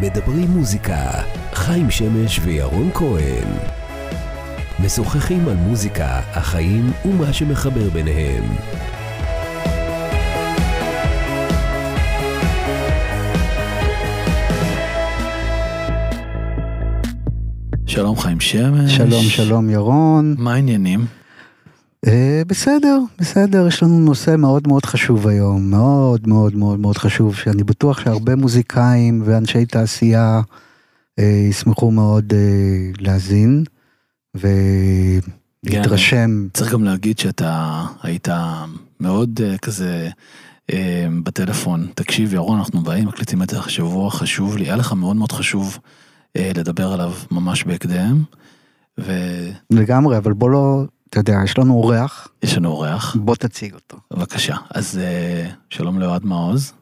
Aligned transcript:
מדברים 0.00 0.50
מוזיקה, 0.50 1.10
חיים 1.54 1.90
שמש 1.90 2.40
וירון 2.42 2.90
כהן. 2.94 3.48
משוחחים 4.84 5.48
על 5.48 5.56
מוזיקה, 5.56 6.20
החיים 6.32 6.92
ומה 7.04 7.32
שמחבר 7.32 7.90
ביניהם. 7.90 8.44
שלום 17.86 18.16
חיים 18.16 18.40
שמש. 18.40 18.96
שלום, 18.96 19.22
שלום 19.22 19.70
ירון. 19.70 20.34
מה 20.38 20.54
העניינים? 20.54 21.17
אה, 22.08 22.42
בסדר, 22.46 22.98
בסדר, 23.18 23.66
יש 23.66 23.82
לנו 23.82 23.98
נושא 23.98 24.36
מאוד 24.38 24.68
מאוד 24.68 24.84
חשוב 24.84 25.28
היום, 25.28 25.70
מאוד 25.70 26.28
מאוד 26.28 26.56
מאוד 26.56 26.80
מאוד 26.80 26.98
חשוב, 26.98 27.34
שאני 27.34 27.64
בטוח 27.64 28.00
שהרבה 28.00 28.36
מוזיקאים 28.36 29.22
ואנשי 29.24 29.66
תעשייה 29.66 30.40
אה, 31.18 31.46
ישמחו 31.50 31.90
מאוד 31.90 32.32
אה, 32.32 32.90
להאזין 32.98 33.64
ולהתרשם. 35.64 36.48
צריך 36.54 36.72
גם 36.72 36.84
להגיד 36.84 37.18
שאתה 37.18 37.84
היית 38.02 38.28
מאוד 39.00 39.40
אה, 39.44 39.58
כזה 39.58 40.08
אה, 40.72 41.06
בטלפון, 41.22 41.86
תקשיב 41.94 42.34
ירון, 42.34 42.58
אנחנו 42.58 42.80
באים, 42.80 43.08
מקליטים 43.08 43.42
את 43.42 43.50
זה 43.50 43.58
השבוע, 43.58 44.10
חשוב 44.10 44.56
לי, 44.56 44.64
היה 44.64 44.76
לך 44.76 44.92
מאוד 44.92 45.16
מאוד 45.16 45.32
חשוב 45.32 45.78
אה, 46.36 46.50
לדבר 46.56 46.92
עליו 46.92 47.12
ממש 47.30 47.64
בהקדם. 47.64 48.22
ו... 49.00 49.12
לגמרי, 49.70 50.16
אבל 50.16 50.32
בוא 50.32 50.50
לא, 50.50 50.84
אתה 51.10 51.20
יודע, 51.20 51.40
יש 51.44 51.58
לנו 51.58 51.74
אורח, 51.74 52.28
יש 52.42 52.56
לנו 52.56 52.68
אורח, 52.68 53.16
בוא 53.20 53.34
תציג 53.34 53.74
אותו. 53.74 53.96
בבקשה. 54.10 54.56
אז 54.70 54.98
אה, 54.98 55.50
שלום 55.70 56.00
לאוהד 56.00 56.24
מעוז. 56.24 56.72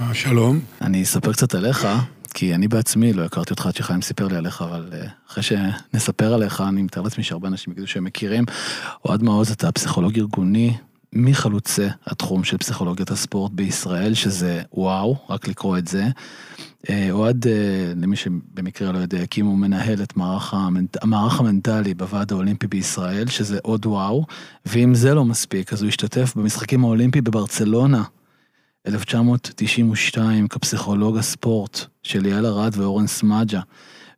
אה, 0.00 0.14
שלום. 0.14 0.60
אני 0.82 1.02
אספר 1.02 1.32
קצת 1.32 1.54
עליך, 1.54 1.88
כי 2.34 2.54
אני 2.54 2.68
בעצמי 2.68 3.12
לא 3.12 3.22
הכרתי 3.22 3.50
אותך 3.50 3.66
עד 3.66 3.76
שחיים 3.76 4.02
סיפר 4.02 4.28
לי 4.28 4.36
עליך, 4.36 4.62
אבל 4.62 4.90
אה, 4.92 5.06
אחרי 5.30 5.42
שנספר 5.42 6.34
עליך, 6.34 6.60
אני 6.60 6.82
מתאר 6.82 7.02
לעצמי 7.02 7.24
שהרבה 7.24 7.48
אנשים 7.48 7.72
יגידו 7.72 7.86
שהם 7.86 8.04
מכירים. 8.04 8.44
אוהד 9.04 9.22
מעוז, 9.22 9.50
אתה 9.50 9.72
פסיכולוג 9.72 10.18
ארגוני 10.18 10.76
מחלוצי 11.12 11.86
התחום 12.06 12.44
של 12.44 12.58
פסיכולוגיית 12.58 13.10
הספורט 13.10 13.52
בישראל, 13.52 14.14
שזה 14.14 14.62
וואו, 14.72 15.16
רק 15.30 15.48
לקרוא 15.48 15.78
את 15.78 15.88
זה. 15.88 16.04
אה, 16.90 17.10
אוהד, 17.10 17.46
אה, 17.46 17.92
למי 17.96 18.16
שבמקרה 18.16 18.92
לא 18.92 18.98
יודע, 18.98 19.18
הקים 19.18 19.48
ומנהל 19.48 20.02
את 20.02 20.16
מערך, 20.16 20.54
המנט... 20.54 20.96
המערך 21.02 21.40
המנטלי 21.40 21.94
בוועד 21.94 22.32
האולימפי 22.32 22.66
בישראל, 22.66 23.26
שזה 23.26 23.58
עוד 23.62 23.86
וואו, 23.86 24.24
ואם 24.66 24.94
זה 24.94 25.14
לא 25.14 25.24
מספיק, 25.24 25.72
אז 25.72 25.82
הוא 25.82 25.88
השתתף 25.88 26.32
במשחקים 26.36 26.84
האולימפיים 26.84 27.24
בברצלונה, 27.24 28.02
1992, 28.86 30.48
כפסיכולוג 30.48 31.18
הספורט 31.18 31.80
של 32.02 32.26
יעל 32.26 32.46
ארד 32.46 32.72
ואורן 32.76 33.06
סמאג'ה. 33.06 33.60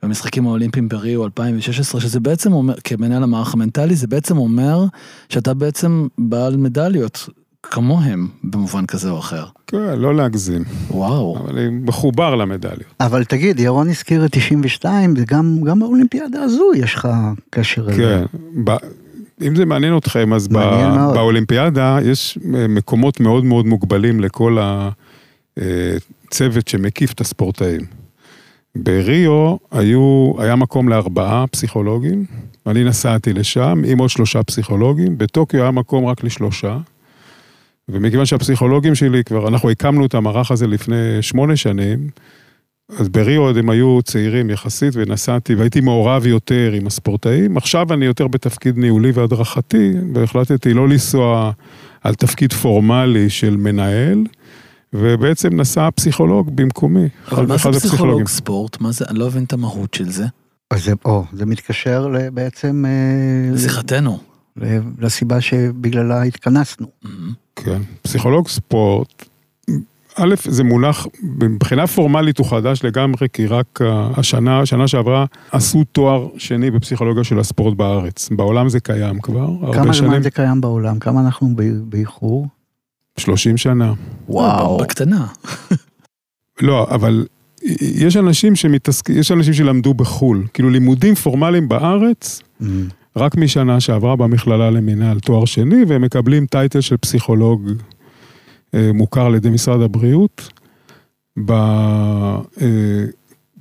במשחקים 0.02 0.46
האולימפיים 0.46 0.88
בריו 0.88 1.24
2016, 1.24 2.00
שזה 2.00 2.20
בעצם 2.20 2.52
אומר, 2.52 2.74
כמנהל 2.84 3.22
המערך 3.22 3.54
המנטלי, 3.54 3.96
זה 3.96 4.06
בעצם 4.06 4.38
אומר 4.38 4.84
שאתה 5.28 5.54
בעצם 5.54 6.06
בעל 6.18 6.56
מדליות 6.56 7.28
כמוהם, 7.70 8.28
במובן 8.44 8.86
כזה 8.86 9.10
או 9.10 9.18
אחר. 9.18 9.44
כן, 9.66 9.98
לא 9.98 10.14
להגזים. 10.14 10.64
וואו. 10.90 11.38
אבל 11.38 11.58
אני 11.58 11.68
מחובר 11.70 12.34
למדליות. 12.34 12.94
אבל 13.00 13.24
תגיד, 13.24 13.60
ירון 13.60 13.88
הזכיר 13.88 14.24
את 14.24 14.30
92, 14.32 15.14
וגם 15.16 15.58
גם 15.64 15.80
באולימפיאדה 15.80 16.42
הזו 16.42 16.70
יש 16.76 16.94
לך 16.94 17.08
קשר 17.50 17.88
אליו. 17.88 17.96
כן. 17.96 18.24
ב... 18.64 18.76
אם 19.42 19.56
זה 19.56 19.64
מעניין 19.64 19.96
אתכם, 19.96 20.32
אז 20.32 20.48
מעניין 20.48 20.90
ב... 20.90 20.94
מאוד. 20.94 21.14
באולימפיאדה 21.14 21.98
יש 22.04 22.38
אה, 22.54 22.68
מקומות 22.68 23.20
מאוד 23.20 23.44
מאוד 23.44 23.66
מוגבלים 23.66 24.20
לכל 24.20 24.58
הצוות 25.56 26.68
שמקיף 26.68 27.12
את 27.12 27.20
הספורטאים. 27.20 27.80
בריו 28.76 29.56
היו, 29.70 30.32
היה 30.38 30.56
מקום 30.56 30.88
לארבעה 30.88 31.46
פסיכולוגים, 31.46 32.24
אני 32.66 32.84
נסעתי 32.84 33.32
לשם 33.32 33.82
עם 33.86 33.98
עוד 33.98 34.10
שלושה 34.10 34.42
פסיכולוגים, 34.42 35.18
בטוקיו 35.18 35.62
היה 35.62 35.70
מקום 35.70 36.06
רק 36.06 36.24
לשלושה. 36.24 36.78
ומכיוון 37.88 38.26
שהפסיכולוגים 38.26 38.94
שלי 38.94 39.24
כבר, 39.24 39.48
אנחנו 39.48 39.70
הקמנו 39.70 40.06
את 40.06 40.14
המערך 40.14 40.50
הזה 40.50 40.66
לפני 40.66 41.22
שמונה 41.22 41.56
שנים, 41.56 42.08
אז 42.98 43.08
בריו 43.08 43.40
עוד 43.42 43.56
הם 43.56 43.70
היו 43.70 44.02
צעירים 44.02 44.50
יחסית 44.50 44.94
ונסעתי 44.96 45.54
והייתי 45.54 45.80
מעורב 45.80 46.26
יותר 46.26 46.72
עם 46.74 46.86
הספורטאים. 46.86 47.56
עכשיו 47.56 47.92
אני 47.92 48.04
יותר 48.04 48.26
בתפקיד 48.26 48.78
ניהולי 48.78 49.10
והדרכתי, 49.14 49.92
והחלטתי 50.14 50.74
לא 50.74 50.88
לנסוע 50.88 51.52
על 52.02 52.14
תפקיד 52.14 52.52
פורמלי 52.52 53.30
של 53.30 53.56
מנהל, 53.56 54.24
ובעצם 54.92 55.60
נסע 55.60 55.88
פסיכולוג 55.94 56.56
במקומי. 56.56 57.08
אבל 57.32 57.46
מה 57.46 57.56
זה. 57.58 57.72
פסיכולוג 57.72 58.28
ספורט? 58.28 58.80
מה 58.80 58.92
זה? 58.92 59.04
אני 59.08 59.18
לא 59.18 59.26
מבין 59.26 59.44
את 59.44 59.52
המהות 59.52 59.94
של 59.94 60.10
זה. 60.10 60.24
אז 60.70 60.84
זה, 60.84 60.92
או, 61.04 61.24
זה 61.32 61.46
מתקשר 61.46 62.08
בעצם 62.32 62.84
אה, 62.86 63.58
שיחתנו. 63.58 64.18
ל- 64.22 64.35
לסיבה 64.98 65.40
שבגללה 65.40 66.22
התכנסנו. 66.22 66.86
כן, 67.56 67.82
פסיכולוג 68.02 68.48
ספורט, 68.48 69.24
א', 70.18 70.34
זה 70.44 70.64
מונח, 70.64 71.06
מבחינה 71.22 71.86
פורמלית 71.86 72.38
הוא 72.38 72.46
חדש 72.46 72.84
לגמרי, 72.84 73.28
כי 73.32 73.46
רק 73.46 73.80
השנה, 74.16 74.66
שנה 74.66 74.88
שעברה, 74.88 75.24
עשו 75.50 75.84
תואר 75.84 76.28
שני 76.38 76.70
בפסיכולוגיה 76.70 77.24
של 77.24 77.38
הספורט 77.38 77.76
בארץ. 77.76 78.28
בעולם 78.28 78.68
זה 78.68 78.80
קיים 78.80 79.20
כבר, 79.20 79.40
הרבה 79.40 79.72
כמה 79.74 79.94
שנים, 79.94 80.10
זמן 80.10 80.22
זה 80.22 80.30
קיים 80.30 80.60
בעולם? 80.60 80.98
כמה 80.98 81.20
אנחנו 81.20 81.48
באיחור? 81.84 82.46
30 83.18 83.56
שנה. 83.56 83.92
וואו. 84.28 84.78
בקטנה. 84.78 85.26
לא, 86.60 86.86
אבל 86.90 87.26
יש 87.80 88.16
אנשים 88.16 88.56
שמתעסקים, 88.56 89.18
יש 89.18 89.32
אנשים 89.32 89.54
שלמדו 89.54 89.94
בחו"ל, 89.94 90.46
כאילו 90.54 90.70
לימודים 90.70 91.14
פורמליים 91.14 91.68
בארץ, 91.68 92.42
Mm. 92.60 92.64
רק 93.16 93.36
משנה 93.36 93.80
שעברה 93.80 94.16
במכללה 94.16 94.70
למינהל 94.70 95.20
תואר 95.20 95.44
שני, 95.44 95.84
והם 95.88 96.02
מקבלים 96.02 96.46
טייטל 96.46 96.80
של 96.80 96.96
פסיכולוג 96.96 97.70
אה, 98.74 98.90
מוכר 98.94 99.26
על 99.26 99.34
ידי 99.34 99.50
משרד 99.50 99.80
הבריאות. 99.80 100.48
ב, 101.44 101.52
אה, 101.52 103.04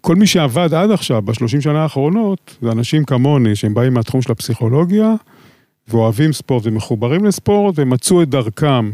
כל 0.02 0.16
מי 0.16 0.28
שעבד 0.28 0.74
עד 0.74 0.92
עכשיו, 0.92 1.22
בשלושים 1.22 1.62
שנה 1.62 1.84
האחרונות, 1.84 2.58
זה 2.62 2.72
אנשים 2.72 3.04
כמוני, 3.04 3.56
שהם 3.56 3.74
באים 3.74 3.94
מהתחום 3.94 4.22
של 4.22 4.32
הפסיכולוגיה, 4.32 5.16
ואוהבים 5.88 6.34
ספורט 6.34 6.64
ומחוברים 6.66 7.26
לספורט, 7.26 7.76
ומצאו 7.78 8.22
את 8.22 8.30
דרכם 8.30 8.92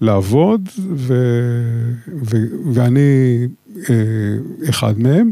לעבוד, 0.00 0.68
ו, 0.78 1.14
ו, 2.24 2.36
ואני 2.72 3.38
אה, 3.90 3.94
אחד 4.68 4.98
מהם. 4.98 5.30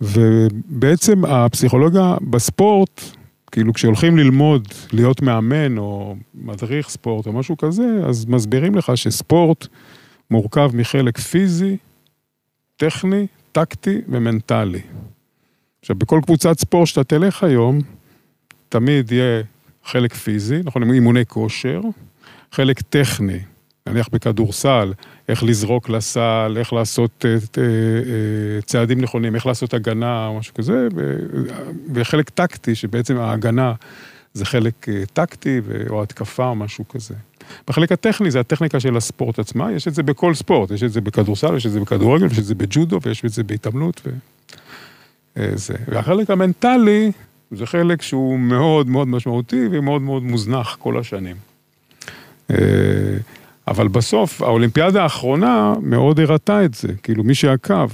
ובעצם 0.00 1.24
הפסיכולוגיה 1.24 2.16
בספורט, 2.30 3.00
כאילו 3.52 3.72
כשהולכים 3.72 4.16
ללמוד 4.16 4.68
להיות 4.92 5.22
מאמן 5.22 5.78
או 5.78 6.16
מדריך 6.34 6.88
ספורט 6.88 7.26
או 7.26 7.32
משהו 7.32 7.56
כזה, 7.56 8.00
אז 8.08 8.26
מסבירים 8.26 8.74
לך 8.74 8.92
שספורט 8.94 9.66
מורכב 10.30 10.70
מחלק 10.74 11.18
פיזי, 11.18 11.76
טכני, 12.76 13.26
טקטי 13.52 14.00
ומנטלי. 14.08 14.80
עכשיו, 15.80 15.96
בכל 15.96 16.20
קבוצת 16.24 16.58
ספורט 16.58 16.86
שאתה 16.86 17.04
תלך 17.04 17.42
היום, 17.42 17.80
תמיד 18.68 19.12
יהיה 19.12 19.42
חלק 19.84 20.14
פיזי, 20.14 20.60
נכון, 20.64 20.92
אימוני 20.92 21.26
כושר, 21.26 21.80
חלק 22.52 22.80
טכני, 22.80 23.38
נניח 23.86 24.08
בכדורסל, 24.12 24.92
איך 25.28 25.42
לזרוק 25.42 25.88
לסל, 25.88 26.56
איך 26.58 26.72
לעשות 26.72 27.24
אה, 27.24 27.30
אה, 27.30 27.36
אה, 27.62 28.62
צעדים 28.62 29.00
נכונים, 29.00 29.34
איך 29.34 29.46
לעשות 29.46 29.74
הגנה 29.74 30.26
או 30.26 30.38
משהו 30.38 30.54
כזה, 30.54 30.88
וחלק 31.94 32.30
טקטי, 32.30 32.74
שבעצם 32.74 33.18
ההגנה 33.18 33.72
זה 34.34 34.44
חלק 34.44 34.86
טקטי 35.12 35.60
או 35.90 36.02
התקפה 36.02 36.46
או 36.46 36.54
משהו 36.54 36.88
כזה. 36.88 37.14
בחלק 37.68 37.92
הטכני 37.92 38.30
זה 38.30 38.40
הטכניקה 38.40 38.80
של 38.80 38.96
הספורט 38.96 39.38
עצמה, 39.38 39.72
יש 39.72 39.88
את 39.88 39.94
זה 39.94 40.02
בכל 40.02 40.34
ספורט, 40.34 40.70
יש 40.70 40.82
את 40.82 40.92
זה 40.92 41.00
בכדורסל, 41.00 41.56
יש 41.56 41.66
את 41.66 41.72
זה 41.72 41.80
בכדורגל, 41.80 42.26
יש 42.26 42.38
את 42.38 42.44
זה 42.44 42.54
בג'ודו 42.54 42.98
ויש 43.02 43.24
את 43.24 43.30
זה 43.30 43.42
בהתעמלות 43.42 44.00
ו... 44.06 44.10
זה. 45.54 45.74
והחלק 45.88 46.30
המנטלי 46.30 47.12
זה 47.50 47.66
חלק 47.66 48.02
שהוא 48.02 48.38
מאוד 48.38 48.88
מאוד 48.88 49.08
משמעותי 49.08 49.68
ומאוד 49.70 50.02
מאוד 50.02 50.22
מוזנח 50.22 50.76
כל 50.80 50.98
השנים. 50.98 51.36
אבל 53.70 53.88
בסוף, 53.88 54.42
האולימפיאדה 54.42 55.02
האחרונה 55.02 55.74
מאוד 55.82 56.20
הראתה 56.20 56.64
את 56.64 56.74
זה, 56.74 56.88
כאילו 57.02 57.24
מי 57.24 57.34
שעקב 57.34 57.88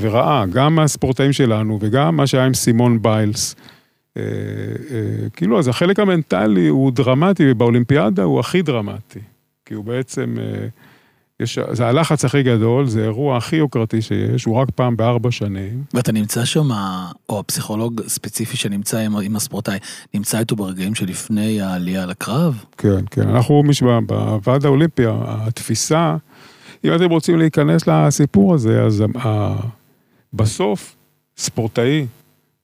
וראה, 0.00 0.44
גם 0.52 0.74
מהספורטאים 0.74 1.32
שלנו 1.32 1.78
וגם 1.80 2.16
מה 2.16 2.26
שהיה 2.26 2.44
עם 2.44 2.54
סימון 2.54 3.02
ביילס, 3.02 3.56
אה, 4.16 4.22
אה, 4.22 5.30
כאילו, 5.36 5.58
אז 5.58 5.68
החלק 5.68 6.00
המנטלי 6.00 6.68
הוא 6.68 6.92
דרמטי, 6.92 7.44
ובאולימפיאדה 7.50 8.22
הוא 8.22 8.40
הכי 8.40 8.62
דרמטי. 8.62 9.18
כי 9.66 9.74
הוא 9.74 9.84
בעצם, 9.84 10.36
אה, 10.38 10.66
יש, 11.40 11.58
זה 11.72 11.86
הלחץ 11.86 12.24
הכי 12.24 12.42
גדול, 12.42 12.86
זה 12.86 13.02
אירוע 13.04 13.36
הכי 13.36 13.56
יוקרתי 13.56 14.02
שיש, 14.02 14.44
הוא 14.44 14.56
רק 14.56 14.68
פעם 14.74 14.96
בארבע 14.96 15.30
שנים. 15.30 15.84
ואתה 15.94 16.12
נמצא 16.12 16.44
שם, 16.44 16.68
או 17.28 17.38
הפסיכולוג 17.40 18.00
ספציפי 18.06 18.56
שנמצא 18.56 18.98
עם, 18.98 19.16
עם 19.16 19.36
הספורטאי, 19.36 19.78
נמצא 20.14 20.38
איתו 20.38 20.56
ברגעים 20.56 20.94
שלפני 20.94 21.60
העלייה 21.60 22.06
לקרב? 22.06 22.64
כן, 22.78 23.04
כן, 23.10 23.28
אנחנו 23.28 23.62
מש- 23.62 23.82
בוועד 24.06 24.64
האולימפי, 24.66 25.02
התפיסה, 25.08 26.16
אם 26.84 26.94
אתם 26.94 27.10
רוצים 27.10 27.38
להיכנס 27.38 27.86
לסיפור 27.86 28.54
הזה, 28.54 28.82
אז 28.82 29.02
ה- 29.18 29.54
בסוף, 30.34 30.96
ספורטאי 31.36 32.06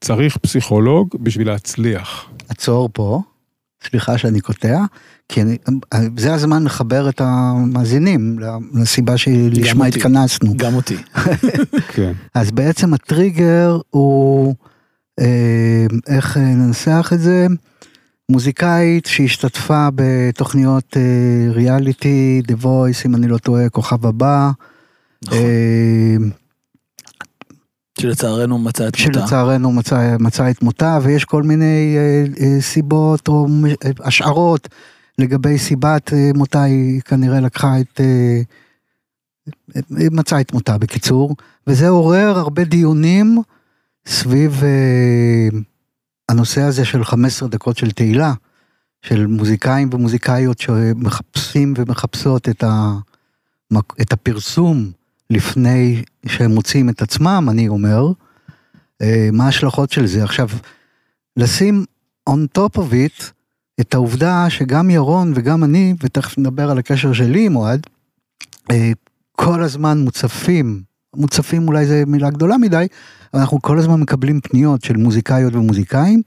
צריך 0.00 0.36
פסיכולוג 0.36 1.08
בשביל 1.20 1.46
להצליח. 1.46 2.26
עצור 2.48 2.88
פה, 2.92 3.20
סליחה 3.84 4.18
שאני 4.18 4.40
קוטע, 4.40 4.84
כי 5.28 5.42
אני, 5.42 5.58
זה 6.16 6.34
הזמן 6.34 6.64
לחבר 6.64 7.08
את 7.08 7.20
המאזינים 7.24 8.38
לסיבה 8.74 9.16
שלשמה. 9.16 9.86
התכנסנו. 9.86 10.56
גם 10.56 10.74
אותי. 10.74 10.96
כן. 11.94 12.12
אז 12.34 12.50
בעצם 12.50 12.94
הטריגר 12.94 13.78
הוא, 13.90 14.54
אה, 15.20 15.86
איך 16.06 16.36
אה, 16.36 16.42
ננסח 16.42 17.10
את 17.14 17.20
זה? 17.20 17.46
מוזיקאית 18.30 19.06
שהשתתפה 19.06 19.88
בתוכניות 19.94 20.96
אה, 20.96 21.52
ריאליטי, 21.52 22.42
The 22.48 22.64
Voice, 22.64 23.06
אם 23.06 23.14
אני 23.14 23.28
לא 23.28 23.38
טועה, 23.38 23.68
כוכב 23.68 24.06
הבא. 24.06 24.50
נכון. 25.24 25.38
שלצערנו 28.00 28.58
מצא 28.58 28.88
את 28.88 28.98
מותה. 29.00 29.20
שלצערנו 29.20 29.72
מצא, 29.72 30.16
מצא 30.20 30.50
את 30.50 30.62
מותה, 30.62 30.98
ויש 31.02 31.24
כל 31.24 31.42
מיני 31.42 31.96
אה, 31.96 32.24
אה, 32.40 32.60
סיבות 32.60 33.28
או 33.28 33.46
אה, 33.84 33.90
השערות 34.00 34.68
לגבי 35.18 35.58
סיבת 35.58 36.12
אה, 36.12 36.30
מותה, 36.34 36.62
היא 36.62 37.00
כנראה 37.00 37.40
לקחה 37.40 37.80
את... 37.80 38.00
אה, 38.00 38.40
אה, 39.76 40.06
מצאה 40.10 40.40
את 40.40 40.52
מותה 40.52 40.78
בקיצור, 40.78 41.36
וזה 41.66 41.88
עורר 41.88 42.38
הרבה 42.38 42.64
דיונים 42.64 43.38
סביב 44.06 44.62
אה, 44.64 45.58
הנושא 46.28 46.60
הזה 46.60 46.84
של 46.84 47.04
15 47.04 47.48
דקות 47.48 47.76
של 47.76 47.90
תהילה, 47.90 48.32
של 49.02 49.26
מוזיקאים 49.26 49.90
ומוזיקאיות 49.92 50.58
שמחפשים 50.58 51.74
ומחפשות 51.76 52.48
את, 52.48 52.64
ה, 52.64 52.92
את 54.00 54.12
הפרסום 54.12 54.90
לפני 55.30 56.02
שהם 56.26 56.50
מוצאים 56.50 56.88
את 56.88 57.02
עצמם, 57.02 57.46
אני 57.50 57.68
אומר, 57.68 58.12
אה, 59.02 59.28
מה 59.32 59.44
ההשלכות 59.44 59.90
של 59.90 60.06
זה. 60.06 60.24
עכשיו, 60.24 60.48
לשים 61.36 61.84
on 62.30 62.58
top 62.58 62.78
of 62.78 62.92
it 62.92 63.24
את 63.80 63.94
העובדה 63.94 64.50
שגם 64.50 64.90
ירון 64.90 65.32
וגם 65.34 65.64
אני, 65.64 65.94
ותכף 66.02 66.38
נדבר 66.38 66.70
על 66.70 66.78
הקשר 66.78 67.12
שלי 67.12 67.46
עם 67.46 67.56
אוהד, 67.56 67.86
אה, 68.70 68.92
כל 69.32 69.62
הזמן 69.62 69.98
מוצפים, 69.98 70.82
מוצפים 71.16 71.68
אולי 71.68 71.86
זו 71.86 71.94
מילה 72.06 72.30
גדולה 72.30 72.58
מדי, 72.58 72.86
אבל 73.32 73.40
אנחנו 73.40 73.62
כל 73.62 73.78
הזמן 73.78 74.00
מקבלים 74.00 74.40
פניות 74.40 74.82
של 74.82 74.96
מוזיקאיות 74.96 75.54
ומוזיקאים, 75.54 76.22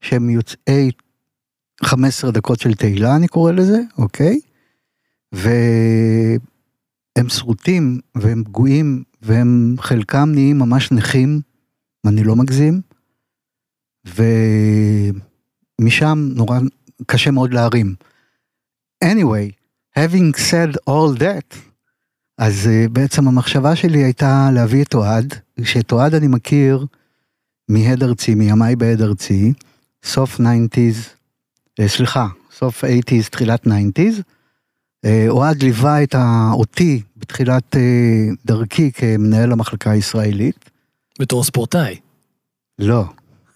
שהם 0.00 0.30
יוצאי 0.30 0.90
15 1.84 2.30
דקות 2.30 2.60
של 2.60 2.74
תהילה, 2.74 3.16
אני 3.16 3.28
קורא 3.28 3.52
לזה, 3.52 3.80
אוקיי? 3.98 4.40
והם 7.18 7.28
שרוטים 7.28 8.00
והם 8.14 8.44
פגועים 8.44 9.02
והם 9.22 9.76
חלקם 9.80 10.28
נהיים 10.32 10.58
ממש 10.58 10.92
נכים, 10.92 11.40
אני 12.06 12.24
לא 12.24 12.36
מגזים, 12.36 12.80
ומשם 15.80 16.28
נורא 16.34 16.58
קשה 17.06 17.30
מאוד 17.30 17.54
להרים. 17.54 17.94
anyway, 19.04 19.46
having 19.98 20.32
said 20.50 20.76
all 20.88 21.14
that, 21.18 21.56
אז 22.38 22.66
uh, 22.66 22.88
בעצם 22.88 23.28
המחשבה 23.28 23.76
שלי 23.76 23.98
הייתה 24.04 24.48
להביא 24.54 24.84
את 24.84 24.94
אוהד, 24.94 25.34
שאת 25.64 25.92
אוהד 25.92 26.14
אני 26.14 26.26
מכיר 26.26 26.86
מהד 27.68 28.02
ארצי, 28.02 28.34
מימיי 28.34 28.76
בהד 28.76 29.02
ארצי, 29.02 29.52
סוף 30.04 30.40
90's, 30.40 30.42
uh, 31.80 31.88
סליחה, 31.88 32.26
סוף 32.52 32.84
80's, 32.84 33.30
תחילת 33.30 33.66
90's. 33.66 34.22
Uh, 35.04 35.06
אוהד 35.28 35.62
ליווה 35.62 36.02
את 36.02 36.14
ה... 36.14 36.50
אותי 36.52 37.02
בתחילת 37.16 37.76
uh, 37.76 37.78
דרכי 38.44 38.92
כמנהל 38.92 39.52
המחלקה 39.52 39.90
הישראלית. 39.90 40.70
בתור 41.20 41.44
ספורטאי. 41.44 41.96
לא, 42.78 43.04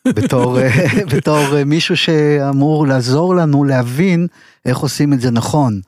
בתור, 0.07 0.61
אה, 0.61 0.71
בתור 1.17 1.57
אה, 1.57 1.65
מישהו 1.65 1.97
שאמור 1.97 2.87
לעזור 2.87 3.35
לנו 3.35 3.65
להבין 3.65 4.27
איך 4.65 4.79
עושים 4.79 5.13
את 5.13 5.21
זה 5.21 5.31
נכון. 5.31 5.81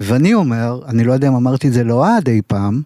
ואני 0.00 0.34
אומר, 0.34 0.80
אני 0.86 1.04
לא 1.04 1.12
יודע 1.12 1.28
אם 1.28 1.34
אמרתי 1.34 1.68
את 1.68 1.72
זה 1.72 1.84
לאוהד 1.84 2.28
אי 2.28 2.40
פעם, 2.46 2.82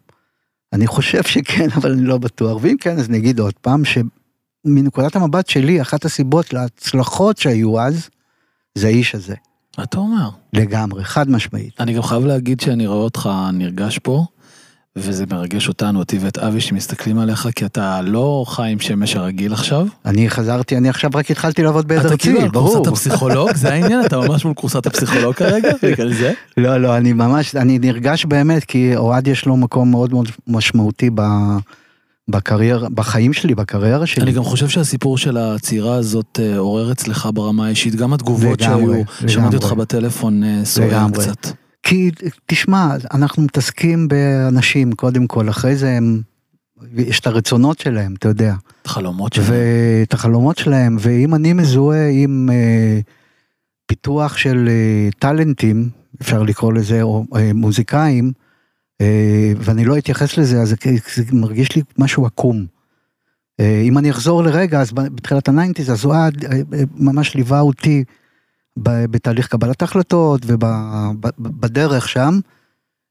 אני 0.72 0.86
חושב 0.86 1.22
שכן, 1.22 1.66
אבל 1.76 1.92
אני 1.92 2.02
לא 2.02 2.18
בטוח, 2.18 2.58
ואם 2.62 2.76
כן, 2.80 2.98
אז 2.98 3.08
אני 3.08 3.18
אגיד 3.18 3.38
עוד 3.38 3.54
פעם, 3.60 3.82
שמנקודת 3.84 5.16
המבט 5.16 5.48
שלי, 5.48 5.82
אחת 5.82 6.04
הסיבות 6.04 6.52
להצלחות 6.52 7.38
שהיו 7.38 7.80
אז, 7.80 8.08
זה 8.75 8.86
האיש 8.86 9.14
הזה. 9.14 9.34
מה 9.78 9.84
אתה 9.84 9.98
אומר? 9.98 10.28
לגמרי, 10.52 11.04
חד 11.04 11.30
משמעית. 11.30 11.80
אני 11.80 11.94
גם 11.94 12.02
חייב 12.02 12.24
להגיד 12.24 12.60
שאני 12.60 12.86
רואה 12.86 12.98
אותך 12.98 13.30
נרגש 13.52 13.98
פה, 13.98 14.24
וזה 14.96 15.24
מרגש 15.30 15.69
אותנו, 15.69 15.98
אותי 15.98 16.19
ואת 16.19 16.38
אבי 16.38 16.60
שמסתכלים 16.60 17.19
עליך, 17.19 17.48
כי 17.54 17.64
אתה 17.64 18.00
לא 18.02 18.44
חיים 18.48 18.80
שמש 18.80 19.16
הרגיל 19.16 19.52
עכשיו. 19.52 19.86
אני 20.06 20.30
חזרתי, 20.30 20.76
אני 20.76 20.88
עכשיו 20.88 21.10
רק 21.14 21.30
התחלתי 21.30 21.62
לעבוד 21.62 21.88
בעד 21.88 21.98
אתה 21.98 22.08
ארצי, 22.08 22.22
כאילו 22.22 22.40
על 22.40 22.48
ברור. 22.48 22.74
כורסת 22.74 22.86
הפסיכולוג, 22.92 23.54
זה 23.54 23.72
העניין? 23.72 24.06
אתה 24.06 24.19
ממש 24.19 24.44
מול 24.44 24.54
כורסת 24.54 24.86
הפסיכולוג 24.86 25.34
כרגע? 25.34 25.72
בגלל 25.82 26.12
זה? 26.12 26.32
לא, 26.56 26.76
לא, 26.76 26.96
אני 26.96 27.12
ממש, 27.12 27.56
אני 27.56 27.78
נרגש 27.78 28.25
באמת, 28.25 28.64
כי 28.64 28.96
אוהד 28.96 29.26
יש 29.28 29.46
לו 29.46 29.56
מקום 29.56 29.90
מאוד 29.90 30.10
מאוד 30.10 30.28
משמעותי 30.46 31.10
ב, 31.14 31.22
בקריירה, 32.30 32.88
בחיים 32.88 33.32
שלי, 33.32 33.54
בקריירה 33.54 34.06
שלי. 34.06 34.22
אני 34.22 34.32
גם 34.32 34.42
חושב 34.42 34.69
שהסיפור 34.69 35.19
של 35.19 35.36
הצעירה 35.36 35.94
הזאת 35.94 36.40
אה, 36.42 36.58
עורר 36.58 36.92
אצלך 36.92 37.28
ברמה 37.34 37.66
האישית, 37.66 37.94
גם 37.94 38.12
התגובות 38.12 38.60
לגמרי, 38.60 39.02
שהיו, 39.19 39.28
שמעתי. 39.28 39.56
אותך 39.56 39.72
בטלפון 39.72 40.44
אה, 40.44 40.60
סוער. 40.64 41.06
קצת. 41.12 41.46
כי, 41.82 42.10
תשמע, 42.46 42.96
אנחנו 43.14 43.42
מתעסקים 43.42 44.08
באנשים, 44.08 44.92
קודם 44.92 45.26
כל, 45.26 45.50
אחרי 45.50 45.76
זה 45.76 45.90
הם, 45.90 46.22
יש 46.96 47.20
את 47.20 47.26
הרצונות 47.26 47.78
שלהם, 47.78 48.14
אתה 48.19 48.28
יודע. 48.28 48.54
חלומות 48.86 49.32
שלך. 49.32 49.46
ואת 49.48 50.14
החלומות 50.14 50.58
שלהם, 50.58 50.96
ואם 51.00 51.34
אני 51.34 51.52
מזוהה 51.52 52.08
עם 52.08 52.48
אה, 52.52 53.00
פיתוח 53.86 54.36
של 54.36 54.68
אה, 54.68 55.08
טאלנטים, 55.18 55.88
אפשר 56.22 56.42
לקרוא 56.42 56.72
לזה, 56.72 57.02
או 57.02 57.25
אה, 57.36 57.50
מוזיקאים, 57.54 58.32
ואני 59.56 59.84
לא 59.84 59.99
אתייחס 59.99 60.38
לזה, 60.38 60.60
אז 60.60 60.75
זה, 61.14 61.25
מרגיש 61.32 61.76
לי 61.76 61.82
משהו 61.99 62.26
עקום. 62.26 62.66
אה, 63.60 63.82
אם 63.84 63.99
אני 63.99 64.10
אחזור 64.10 64.43
לרגע, 64.43 64.81
אז 64.81 64.93
בתחילת 64.93 65.49
ה 65.49 65.53
nineties, 65.53 65.90
אז 65.90 66.04
אוהד 66.04 66.44
אה, 66.44 66.50
אה, 66.52 66.82
ממש 66.96 67.34
ליווה 67.34 67.60
אותי 67.60 68.04
בתהליך 68.76 69.49
קבלת 69.49 69.82
החלטות 69.82 70.43
ובדרך 70.46 72.08
שם, 72.08 72.38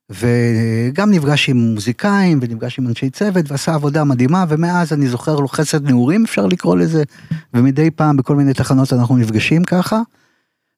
וגם 0.09 1.11
נפגש 1.11 1.49
עם 1.49 1.57
מוזיקאים 1.57 2.39
ונפגש 2.41 2.79
עם 2.79 2.87
אנשי 2.87 3.09
צוות 3.09 3.51
ועשה 3.51 3.73
עבודה 3.73 4.03
מדהימה, 4.03 4.45
ומאז 4.49 4.93
אני 4.93 5.07
זוכר 5.07 5.35
לו 5.35 5.47
חסד 5.47 5.87
נעורים 5.87 6.23
אפשר 6.23 6.45
לקרוא 6.45 6.77
לזה, 6.77 7.03
ומדי 7.53 7.91
פעם 7.91 8.17
בכל 8.17 8.35
מיני 8.35 8.53
תחנות 8.53 8.93
אנחנו 8.93 9.17
נפגשים 9.17 9.63
ככה. 9.63 10.01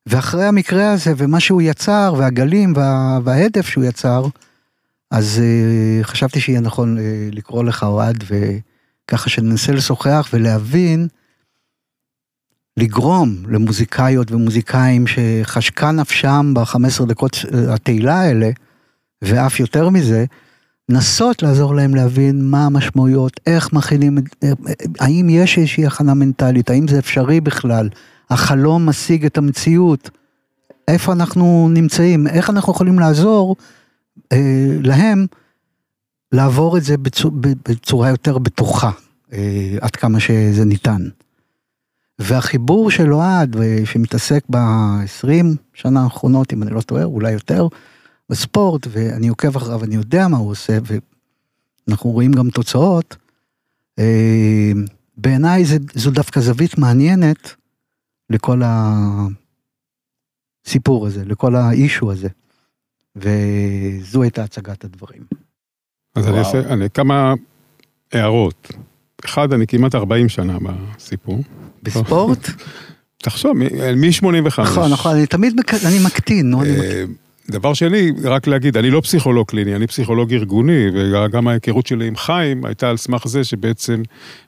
ואחרי 0.05 0.46
המקרה 0.46 0.91
הזה 0.91 1.13
ומה 1.17 1.39
שהוא 1.39 1.62
יצר 1.62 2.13
והגלים 2.17 2.74
וה, 2.75 3.20
וההדף 3.24 3.67
שהוא 3.67 3.84
יצר, 3.84 4.25
אז 5.13 5.41
uh, 5.41 6.03
חשבתי 6.03 6.39
שיהיה 6.39 6.60
נכון 6.60 6.98
uh, 6.98 7.01
לקרוא 7.36 7.63
לך 7.63 7.84
אוהד 7.84 8.24
וככה 8.27 9.29
שננסה 9.29 9.72
לשוחח 9.72 10.29
ולהבין, 10.34 11.08
לגרום 12.77 13.36
למוזיקאיות 13.48 14.32
ומוזיקאים 14.32 15.05
שחשקה 15.08 15.91
נפשם 15.91 16.53
ב-15 16.55 17.05
דקות 17.08 17.38
אה, 17.53 17.74
התהילה 17.74 18.22
האלה, 18.22 18.50
ואף 19.22 19.60
יותר 19.60 19.89
מזה, 19.89 20.25
נסות 20.89 21.43
לעזור 21.43 21.75
להם 21.75 21.96
להבין 21.96 22.46
מה 22.46 22.65
המשמעויות, 22.65 23.39
איך 23.48 23.74
מכינים, 23.74 24.17
האם 25.00 25.27
יש 25.29 25.58
איזושהי 25.58 25.86
הכנה 25.86 26.13
מנטלית, 26.13 26.70
האם 26.70 26.88
זה 26.88 27.00
אפשרי 27.00 27.41
בכלל, 27.41 27.89
החלום 28.29 28.89
משיג 28.89 29.25
את 29.25 29.38
המציאות, 29.38 30.10
איפה 30.88 31.13
אנחנו 31.13 31.70
נמצאים, 31.72 32.27
איך 32.27 32.50
אנחנו 32.50 32.74
יכולים 32.74 33.00
לעזור 33.00 33.55
להם 34.84 35.25
לעבור 36.32 36.78
את 36.78 36.84
זה 36.84 36.98
בצורה, 36.98 37.36
בצורה 37.70 38.10
יותר 38.10 38.38
בטוחה, 38.38 38.92
אה, 39.34 39.75
עד 39.82 39.96
כמה 39.96 40.20
שזה 40.20 40.66
ניתן. 40.66 41.02
והחיבור 42.20 42.92
של 42.92 43.13
אוהד, 43.13 43.56
אה, 43.58 43.80
שמתעסק 43.86 44.44
ב-20 44.50 45.46
שנה 45.74 46.04
האחרונות, 46.04 46.54
אם 46.54 46.63
אני 46.63 46.72
לא 46.72 46.82
טועה, 46.82 47.04
אולי 47.04 47.32
יותר, 47.32 47.68
בספורט, 48.30 48.88
ואני 48.90 49.28
עוקב 49.28 49.56
אחריו, 49.56 49.84
אני 49.84 49.96
יודע 49.96 50.28
מה 50.28 50.38
הוא 50.38 50.52
עושה, 50.52 50.78
ואנחנו 51.88 52.10
רואים 52.10 52.32
גם 52.32 52.50
תוצאות. 52.50 53.18
אה, 54.00 54.72
בעיניי 55.18 55.63
זו 55.94 56.12
דווקא 56.12 56.40
זווית 56.40 56.78
מעניינת 56.78 57.56
לכל 58.30 58.62
הסיפור 60.66 61.08
הזה, 61.08 61.25
לכל 61.25 61.56
האישו 61.56 62.12
הזה. 62.12 62.28
וזו 63.15 64.22
הייתה 64.22 64.43
הצגת 64.43 64.84
הדברים. 64.84 65.22
אז 66.15 66.27
אני 66.27 66.34
וואו. 66.39 66.46
אעשה 66.46 66.74
אני, 66.74 66.89
כמה 66.89 67.34
הערות. 68.12 68.72
אחד, 69.25 69.53
אני 69.53 69.67
כמעט 69.67 69.96
40 69.96 70.29
שנה 70.29 70.58
בסיפור. 70.60 71.43
בספורט? 71.84 72.50
תחשוב, 73.24 73.58
מ-85. 73.58 74.62
נכון, 74.62 74.91
נכון, 74.91 75.15
אני 75.15 75.25
תמיד 75.25 75.53
מק... 75.55 75.74
אני 75.74 76.00
מקטין, 76.05 76.50
נו, 76.50 76.62
אני 76.62 76.72
מקטין. 76.72 77.13
דבר 77.50 77.74
שני, 77.74 78.12
רק 78.24 78.48
להגיד, 78.48 78.77
אני 78.77 78.91
לא 78.91 79.01
פסיכולוג 79.01 79.48
קליני, 79.48 79.75
אני 79.75 79.88
פסיכולוג 79.88 80.34
ארגוני, 80.34 80.88
וגם 80.93 81.48
ההיכרות 81.48 81.88
שלי 81.88 82.08
עם 82.08 82.15
חיים 82.15 82.65
הייתה 82.65 82.89
על 82.89 82.98
סמך 82.98 83.27
זה 83.27 83.43
שבעצם 83.43 84.01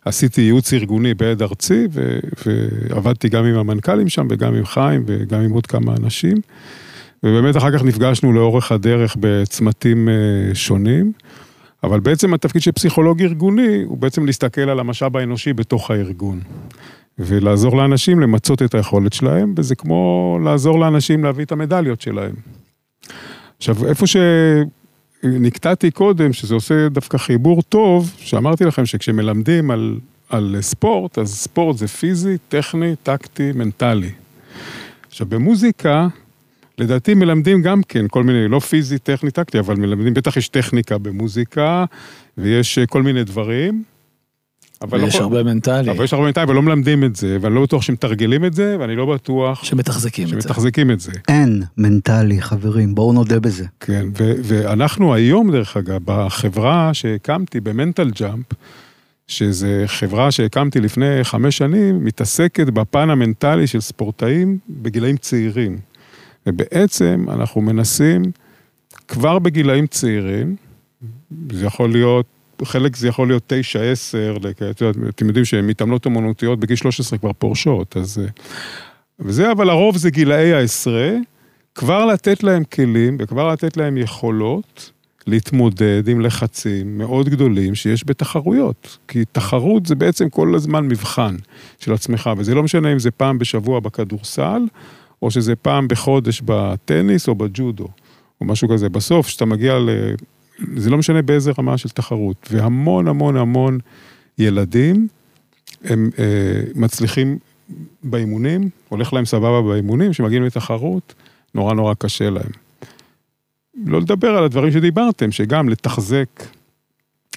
עשיתי 0.05 0.41
ייעוץ 0.41 0.74
ארגוני 0.74 1.13
בעד 1.13 1.41
ארצי, 1.41 1.88
ו- 1.91 2.19
ועבדתי 2.45 3.29
גם 3.29 3.45
עם 3.45 3.55
המנכ"לים 3.55 4.10
שם, 4.10 4.27
וגם 4.29 4.55
עם 4.55 4.65
חיים, 4.65 5.03
וגם 5.07 5.41
עם 5.41 5.51
עוד 5.51 5.67
כמה 5.67 5.95
אנשים. 5.95 6.38
ובאמת 7.24 7.57
אחר 7.57 7.77
כך 7.77 7.84
נפגשנו 7.84 8.34
לאורך 8.34 8.72
הדרך 8.72 9.17
בצמתים 9.19 10.10
אה, 10.10 10.55
שונים, 10.55 11.12
אבל 11.84 12.00
בעצם 12.00 12.34
התפקיד 12.34 12.62
של 12.62 12.72
פסיכולוג 12.72 13.22
ארגוני 13.22 13.84
הוא 13.86 13.98
בעצם 13.98 14.25
להסתכל 14.25 14.62
על 14.62 14.79
המשאב 14.79 15.17
האנושי 15.17 15.53
בתוך 15.53 15.91
הארגון. 15.91 16.39
ולעזור 17.19 17.77
לאנשים 17.77 18.19
למצות 18.19 18.62
את 18.62 18.75
היכולת 18.75 19.13
שלהם, 19.13 19.53
וזה 19.57 19.75
כמו 19.75 20.39
לעזור 20.43 20.79
לאנשים 20.79 21.24
להביא 21.24 21.45
את 21.45 21.51
המדליות 21.51 22.01
שלהם. 22.01 22.36
עכשיו, 23.57 23.88
איפה 23.88 24.05
שנקטעתי 25.24 25.91
קודם, 25.91 26.34
שזה 26.34 26.55
עושה 26.55 26.89
דווקא 26.89 27.17
חיבור 27.17 27.62
טוב, 27.62 28.13
שאמרתי 28.17 28.65
לכם 28.65 28.86
שכשמלמדים 28.86 29.72
על, 29.72 30.00
על 30.29 30.55
ספורט, 30.62 31.17
אז 31.17 31.36
ספורט 31.36 31.77
זה 31.77 31.88
פיזי, 31.88 32.38
טכני, 32.50 32.95
טקטי, 33.03 33.51
מנטלי. 33.51 34.12
עכשיו, 35.07 35.27
במוזיקה, 35.27 36.07
לדעתי 36.77 37.13
מלמדים 37.13 37.62
גם 37.62 37.82
כן 37.84 38.05
כל 38.08 38.24
מיני, 38.24 38.48
לא 38.48 38.60
פיזי, 38.60 39.00
טכני, 39.00 39.32
טקטי, 39.32 39.60
אבל 39.60 39.75
מלמדים, 39.75 40.13
בטח 40.13 40.38
יש 40.38 40.48
טכניקה 40.48 40.98
במוזיקה, 40.98 41.86
ויש 42.38 42.79
כל 42.79 43.03
מיני 43.03 43.24
דברים. 43.24 43.84
אבל 44.82 45.03
ויש 45.03 45.15
לא, 45.15 45.22
הרבה 45.22 45.44
מנטלי. 45.44 45.91
אבל 45.91 46.03
יש 46.03 46.13
הרבה 46.13 46.25
מנטלי, 46.25 46.44
אבל 46.44 46.55
לא 46.55 46.62
מלמדים 46.62 47.03
את 47.03 47.15
זה, 47.15 47.38
ואני 47.41 47.55
לא 47.55 47.62
בטוח 47.63 47.82
שמתרגלים 47.82 48.46
את 48.46 48.53
זה, 48.53 48.77
ואני 48.79 48.96
לא 48.96 49.05
בטוח... 49.05 49.63
שמתחזקים, 49.63 50.27
שמתחזקים 50.27 50.91
את 50.91 51.00
זה. 51.00 51.12
אין 51.27 51.63
מנטלי, 51.77 52.41
חברים, 52.41 52.96
בואו 52.96 53.13
נודה 53.13 53.39
בזה. 53.39 53.65
כן, 53.79 54.08
ו- 54.17 54.34
ואנחנו 54.44 55.13
היום, 55.13 55.51
דרך 55.51 55.77
אגב, 55.77 56.01
בחברה 56.05 56.94
שהקמתי, 56.94 57.60
במנטל 57.60 58.10
ג'אמפ, 58.10 58.46
שזו 59.27 59.67
חברה 59.86 60.32
שהקמתי 60.32 60.79
לפני 60.79 61.24
חמש 61.24 61.58
שנים, 61.58 62.05
מתעסקת 62.05 62.67
בפן 62.67 63.10
המנטלי 63.10 63.67
של 63.67 63.82
ספורטאים 63.82 64.58
בגילאים 64.70 65.17
צעירים. 65.17 65.77
ובעצם 66.47 67.25
אנחנו 67.29 67.61
מנסים 67.61 68.21
כבר 69.07 69.39
בגילאים 69.39 69.87
צעירים, 69.87 70.55
זה 71.51 71.65
יכול 71.65 71.91
להיות 71.91 72.25
חלק 72.63 72.95
זה 72.95 73.07
יכול 73.07 73.27
להיות 73.27 73.43
תשע, 73.47 73.81
עשר, 73.81 74.37
אתם 75.09 75.27
יודעים 75.27 75.45
שהן 75.45 75.67
מתעמלות 75.67 76.07
אמנותיות 76.07 76.59
בגיל 76.59 76.75
13 76.75 77.19
כבר 77.19 77.33
פורשות, 77.33 77.97
אז... 77.97 78.19
אה, 78.19 78.25
וזה, 79.19 79.51
אבל 79.51 79.69
הרוב 79.69 79.97
זה 79.97 80.09
גילאי 80.09 80.53
העשרה, 80.53 81.11
כבר 81.75 82.05
לתת 82.05 82.43
להם 82.43 82.63
כלים 82.63 83.17
וכבר 83.19 83.51
לתת 83.51 83.77
להם 83.77 83.97
יכולות 83.97 84.91
להתמודד 85.27 86.07
עם 86.07 86.21
לחצים 86.21 86.97
מאוד 86.97 87.29
גדולים 87.29 87.75
שיש 87.75 88.03
בתחרויות. 88.07 88.97
כי 89.07 89.23
תחרות 89.31 89.85
זה 89.85 89.95
בעצם 89.95 90.29
כל 90.29 90.55
הזמן 90.55 90.87
מבחן 90.87 91.35
של 91.79 91.93
עצמך, 91.93 92.29
וזה 92.37 92.55
לא 92.55 92.63
משנה 92.63 92.91
אם 92.91 92.99
זה 92.99 93.11
פעם 93.11 93.39
בשבוע 93.39 93.79
בכדורסל, 93.79 94.61
או 95.22 95.31
שזה 95.31 95.55
פעם 95.55 95.88
בחודש 95.88 96.41
בטניס 96.45 97.27
או 97.27 97.36
בג'ודו, 97.36 97.88
או 98.41 98.45
משהו 98.45 98.69
כזה. 98.69 98.89
בסוף, 98.89 99.27
כשאתה 99.27 99.45
מגיע 99.45 99.79
ל... 99.79 99.89
זה 100.75 100.89
לא 100.89 100.98
משנה 100.98 101.22
באיזה 101.22 101.51
רמה 101.60 101.77
של 101.77 101.89
תחרות, 101.89 102.48
והמון 102.51 103.07
המון 103.07 103.38
המון 103.38 103.79
ילדים, 104.38 105.07
הם 105.84 106.10
אה, 106.19 106.62
מצליחים 106.75 107.38
באימונים, 108.03 108.69
הולך 108.89 109.13
להם 109.13 109.25
סבבה 109.25 109.62
באימונים, 109.62 110.12
כשמגיעים 110.12 110.43
לתחרות, 110.43 111.13
נורא 111.55 111.74
נורא 111.74 111.93
קשה 111.93 112.29
להם. 112.29 112.51
לא 113.86 114.01
לדבר 114.01 114.29
על 114.29 114.43
הדברים 114.43 114.72
שדיברתם, 114.72 115.31
שגם 115.31 115.69
לתחזק 115.69 116.43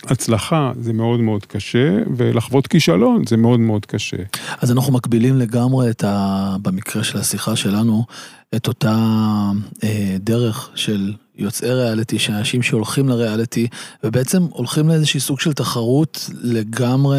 הצלחה 0.06 0.72
זה 0.80 0.92
מאוד 0.92 1.20
מאוד 1.20 1.46
קשה, 1.46 1.98
ולחוות 2.16 2.66
כישלון 2.66 3.22
זה 3.28 3.36
מאוד 3.36 3.60
מאוד 3.60 3.86
קשה. 3.86 4.16
אז 4.60 4.72
אנחנו 4.72 4.92
מקבילים 4.92 5.36
לגמרי 5.36 5.90
את 5.90 6.04
ה... 6.04 6.56
במקרה 6.62 7.04
של 7.04 7.18
השיחה 7.18 7.56
שלנו, 7.56 8.04
את 8.56 8.68
אותה 8.68 8.96
אה, 9.84 10.16
דרך 10.20 10.70
של 10.74 11.12
יוצאי 11.36 11.74
ריאליטי, 11.74 12.18
של 12.18 12.32
אנשים 12.32 12.62
שהולכים 12.62 13.08
לריאליטי, 13.08 13.68
ובעצם 14.04 14.42
הולכים 14.50 14.88
לאיזשהי 14.88 15.20
סוג 15.20 15.40
של 15.40 15.52
תחרות 15.52 16.30
לגמרי, 16.42 17.18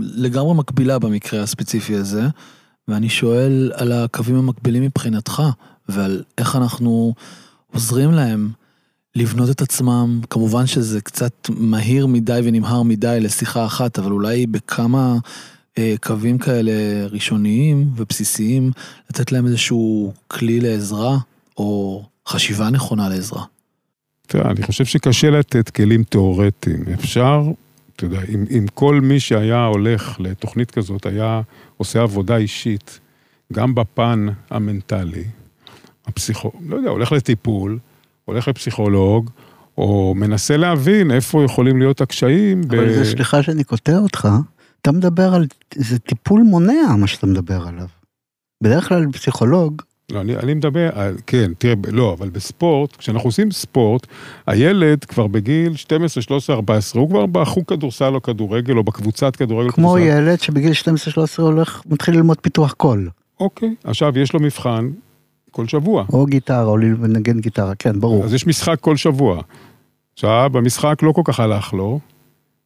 לגמרי 0.00 0.54
מקבילה 0.54 0.98
במקרה 0.98 1.42
הספציפי 1.42 1.94
הזה, 1.94 2.22
ואני 2.88 3.08
שואל 3.08 3.72
על 3.74 3.92
הקווים 3.92 4.36
המקבילים 4.36 4.82
מבחינתך, 4.82 5.42
ועל 5.88 6.22
איך 6.38 6.56
אנחנו 6.56 7.14
עוזרים 7.72 8.12
להם 8.12 8.50
לבנות 9.14 9.50
את 9.50 9.62
עצמם, 9.62 10.20
כמובן 10.30 10.66
שזה 10.66 11.00
קצת 11.00 11.48
מהיר 11.48 12.06
מדי 12.06 12.40
ונמהר 12.44 12.82
מדי 12.82 13.18
לשיחה 13.20 13.66
אחת, 13.66 13.98
אבל 13.98 14.12
אולי 14.12 14.46
בכמה 14.46 15.16
אה, 15.78 15.94
קווים 16.02 16.38
כאלה 16.38 16.72
ראשוניים 17.10 17.90
ובסיסיים, 17.96 18.70
לתת 19.10 19.32
להם 19.32 19.46
איזשהו 19.46 20.12
כלי 20.28 20.60
לעזרה, 20.60 21.18
או 21.56 22.02
חשיבה 22.28 22.70
נכונה 22.70 23.08
לעזרה. 23.08 23.44
תראה, 24.26 24.50
אני 24.50 24.62
חושב 24.62 24.84
שקשה 24.84 25.30
לתת 25.30 25.70
כלים 25.70 26.04
תיאורטיים. 26.04 26.84
אפשר, 26.94 27.42
אתה 27.96 28.04
יודע, 28.04 28.20
אם, 28.34 28.44
אם 28.50 28.66
כל 28.74 29.00
מי 29.00 29.20
שהיה 29.20 29.64
הולך 29.64 30.20
לתוכנית 30.20 30.70
כזאת 30.70 31.06
היה 31.06 31.40
עושה 31.76 32.02
עבודה 32.02 32.36
אישית, 32.36 33.00
גם 33.52 33.74
בפן 33.74 34.26
המנטלי, 34.50 35.24
הפסיכו... 36.06 36.52
לא 36.68 36.76
יודע, 36.76 36.90
הולך 36.90 37.12
לטיפול, 37.12 37.78
הולך 38.30 38.48
לפסיכולוג, 38.48 39.30
או 39.78 40.14
מנסה 40.16 40.56
להבין 40.56 41.10
איפה 41.10 41.44
יכולים 41.44 41.78
להיות 41.78 42.00
הקשיים. 42.00 42.62
אבל 42.68 42.88
ב... 42.88 42.92
זה 42.92 43.04
סליחה 43.04 43.42
שאני 43.42 43.64
קוטע 43.64 43.98
אותך, 43.98 44.28
אתה 44.82 44.92
מדבר 44.92 45.34
על, 45.34 45.46
זה 45.74 45.98
טיפול 45.98 46.42
מונע 46.42 46.96
מה 46.98 47.06
שאתה 47.06 47.26
מדבר 47.26 47.66
עליו. 47.66 47.86
בדרך 48.62 48.88
כלל 48.88 49.06
פסיכולוג 49.12 49.82
לא, 50.10 50.20
אני, 50.20 50.36
אני 50.36 50.54
מדבר, 50.54 50.90
כן, 51.26 51.52
תראה, 51.58 51.74
לא, 51.92 52.12
אבל 52.18 52.28
בספורט, 52.28 52.96
כשאנחנו 52.96 53.28
עושים 53.28 53.50
ספורט, 53.50 54.06
הילד 54.46 55.04
כבר 55.04 55.26
בגיל 55.26 55.76
12, 55.76 56.22
13, 56.22 56.56
14, 56.56 57.02
הוא 57.02 57.08
כבר 57.08 57.26
בחוג 57.26 57.64
כדורסל 57.66 58.14
או 58.14 58.22
כדורגל, 58.22 58.76
או 58.76 58.84
בקבוצת 58.84 59.36
כדורגל. 59.36 59.70
כמו 59.70 59.88
כדורסל. 59.88 60.06
ילד 60.06 60.40
שבגיל 60.40 60.72
12, 60.72 61.12
13 61.12 61.46
הולך, 61.46 61.82
מתחיל 61.86 62.14
ללמוד 62.14 62.40
פיתוח 62.40 62.72
קול. 62.72 63.08
אוקיי, 63.40 63.74
עכשיו 63.84 64.18
יש 64.18 64.32
לו 64.32 64.40
מבחן 64.40 64.90
כל 65.50 65.66
שבוע. 65.66 66.04
או 66.12 66.26
גיטרה, 66.26 66.64
או 66.64 66.76
לנגן 66.76 67.40
גיטרה, 67.40 67.74
כן, 67.74 68.00
ברור. 68.00 68.24
אז 68.24 68.34
יש 68.34 68.46
משחק 68.46 68.80
כל 68.80 68.96
שבוע. 68.96 69.42
עכשיו, 70.12 70.50
במשחק 70.52 71.02
לא 71.02 71.12
כל 71.12 71.22
כך 71.24 71.40
הלך 71.40 71.74
לו, 71.74 72.00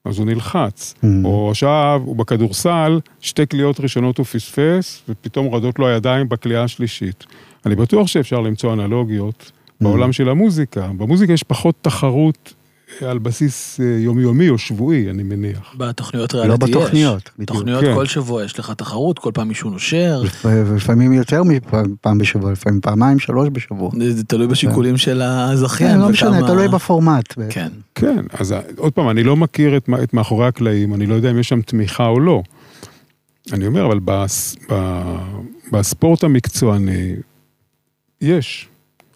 אז 0.04 0.18
הוא 0.18 0.26
נלחץ. 0.26 0.94
Mm. 0.94 1.06
או 1.24 1.50
עכשיו, 1.50 2.02
הוא 2.04 2.16
בכדורסל, 2.16 3.00
שתי 3.20 3.46
קליעות 3.46 3.80
ראשונות 3.80 4.18
הוא 4.18 4.26
פספס, 4.26 5.02
ופתאום 5.08 5.46
רועדות 5.46 5.78
לו 5.78 5.86
הידיים 5.86 6.28
בקליעה 6.28 6.64
השלישית. 6.64 7.24
אני 7.66 7.74
בטוח 7.74 8.06
שאפשר 8.06 8.40
למצוא 8.40 8.72
אנלוגיות 8.72 9.50
mm. 9.50 9.84
בעולם 9.84 10.12
של 10.12 10.28
המוזיקה. 10.28 10.90
במוזיקה 10.96 11.32
יש 11.32 11.42
פחות 11.42 11.74
תחרות 11.82 12.54
על 13.00 13.18
בסיס 13.18 13.80
אה, 13.80 13.86
יומיומי 13.98 14.48
או 14.48 14.58
שבועי, 14.58 15.10
אני 15.10 15.22
מניח. 15.22 15.74
בתוכניות 15.78 16.34
ריאליטי 16.34 16.64
יש. 16.64 16.70
לא 16.70 16.80
בתוכניות. 16.80 17.30
בתוכניות 17.38 17.84
כן. 17.84 17.94
כל 17.94 18.06
שבוע 18.06 18.44
יש 18.44 18.58
לך 18.58 18.70
תחרות, 18.70 19.18
כל 19.18 19.30
פעם 19.34 19.48
מישהו 19.48 19.70
נושר. 19.70 20.22
לפעמים 20.76 21.12
יותר 21.12 21.42
מפעם 21.42 22.18
בשבוע, 22.18 22.52
לפעמים 22.52 22.80
פעמיים, 22.80 23.18
שלוש 23.18 23.48
בשבוע. 23.52 23.90
זה 24.08 24.24
תלוי 24.24 24.46
בשיקולים 24.46 24.96
של 24.96 25.22
הזכיין. 25.22 25.90
כן, 25.90 26.00
לא 26.00 26.08
משנה, 26.08 26.46
תלוי 26.46 26.68
בפורמט. 26.68 27.34
כן. 27.50 27.68
כן, 27.94 28.24
אז 28.32 28.54
עוד 28.76 28.92
פעם, 28.92 29.10
אני 29.10 29.22
לא 29.22 29.36
מכיר 29.36 29.76
את, 29.76 29.88
את 30.02 30.14
מאחורי 30.14 30.46
הקלעים, 30.46 30.94
אני 30.94 31.06
לא 31.06 31.14
יודע 31.14 31.30
אם 31.30 31.38
יש 31.38 31.48
שם 31.48 31.60
תמיכה 31.62 32.06
או 32.06 32.20
לא. 32.20 32.42
אני 33.52 33.66
אומר, 33.66 33.86
אבל 33.86 33.98
בס, 34.04 34.56
ב, 34.70 34.74
בספורט 35.72 36.24
המקצועני, 36.24 37.14
יש. 38.20 38.68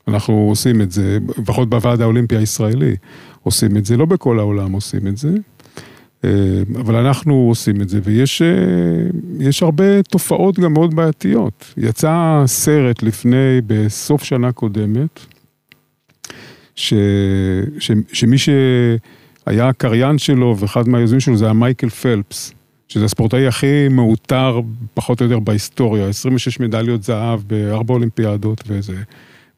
אנחנו 0.08 0.46
עושים 0.48 0.80
את 0.80 0.92
זה, 0.92 1.18
לפחות 1.38 1.70
בוועד 1.70 2.00
האולימפי 2.00 2.36
הישראלי. 2.36 2.96
עושים 3.42 3.76
את 3.76 3.86
זה, 3.86 3.96
לא 3.96 4.04
בכל 4.04 4.38
העולם 4.38 4.72
עושים 4.72 5.06
את 5.06 5.16
זה, 5.16 5.34
אה, 6.24 6.30
אבל 6.80 6.96
אנחנו 6.96 7.34
עושים 7.34 7.80
את 7.80 7.88
זה, 7.88 8.00
ויש 8.02 8.42
אה, 8.42 9.66
הרבה 9.66 10.02
תופעות 10.02 10.58
גם 10.58 10.72
מאוד 10.72 10.94
בעייתיות. 10.94 11.74
יצא 11.76 12.42
סרט 12.46 13.02
לפני, 13.02 13.60
בסוף 13.66 14.24
שנה 14.24 14.52
קודמת, 14.52 15.20
ש, 16.74 16.94
ש, 17.78 17.90
שמי 18.12 18.36
שהיה 18.38 19.68
הקריין 19.68 20.18
שלו 20.18 20.56
ואחד 20.58 20.88
מהיוזמים 20.88 21.20
שלו 21.20 21.36
זה 21.36 21.44
היה 21.44 21.54
מייקל 21.54 21.88
פלפס, 21.88 22.52
שזה 22.88 23.04
הספורטאי 23.04 23.46
הכי 23.46 23.88
מעוטר 23.90 24.60
פחות 24.94 25.20
או 25.20 25.26
יותר 25.26 25.38
בהיסטוריה, 25.38 26.08
26 26.08 26.60
מדליות 26.60 27.02
זהב 27.02 27.40
בארבע 27.46 27.94
אולימפיאדות 27.94 28.62
וזה, 28.66 28.96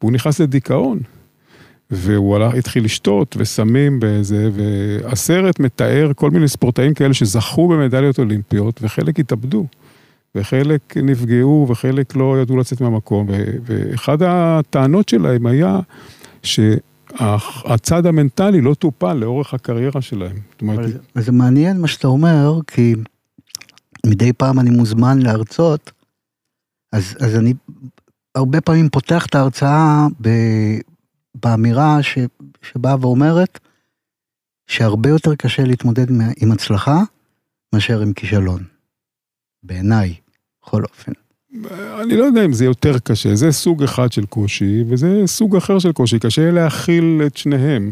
והוא 0.01 0.11
נכנס 0.11 0.39
לדיכאון. 0.39 0.99
והוא 1.91 2.35
הלך, 2.35 2.53
התחיל 2.53 2.85
לשתות 2.85 3.35
וסמים 3.39 3.99
בזה, 4.01 4.49
והסרט 4.53 5.59
מתאר 5.59 6.11
כל 6.15 6.31
מיני 6.31 6.47
ספורטאים 6.47 6.93
כאלה 6.93 7.13
שזכו 7.13 7.67
במדליות 7.67 8.19
אולימפיות, 8.19 8.79
וחלק 8.83 9.19
התאבדו, 9.19 9.65
וחלק 10.35 10.97
נפגעו, 10.97 11.65
וחלק 11.69 12.15
לא 12.15 12.41
ידעו 12.41 12.57
לצאת 12.57 12.81
מהמקום, 12.81 13.27
ואחד 13.65 14.17
הטענות 14.21 15.09
שלהם 15.09 15.45
היה 15.45 15.79
שהצד 16.43 18.05
המנטלי 18.05 18.61
לא 18.61 18.73
טופל 18.73 19.13
לאורך 19.13 19.53
הקריירה 19.53 20.01
שלהם. 20.01 20.35
אבל 20.75 20.87
זה- 20.91 20.97
זה 21.15 21.31
מעניין 21.31 21.81
מה 21.81 21.87
שאתה 21.87 22.07
אומר, 22.07 22.59
כי 22.67 22.95
מדי 24.05 24.33
פעם 24.33 24.59
אני 24.59 24.69
מוזמן 24.69 25.19
להרצות, 25.21 25.91
אז, 26.93 27.15
אז 27.19 27.35
אני 27.35 27.53
הרבה 28.35 28.61
פעמים 28.61 28.89
פותח 28.89 29.25
את 29.25 29.35
ההרצאה 29.35 30.07
ב, 30.21 30.29
באמירה 31.35 32.03
ש, 32.03 32.17
שבאה 32.61 32.95
ואומרת 33.01 33.59
שהרבה 34.67 35.09
יותר 35.09 35.35
קשה 35.35 35.63
להתמודד 35.63 36.09
עם 36.37 36.51
הצלחה 36.51 37.01
מאשר 37.73 38.01
עם 38.01 38.13
כישלון. 38.13 38.63
בעיניי, 39.63 40.15
בכל 40.63 40.83
אופן. 40.83 41.11
אני 42.01 42.17
לא 42.17 42.23
יודע 42.23 42.45
אם 42.45 42.53
זה 42.53 42.65
יותר 42.65 42.99
קשה, 42.99 43.35
זה 43.35 43.51
סוג 43.51 43.83
אחד 43.83 44.11
של 44.11 44.25
קושי, 44.25 44.83
וזה 44.89 45.21
סוג 45.25 45.55
אחר 45.55 45.79
של 45.79 45.91
קושי, 45.91 46.19
קשה 46.19 46.51
להכיל 46.51 47.21
את 47.25 47.37
שניהם, 47.37 47.91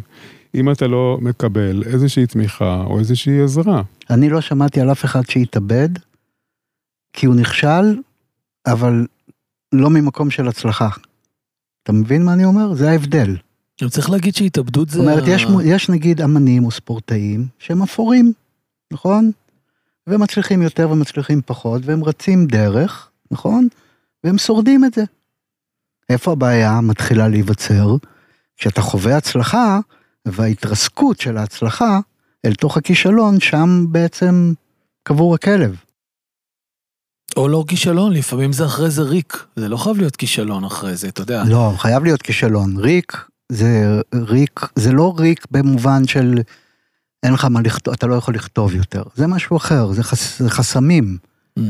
אם 0.55 0.71
אתה 0.71 0.87
לא 0.87 1.17
מקבל 1.21 1.83
איזושהי 1.85 2.27
תמיכה 2.27 2.83
או 2.83 2.99
איזושהי 2.99 3.41
עזרה. 3.41 3.81
אני 4.09 4.29
לא 4.29 4.41
שמעתי 4.41 4.81
על 4.81 4.91
אף 4.91 5.05
אחד 5.05 5.21
שהתאבד, 5.29 5.89
כי 7.13 7.25
הוא 7.25 7.35
נכשל, 7.35 8.01
אבל 8.67 9.07
לא 9.73 9.89
ממקום 9.89 10.31
של 10.31 10.47
הצלחה. 10.47 10.89
אתה 11.89 11.97
מבין 11.97 12.25
מה 12.25 12.33
אני 12.33 12.45
אומר? 12.45 12.73
זה 12.73 12.89
ההבדל. 12.91 13.37
גם 13.81 13.89
צריך 13.89 14.09
להגיד 14.09 14.35
שהתאבדות 14.35 14.89
זאת 14.89 15.03
זה... 15.03 15.11
אומרת, 15.11 15.23
ה- 15.27 15.29
יש, 15.29 15.45
יש 15.65 15.89
נגיד 15.89 16.21
אמנים 16.21 16.65
או 16.65 16.71
ספורטאים 16.71 17.47
שהם 17.59 17.83
אפורים, 17.83 18.33
נכון? 18.93 19.31
והם 20.07 20.21
מצליחים 20.21 20.61
יותר 20.61 20.89
ומצליחים 20.91 21.41
פחות, 21.45 21.81
והם 21.85 22.03
רצים 22.03 22.47
דרך, 22.47 23.09
נכון? 23.31 23.67
והם 24.23 24.37
שורדים 24.37 24.85
את 24.85 24.93
זה. 24.93 25.03
איפה 26.09 26.31
הבעיה 26.31 26.81
מתחילה 26.81 27.27
להיווצר? 27.27 27.95
כשאתה 28.57 28.81
חווה 28.81 29.17
הצלחה, 29.17 29.79
וההתרסקות 30.25 31.19
של 31.19 31.37
ההצלחה 31.37 31.99
אל 32.45 32.53
תוך 32.53 32.77
הכישלון, 32.77 33.39
שם 33.39 33.85
בעצם 33.91 34.53
קבור 35.03 35.35
הכלב. 35.35 35.75
או 37.37 37.47
לא 37.47 37.63
כישלון, 37.67 38.13
לפעמים 38.13 38.53
זה 38.53 38.65
אחרי 38.65 38.89
זה 38.89 39.01
ריק. 39.01 39.45
זה 39.55 39.69
לא 39.69 39.77
חייב 39.77 39.97
להיות 39.97 40.15
כישלון 40.15 40.63
אחרי 40.63 40.95
זה, 40.95 41.07
אתה 41.07 41.21
יודע. 41.21 41.43
לא, 41.47 41.73
חייב 41.77 42.03
להיות 42.03 42.21
כישלון. 42.21 42.77
ריק 42.77 43.17
זה 43.51 43.99
ריק, 44.13 44.59
זה 44.75 44.91
לא 44.91 45.13
ריק 45.17 45.45
במובן 45.51 46.07
של 46.07 46.39
אין 47.23 47.33
לך 47.33 47.45
מה 47.45 47.61
לכתוב, 47.61 47.93
אתה 47.93 48.07
לא 48.07 48.15
יכול 48.15 48.35
לכתוב 48.35 48.75
יותר. 48.75 49.03
זה 49.15 49.27
משהו 49.27 49.57
אחר, 49.57 49.91
זה, 49.91 50.03
חס, 50.03 50.39
זה 50.39 50.49
חסמים. 50.49 51.17
Mhm. 51.59 51.61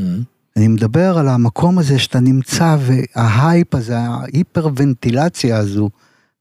אני 0.58 0.68
מדבר 0.68 1.18
על 1.18 1.28
המקום 1.28 1.80
הזה 1.80 2.00
שאתה 2.00 2.20
נמצא 2.20 2.78
וההייפ 2.80 3.76
הזה, 3.76 4.00
ההיפר-ונטילציה 4.00 5.58
הזו, 5.58 5.90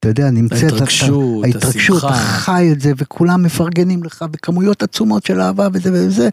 אתה 0.00 0.08
יודע, 0.08 0.30
נמצאת, 0.30 0.72
ההתרגשות, 0.72 1.44
אתה, 1.44 1.46
ההתרגשות, 1.46 1.98
אתה 1.98 2.08
השמחה. 2.08 2.22
חי 2.22 2.68
את 2.72 2.80
זה 2.80 2.92
וכולם 2.96 3.42
מפרגנים 3.42 4.04
לך 4.04 4.24
בכמויות 4.30 4.82
עצומות 4.82 5.26
של 5.26 5.40
אהבה 5.40 5.68
וזה 5.72 5.90
וזה, 5.92 6.28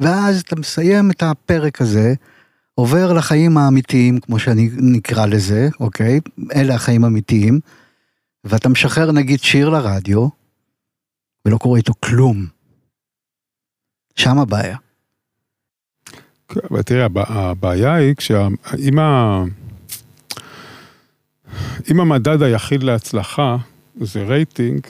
ואז 0.00 0.40
אתה 0.40 0.56
מסיים 0.56 1.10
את 1.10 1.22
הפרק 1.22 1.80
הזה, 1.80 2.14
עובר 2.74 3.12
לחיים 3.12 3.58
האמיתיים, 3.58 4.20
כמו 4.20 4.38
שאני 4.38 4.70
נקרא 4.76 5.26
לזה, 5.26 5.68
אוקיי? 5.80 6.20
אלה 6.54 6.74
החיים 6.74 7.04
האמיתיים, 7.04 7.60
ואתה 8.44 8.68
משחרר 8.68 9.12
נגיד 9.12 9.40
שיר 9.40 9.68
לרדיו, 9.68 10.28
ולא 11.44 11.58
קורה 11.58 11.78
איתו 11.78 11.92
כלום. 12.00 12.46
שם 14.16 14.38
הבעיה. 14.38 14.76
כן, 16.48 16.82
תראה, 16.82 17.04
הב- 17.04 17.18
הבעיה 17.18 17.94
היא 17.94 18.14
כשאם 18.14 18.98
ה... 18.98 19.42
אם 21.90 22.00
המדד 22.00 22.42
היחיד 22.42 22.82
להצלחה 22.82 23.56
זה 24.00 24.22
רייטינג, 24.22 24.86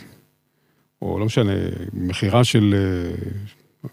או 1.02 1.18
לא 1.18 1.26
משנה, 1.26 1.52
מכירה 1.92 2.44
של... 2.44 2.74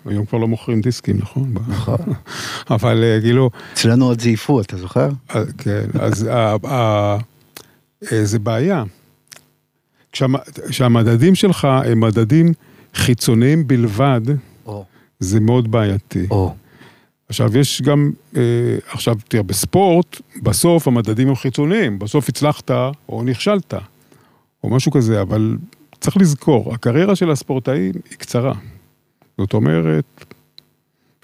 היום 0.05 0.25
כבר 0.25 0.37
לא 0.37 0.47
מוכרים 0.47 0.81
דיסקים, 0.81 1.17
נכון? 1.17 1.53
נכון. 1.67 1.97
אבל 2.75 3.03
אה, 3.03 3.21
כאילו, 3.21 3.49
אצלנו 3.73 4.05
עוד 4.05 4.21
זייפו, 4.21 4.61
אתה 4.61 4.77
זוכר? 4.77 5.09
אה, 5.35 5.43
כן, 5.57 5.85
אז 5.99 6.27
אה, 6.27 7.17
זה 8.23 8.39
בעיה. 8.39 8.83
כשהמ- 10.13 10.67
כשהמדדים 10.69 11.35
שלך 11.35 11.65
הם 11.65 11.99
מדדים 11.99 12.53
חיצוניים 12.93 13.67
בלבד. 13.67 14.21
זה 15.19 15.39
מאוד 15.39 15.71
בעייתי. 15.71 16.27
עכשיו, 17.29 17.57
יש 17.57 17.81
גם, 17.81 18.11
עכשיו, 18.89 19.15
תראה, 19.27 19.43
בספורט, 19.43 20.21
בסוף 20.43 20.87
המדדים 20.87 21.27
הם 21.27 21.35
חיצוניים, 21.35 21.99
בסוף 21.99 22.29
הצלחת 22.29 22.71
או 23.09 23.23
נכשלת, 23.23 23.73
או 24.63 24.69
משהו 24.69 24.91
כזה, 24.91 25.21
אבל 25.21 25.57
צריך 25.99 26.17
לזכור, 26.17 26.73
הקריירה 26.73 27.15
של 27.15 27.31
הספורטאים 27.31 27.91
היא 28.09 28.17
קצרה. 28.17 28.53
זאת 29.37 29.53
אומרת, 29.53 30.25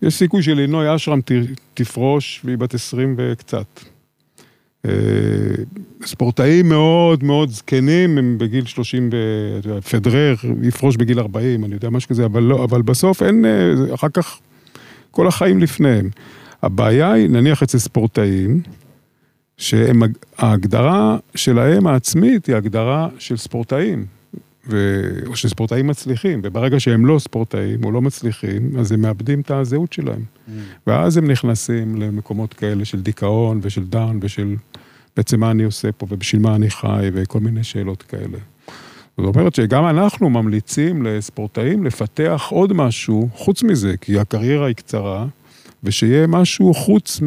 יש 0.01 0.13
סיכוי 0.13 0.43
שלינוי 0.43 0.95
אשרם 0.95 1.19
תפרוש 1.73 2.41
והיא 2.43 2.57
בת 2.57 2.73
20 2.73 3.15
וקצת. 3.17 3.79
אה, 4.85 4.91
ספורטאים 6.05 6.69
מאוד 6.69 7.23
מאוד 7.23 7.49
זקנים, 7.49 8.17
הם 8.17 8.37
בגיל 8.37 8.65
30, 8.65 9.09
ו... 9.13 9.17
אתה 9.59 9.69
יודע, 9.69 9.81
פדרר 9.81 10.35
יפרוש 10.61 10.95
בגיל 10.95 11.19
40, 11.19 11.65
אני 11.65 11.73
יודע, 11.73 11.89
משהו 11.89 12.09
כזה, 12.09 12.25
אבל 12.25 12.43
לא, 12.43 12.63
אבל 12.63 12.81
בסוף 12.81 13.23
אין, 13.23 13.45
אה, 13.45 13.93
אחר 13.93 14.09
כך 14.09 14.39
כל 15.11 15.27
החיים 15.27 15.59
לפניהם. 15.59 16.09
הבעיה 16.61 17.11
היא, 17.11 17.29
נניח 17.29 17.63
אצל 17.63 17.77
ספורטאים, 17.77 18.61
שההגדרה 19.57 21.17
שלהם 21.35 21.87
העצמית 21.87 22.45
היא 22.45 22.55
הגדרה 22.55 23.07
של 23.19 23.37
ספורטאים, 23.37 24.05
ו... 24.67 25.09
או 25.27 25.35
של 25.35 25.49
ספורטאים 25.49 25.87
מצליחים, 25.87 26.41
וברגע 26.43 26.79
שהם 26.79 27.05
לא 27.05 27.19
ספורטאים 27.19 27.83
או 27.83 27.91
לא 27.91 28.01
מצליחים, 28.01 28.71
אז 28.79 28.91
הם 28.91 29.01
מאבדים 29.01 29.41
את 29.41 29.51
הזהות 29.51 29.93
שלהם. 29.93 30.23
ואז 30.87 31.17
הם 31.17 31.31
נכנסים 31.31 32.01
למקומות 32.01 32.53
כאלה 32.53 32.85
של 32.85 33.01
דיכאון 33.01 33.59
ושל 33.61 33.85
דאון 33.85 34.19
ושל 34.21 34.55
בעצם 35.17 35.39
מה 35.39 35.51
אני 35.51 35.63
עושה 35.63 35.91
פה 35.91 36.07
ובשביל 36.09 36.41
מה 36.41 36.55
אני 36.55 36.69
חי 36.69 37.09
וכל 37.13 37.39
מיני 37.39 37.63
שאלות 37.63 38.03
כאלה. 38.03 38.37
זאת 39.17 39.35
אומרת 39.35 39.55
שגם 39.55 39.85
אנחנו 39.85 40.29
ממליצים 40.29 41.03
לספורטאים 41.05 41.83
לפתח 41.83 42.47
עוד 42.49 42.73
משהו 42.73 43.29
חוץ 43.33 43.63
מזה, 43.63 43.97
כי 44.01 44.19
הקריירה 44.19 44.67
היא 44.67 44.75
קצרה, 44.75 45.25
ושיהיה 45.83 46.27
משהו 46.27 46.73
חוץ 46.73 47.21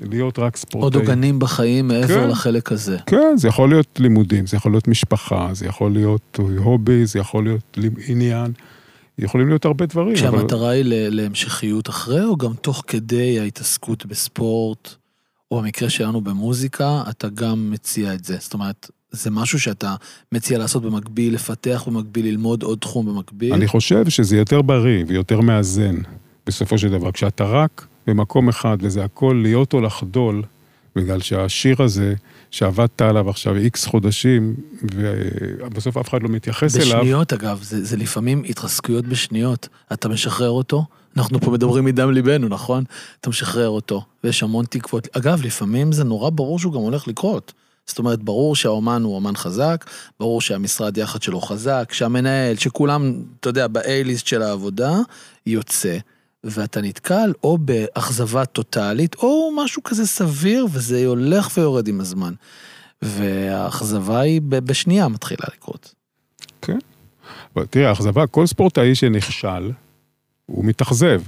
מלהיות 0.00 0.38
רק 0.38 0.56
ספורטאי. 0.56 0.86
עוד 0.86 1.08
עוגנים 1.08 1.38
בחיים 1.38 1.88
מעבר 1.88 2.06
כן. 2.24 2.28
לחלק 2.30 2.72
הזה. 2.72 2.98
כן, 3.06 3.36
זה 3.36 3.48
יכול 3.48 3.68
להיות 3.68 4.00
לימודים, 4.00 4.46
זה 4.46 4.56
יכול 4.56 4.72
להיות 4.72 4.88
משפחה, 4.88 5.48
זה 5.52 5.66
יכול 5.66 5.92
להיות 5.92 6.38
הובי, 6.58 7.06
זה 7.06 7.18
יכול 7.18 7.44
להיות 7.44 7.78
עניין, 8.08 8.52
יכולים 9.18 9.48
להיות 9.48 9.64
הרבה 9.64 9.86
דברים. 9.86 10.08
אבל- 10.08 10.16
כשהמטרה 10.38 10.70
היא 10.70 10.82
ל- 10.84 11.08
להמשכיות 11.20 11.88
אחרי, 11.88 12.24
או 12.24 12.36
גם 12.36 12.52
תוך 12.60 12.82
כדי 12.86 13.40
ההתעסקות 13.40 14.06
בספורט, 14.06 14.94
או 15.50 15.60
במקרה 15.62 15.90
שלנו 15.90 16.20
במוזיקה, 16.20 17.02
אתה 17.10 17.28
גם 17.28 17.70
מציע 17.70 18.14
את 18.14 18.24
זה. 18.24 18.36
זאת 18.40 18.54
אומרת, 18.54 18.90
זה 19.10 19.30
משהו 19.30 19.60
שאתה 19.60 19.94
מציע 20.32 20.58
לעשות 20.58 20.82
במקביל, 20.82 21.34
לפתח 21.34 21.84
במקביל, 21.86 22.26
ללמוד 22.26 22.62
עוד 22.62 22.78
תחום 22.78 23.06
במקביל. 23.06 23.52
אני 23.54 23.66
חושב 23.66 24.08
שזה 24.08 24.36
יותר 24.36 24.62
בריא 24.62 25.04
ויותר 25.08 25.40
מאזן, 25.40 25.96
בסופו 26.46 26.78
של 26.78 26.88
דבר. 26.90 27.12
כשאתה 27.12 27.44
רק 27.44 27.86
במקום 28.06 28.48
אחד 28.48 28.76
וזה 28.80 29.04
הכל 29.04 29.40
להיות 29.42 29.72
או 29.72 29.80
לחדול, 29.80 30.42
בגלל 30.96 31.20
שהשיר 31.20 31.82
הזה, 31.82 32.14
שעבדת 32.50 33.02
עליו 33.02 33.30
עכשיו 33.30 33.56
איקס 33.56 33.86
חודשים, 33.86 34.54
ובסוף 34.94 35.96
אף 35.96 36.08
אחד 36.08 36.22
לא 36.22 36.28
מתייחס 36.28 36.76
אליו, 36.76 37.00
בשניות 37.00 37.32
אגב, 37.32 37.62
זה, 37.62 37.84
זה 37.84 37.96
לפעמים 37.96 38.42
התרסקויות 38.48 39.06
בשניות. 39.06 39.68
אתה 39.92 40.08
משחרר 40.08 40.50
אותו, 40.50 40.84
אנחנו 41.16 41.40
פה 41.40 41.50
מדברים 41.50 41.84
מדם 41.84 42.10
ליבנו, 42.12 42.48
נכון? 42.48 42.84
אתה 43.20 43.30
משחרר 43.30 43.68
אותו, 43.68 44.04
ויש 44.24 44.42
המון 44.42 44.64
תקוות. 44.64 45.08
אגב, 45.16 45.42
לפעמים 45.44 45.92
זה 45.92 46.04
נורא 46.04 46.30
ברור 46.30 46.58
שהוא 46.58 46.72
גם 46.72 46.80
הולך 46.80 47.08
לקרות. 47.08 47.52
זאת 47.86 47.98
אומרת, 47.98 48.22
ברור 48.22 48.56
שהאומן 48.56 49.02
הוא 49.02 49.14
אומן 49.14 49.36
חזק, 49.36 49.84
ברור 50.20 50.40
שהמשרד 50.40 50.98
יחד 50.98 51.22
שלו 51.22 51.40
חזק, 51.40 51.88
שהמנהל, 51.92 52.56
שכולם, 52.56 53.22
אתה 53.40 53.48
יודע, 53.48 53.66
ב-A-ליסט 53.68 54.26
של 54.26 54.42
העבודה, 54.42 54.98
יוצא. 55.46 55.98
ואתה 56.50 56.80
נתקל 56.80 57.32
או 57.42 57.58
באכזבה 57.58 58.44
טוטאלית, 58.44 59.14
או 59.14 59.52
משהו 59.56 59.82
כזה 59.82 60.06
סביר, 60.06 60.66
וזה 60.72 61.06
הולך 61.06 61.56
ויורד 61.56 61.88
עם 61.88 62.00
הזמן. 62.00 62.34
והאכזבה 63.02 64.20
היא 64.20 64.40
בשנייה 64.44 65.08
מתחילה 65.08 65.44
לקרות. 65.54 65.94
אבל 67.56 67.66
תראה, 67.66 67.88
האכזבה, 67.88 68.26
כל 68.26 68.46
ספורטאי 68.46 68.94
שנכשל, 68.94 69.70
הוא 70.46 70.64
מתאכזב, 70.64 71.22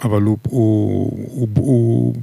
אבל 0.00 0.22
הוא, 0.22 0.38
הוא, 0.42 1.28
הוא, 1.30 1.48
הוא, 1.56 2.14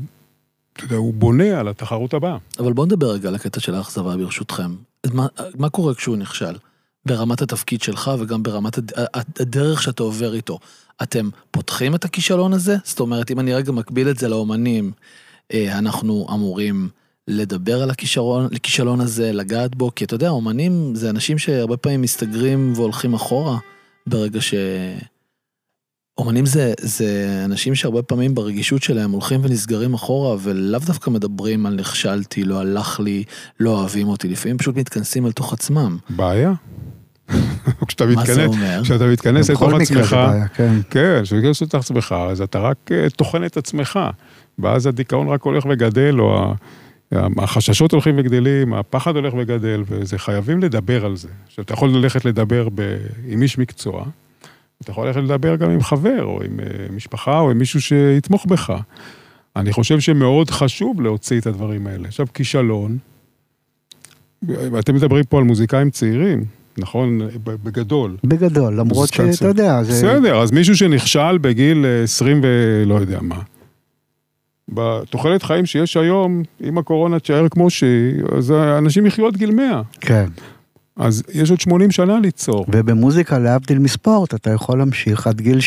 אתה 0.74 0.84
יודע, 0.84 0.96
הוא 0.96 1.14
בונה 1.14 1.60
על 1.60 1.68
התחרות 1.68 2.14
הבאה. 2.14 2.38
אבל 2.60 2.74
בואו 2.74 2.86
נדבר 2.86 3.12
רגע 3.12 3.30
על 3.30 3.36
הקטע 3.36 3.60
של 3.60 3.76
האכזבה 3.76 4.18
ברשותכם. 4.18 4.76
מה, 5.14 5.28
מה 5.56 5.70
קורה 5.70 5.96
כשהוא 5.96 6.18
נכשל? 6.18 6.56
ברמת 7.06 7.42
התפקיד 7.42 7.82
שלך 7.82 8.12
וגם 8.20 8.44
ברמת 8.44 8.78
הד... 8.78 8.92
הדרך 9.40 9.82
שאתה 9.82 10.04
עובר 10.04 10.34
איתו. 10.34 10.60
אתם 11.04 11.30
פותחים 11.52 11.96
את 11.96 12.06
הכישלון 12.06 12.54
הזה? 12.54 12.76
זאת 12.84 13.00
אומרת, 13.00 13.32
אם 13.32 13.40
אני 13.40 13.54
רגע 13.54 13.72
מקביל 13.72 14.10
את 14.10 14.18
זה 14.18 14.28
לאומנים, 14.28 14.92
אה, 15.54 15.78
אנחנו 15.78 16.28
אמורים 16.34 16.90
לדבר 17.28 17.82
על 17.84 17.90
הכישרון, 17.90 18.48
הכישלון 18.56 19.02
הזה, 19.02 19.34
לגעת 19.34 19.76
בו, 19.76 19.92
כי 19.96 20.06
אתה 20.06 20.16
יודע, 20.16 20.30
אומנים 20.30 20.96
זה 20.96 21.10
אנשים 21.10 21.38
שהרבה 21.38 21.78
פעמים 21.78 22.02
מסתגרים 22.02 22.74
והולכים 22.76 23.14
אחורה 23.14 23.58
ברגע 24.08 24.42
ש... 24.42 24.54
אומנים 26.18 26.46
זה, 26.46 26.74
זה 26.80 27.42
אנשים 27.46 27.76
שהרבה 27.76 28.02
פעמים 28.02 28.36
ברגישות 28.36 28.84
שלהם 28.84 29.12
הולכים 29.12 29.40
ונסגרים 29.44 29.94
אחורה 29.94 30.38
ולאו 30.42 30.80
דווקא 30.80 31.10
מדברים 31.10 31.66
על 31.66 31.76
נכשלתי, 31.76 32.44
לא 32.44 32.60
הלך 32.60 33.00
לי, 33.00 33.24
לא 33.60 33.70
אוהבים 33.70 34.08
אותי, 34.08 34.28
לפעמים 34.28 34.58
פשוט 34.58 34.76
מתכנסים 34.76 35.26
אל 35.26 35.32
תוך 35.32 35.54
עצמם. 35.54 35.98
בעיה. 36.10 36.54
כשאתה 37.88 38.06
מה 38.06 38.12
זה 38.12 38.18
מתכנס, 38.22 38.48
אומר? 38.48 38.80
כשאתה 38.84 39.06
מתכנס 39.06 39.50
לתוך 39.50 39.64
בכל 39.64 39.80
מקרה 39.80 40.02
עצמך, 40.02 40.18
כן. 40.54 40.74
כן, 40.90 41.20
כשאתה 41.24 41.38
מתכנס 41.38 41.62
לתוך 41.62 41.80
עצמך, 41.84 42.16
אז 42.30 42.42
אתה 42.42 42.60
רק 42.60 42.78
אה, 42.92 43.10
טוחן 43.10 43.46
את 43.46 43.58
עצמך, 43.58 44.00
ואז 44.60 44.86
הדיכאון 44.86 45.28
רק 45.28 45.42
הולך 45.42 45.66
וגדל, 45.70 46.20
או 46.20 46.54
החששות 47.12 47.92
הולכים 47.92 48.16
וגדלים, 48.18 48.74
הפחד 48.74 49.16
הולך 49.16 49.34
וגדל, 49.38 49.84
וזה 49.88 50.18
חייבים 50.18 50.60
לדבר 50.60 51.06
על 51.06 51.16
זה. 51.16 51.28
עכשיו, 51.48 51.64
אתה 51.64 51.74
יכול 51.74 51.90
ללכת 51.90 52.26
לדבר 52.26 52.68
ב... 52.76 52.98
עם 53.28 53.42
איש 53.42 53.58
מקצוע, 53.58 54.06
אתה 54.82 54.92
יכול 54.92 55.08
ללכת 55.08 55.20
לדבר 55.20 55.56
גם 55.56 55.70
עם 55.70 55.82
חבר, 55.82 56.24
או 56.24 56.44
עם 56.44 56.60
אה, 56.60 56.66
משפחה, 56.96 57.40
או 57.40 57.52
עם 57.52 57.58
מישהו 57.58 57.82
שיתמוך 57.82 58.46
בך. 58.46 58.74
אני 59.56 59.74
חושב 59.74 60.00
שמאוד 60.00 60.50
חשוב 60.50 61.02
להוציא 61.02 61.40
את 61.40 61.48
הדברים 61.48 61.88
האלה. 61.88 62.08
עכשיו, 62.08 62.28
כישלון, 62.34 62.98
ואתם 64.44 64.96
מדברים 64.96 65.24
פה 65.24 65.38
על 65.38 65.44
מוזיקאים 65.44 65.90
צעירים, 65.90 66.46
נכון? 66.78 67.20
בגדול. 67.44 68.18
בגדול, 68.24 68.80
למרות 68.80 69.14
שאתה 69.14 69.48
יודע, 69.48 69.84
זה... 69.84 69.92
בסדר, 69.92 70.42
אז 70.42 70.52
מישהו 70.52 70.78
שנכשל 70.78 71.38
בגיל 71.38 71.86
אה, 71.86 72.04
20 72.04 72.42
ולא 72.44 72.96
יודע 72.96 73.20
מה. 73.22 73.42
בתוחלת 74.70 75.44
חיים 75.44 75.66
שיש 75.66 75.98
היום, 75.98 76.44
אם 76.64 76.78
הקורונה 76.78 77.20
תשאר 77.20 77.50
כמו 77.50 77.70
שהיא, 77.70 78.24
אז 78.38 78.52
אנשים 78.52 79.06
יחיו 79.06 79.28
עד 79.28 79.38
גיל 79.38 79.52
100. 79.52 79.82
כן. 80.02 80.26
אז 80.98 81.24
יש 81.34 81.50
עוד 81.52 81.60
80 81.62 81.92
שנה 81.92 82.20
ליצור. 82.20 82.66
ובמוזיקה, 82.70 83.40
להבדיל 83.40 83.80
מספורט, 83.80 84.34
אתה 84.34 84.50
יכול 84.50 84.78
להמשיך 84.78 85.28
עד 85.28 85.42
גיל 85.42 85.58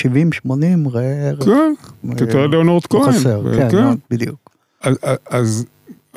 70-80, 0.47 0.49
ראה... 0.91 1.31
כן, 1.45 1.75
תראה 2.17 2.47
ליאונרד 2.47 2.83
לא 2.93 3.01
כהן. 3.01 3.13
חסר, 3.13 3.41
ו- 3.45 3.57
כן, 3.71 3.85
מאוד, 3.85 3.99
בדיוק. 4.11 4.51
אז- 4.83 4.99
אז 5.31 5.67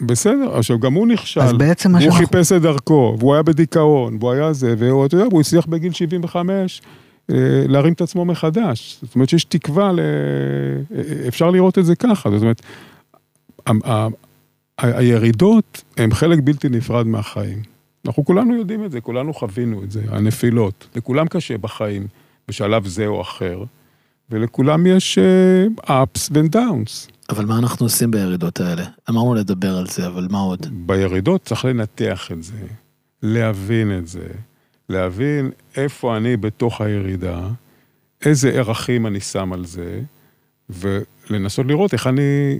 בסדר, 0.02 0.58
עכשיו 0.58 0.80
גם 0.80 0.94
הוא 0.94 1.08
נכשל. 1.08 1.42
אז 1.42 1.54
בעצם 1.54 1.92
מה 1.92 1.98
הוא 1.98 2.04
שאנחנו... 2.04 2.26
חיפש 2.26 2.52
את 2.52 2.62
דרכו, 2.62 3.16
והוא 3.20 3.34
היה 3.34 3.44
בדיכאון, 3.44 4.18
והוא 4.20 4.32
היה 4.32 4.54
זה, 4.54 4.76
והוא, 4.78 5.06
אתה 5.06 5.16
יודע, 5.16 5.26
הוא 5.32 5.42
הצליח 5.42 5.66
בגיל 5.66 5.94
75 5.94 6.82
אה, 7.32 7.36
להרים 7.68 7.94
את 7.94 8.02
עצמו 8.02 8.26
מחדש. 8.26 9.00
זאת 9.04 9.16
אומרת 9.16 9.30
שיש 9.30 9.44
תקווה, 9.44 9.92
ל... 9.92 10.00
אה, 10.00 11.28
אפשר 11.28 11.50
לראות 11.50 11.78
את 11.78 11.86
זה 11.86 11.96
ככה. 11.96 12.30
זאת 12.32 12.42
אומרת, 12.42 12.62
הירידות 14.78 15.84
הם 15.98 16.12
חלק 16.14 16.40
בלתי 16.44 16.70
נפרד 16.70 17.08
מהחיים. 17.08 17.77
אנחנו 18.08 18.26
כולנו 18.26 18.56
יודעים 18.56 18.86
את 18.86 18.92
זה, 18.92 19.02
כולנו 19.02 19.34
חווינו 19.34 19.84
את 19.84 19.92
זה, 19.92 20.02
הנפילות. 20.10 20.88
לכולם 20.96 21.28
קשה 21.28 21.58
בחיים, 21.58 22.08
בשלב 22.48 22.88
זה 22.88 23.08
או 23.08 23.22
אחר, 23.22 23.64
ולכולם 24.30 24.86
יש 24.86 25.18
אה, 25.18 26.04
ups 26.04 26.30
ו-downs. 26.32 27.12
אבל 27.30 27.46
מה 27.46 27.58
אנחנו 27.58 27.86
עושים 27.86 28.12
בירידות 28.12 28.60
האלה? 28.60 28.86
אמרנו 29.10 29.34
לדבר 29.34 29.78
על 29.78 29.88
זה, 29.88 30.08
אבל 30.08 30.28
מה 30.32 30.40
עוד? 30.40 30.68
בירידות 30.72 31.44
צריך 31.44 31.66
לנתח 31.66 32.32
את 32.32 32.44
זה, 32.44 32.66
להבין 33.24 33.98
את 33.98 34.08
זה, 34.08 34.28
להבין 34.90 35.52
איפה 35.76 36.18
אני 36.18 36.38
בתוך 36.38 36.82
הירידה, 36.82 37.48
איזה 38.26 38.50
ערכים 38.50 39.08
אני 39.08 39.20
שם 39.20 39.54
על 39.54 39.66
זה, 39.66 40.02
ולנסות 40.70 41.66
לראות 41.66 41.94
איך 41.94 42.08
אני 42.08 42.60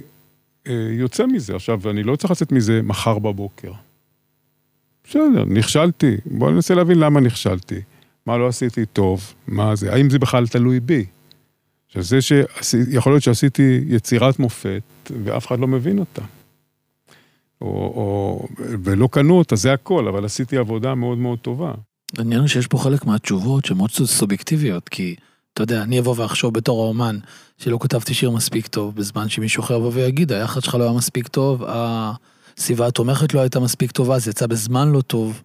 אה, 0.68 0.88
יוצא 0.92 1.26
מזה. 1.26 1.56
עכשיו, 1.56 1.90
אני 1.90 2.04
לא 2.04 2.16
צריך 2.16 2.32
לצאת 2.32 2.52
מזה 2.52 2.82
מחר 2.84 3.20
בבוקר. 3.20 3.72
בסדר, 5.10 5.46
נכשלתי, 5.48 6.16
בואו 6.26 6.52
ננסה 6.52 6.76
להבין 6.76 7.00
למה 7.00 7.20
נכשלתי, 7.20 7.82
מה 8.26 8.38
לא 8.38 8.48
עשיתי 8.48 8.86
טוב, 8.86 9.34
מה 9.48 9.76
זה, 9.76 9.94
האם 9.94 10.10
זה 10.10 10.20
בכלל 10.20 10.48
תלוי 10.48 10.80
בי. 10.80 11.06
עכשיו, 11.88 12.04
זה 12.04 12.20
שיכול 12.22 13.12
להיות 13.12 13.24
שעשיתי 13.24 13.82
יצירת 13.88 14.40
מופת 14.40 14.82
ואף 15.24 15.48
אחד 15.48 15.60
לא 15.60 15.68
מבין 15.68 16.00
אותה. 16.00 16.22
או, 17.62 17.68
או, 17.68 18.48
ולא 18.60 19.10
קנו 19.12 19.38
אותה, 19.38 19.56
זה 19.56 19.74
הכל, 19.74 20.08
אבל 20.08 20.26
עשיתי 20.26 20.58
עבודה 20.58 20.96
מאוד 20.96 21.18
מאוד 21.18 21.40
טובה. 21.40 21.74
העניין 22.18 22.40
הוא 22.40 22.48
שיש 22.48 22.68
פה 22.68 22.78
חלק 22.78 23.06
מהתשובות 23.06 23.66
שמאוד 23.66 23.92
סובייקטיביות, 23.92 24.90
כי 24.90 25.16
אתה 25.54 25.64
יודע, 25.64 25.84
אני 25.84 26.00
אבוא 26.00 26.16
ואחשוב 26.18 26.54
בתור 26.54 26.84
האומן 26.84 27.18
שלא 27.58 27.78
כתבתי 27.82 28.14
שיר 28.14 28.32
מספיק 28.32 28.68
טוב, 28.68 28.96
בזמן 28.96 29.30
שמישהו 29.30 29.64
אחר 29.64 29.76
יבוא 29.76 29.92
ויגיד, 29.94 30.32
היחד 30.32 30.62
שלך 30.62 30.76
לא 30.76 30.84
היה 30.84 30.94
מספיק 30.94 31.28
טוב, 31.28 31.64
הסביבה 32.58 32.88
התומכת 32.88 33.34
לא 33.34 33.40
הייתה 33.40 33.60
מספיק 33.60 33.92
טובה, 33.92 34.20
זה 34.20 34.30
יצא 34.30 34.48
בזמן 34.48 34.92
לא 34.92 35.02
טוב. 35.02 35.42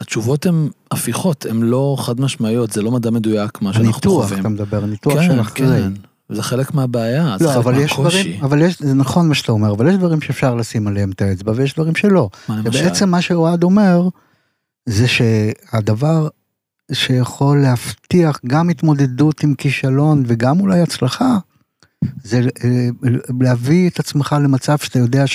התשובות 0.00 0.46
הן 0.46 0.68
הפיכות, 0.90 1.46
הן 1.46 1.62
לא 1.62 1.96
חד 1.98 2.20
משמעיות, 2.20 2.72
זה 2.72 2.82
לא 2.82 2.90
מדע 2.90 3.10
מדויק 3.10 3.62
מה 3.62 3.72
שאנחנו 3.72 3.90
הניתוח, 3.92 4.24
חווים. 4.24 4.40
אתה 4.40 4.48
מדבר, 4.48 4.84
הניתוח 4.84 5.14
כן, 5.14 5.26
של 5.26 5.40
אחרי. 5.40 5.66
כן, 5.66 5.92
זה 6.28 6.42
חלק 6.42 6.74
מהבעיה, 6.74 7.36
זה 7.38 7.44
לא, 7.44 7.50
חלק 7.50 7.58
אבל 7.58 7.80
יש 7.80 7.90
מהקושי. 7.90 8.22
דברים, 8.22 8.44
אבל 8.44 8.62
יש, 8.62 8.82
זה 8.82 8.94
נכון 8.94 9.28
מה 9.28 9.34
שאתה 9.34 9.52
אומר, 9.52 9.72
אבל 9.72 9.88
יש 9.88 9.94
דברים 9.94 10.20
שאפשר 10.20 10.54
לשים 10.54 10.86
עליהם 10.86 11.10
את 11.10 11.22
האצבע 11.22 11.52
ויש 11.56 11.74
דברים 11.74 11.94
שלא. 11.94 12.30
מה 12.48 12.56
למשל? 12.56 12.80
ובעצם 12.80 13.08
מה 13.08 13.22
שאוהד 13.22 13.62
אומר, 13.62 14.08
זה 14.86 15.06
שהדבר 15.08 16.28
שיכול 16.92 17.62
להבטיח 17.62 18.40
גם 18.46 18.68
התמודדות 18.68 19.42
עם 19.42 19.54
כישלון 19.54 20.22
וגם 20.26 20.60
אולי 20.60 20.80
הצלחה, 20.80 21.38
זה 22.22 22.40
אה, 22.64 22.88
להביא 23.40 23.90
את 23.90 24.00
עצמך 24.00 24.36
למצב 24.42 24.78
שאתה 24.78 24.98
יודע 24.98 25.26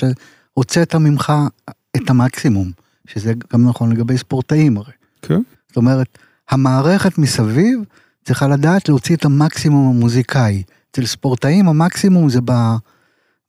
שהוצאת 0.53 0.95
ממך 0.95 1.33
את 1.97 2.09
המקסימום, 2.09 2.71
שזה 3.07 3.33
גם 3.53 3.69
נכון 3.69 3.91
לגבי 3.91 4.17
ספורטאים 4.17 4.77
הרי. 4.77 4.91
כן. 5.21 5.41
זאת 5.67 5.77
אומרת, 5.77 6.17
המערכת 6.49 7.17
מסביב 7.17 7.79
צריכה 8.25 8.47
לדעת 8.47 8.89
להוציא 8.89 9.15
את 9.15 9.25
המקסימום 9.25 9.95
המוזיקאי. 9.95 10.63
אצל 10.91 11.05
ספורטאים 11.05 11.67
המקסימום 11.67 12.29
זה 12.29 12.39
ב, 12.45 12.51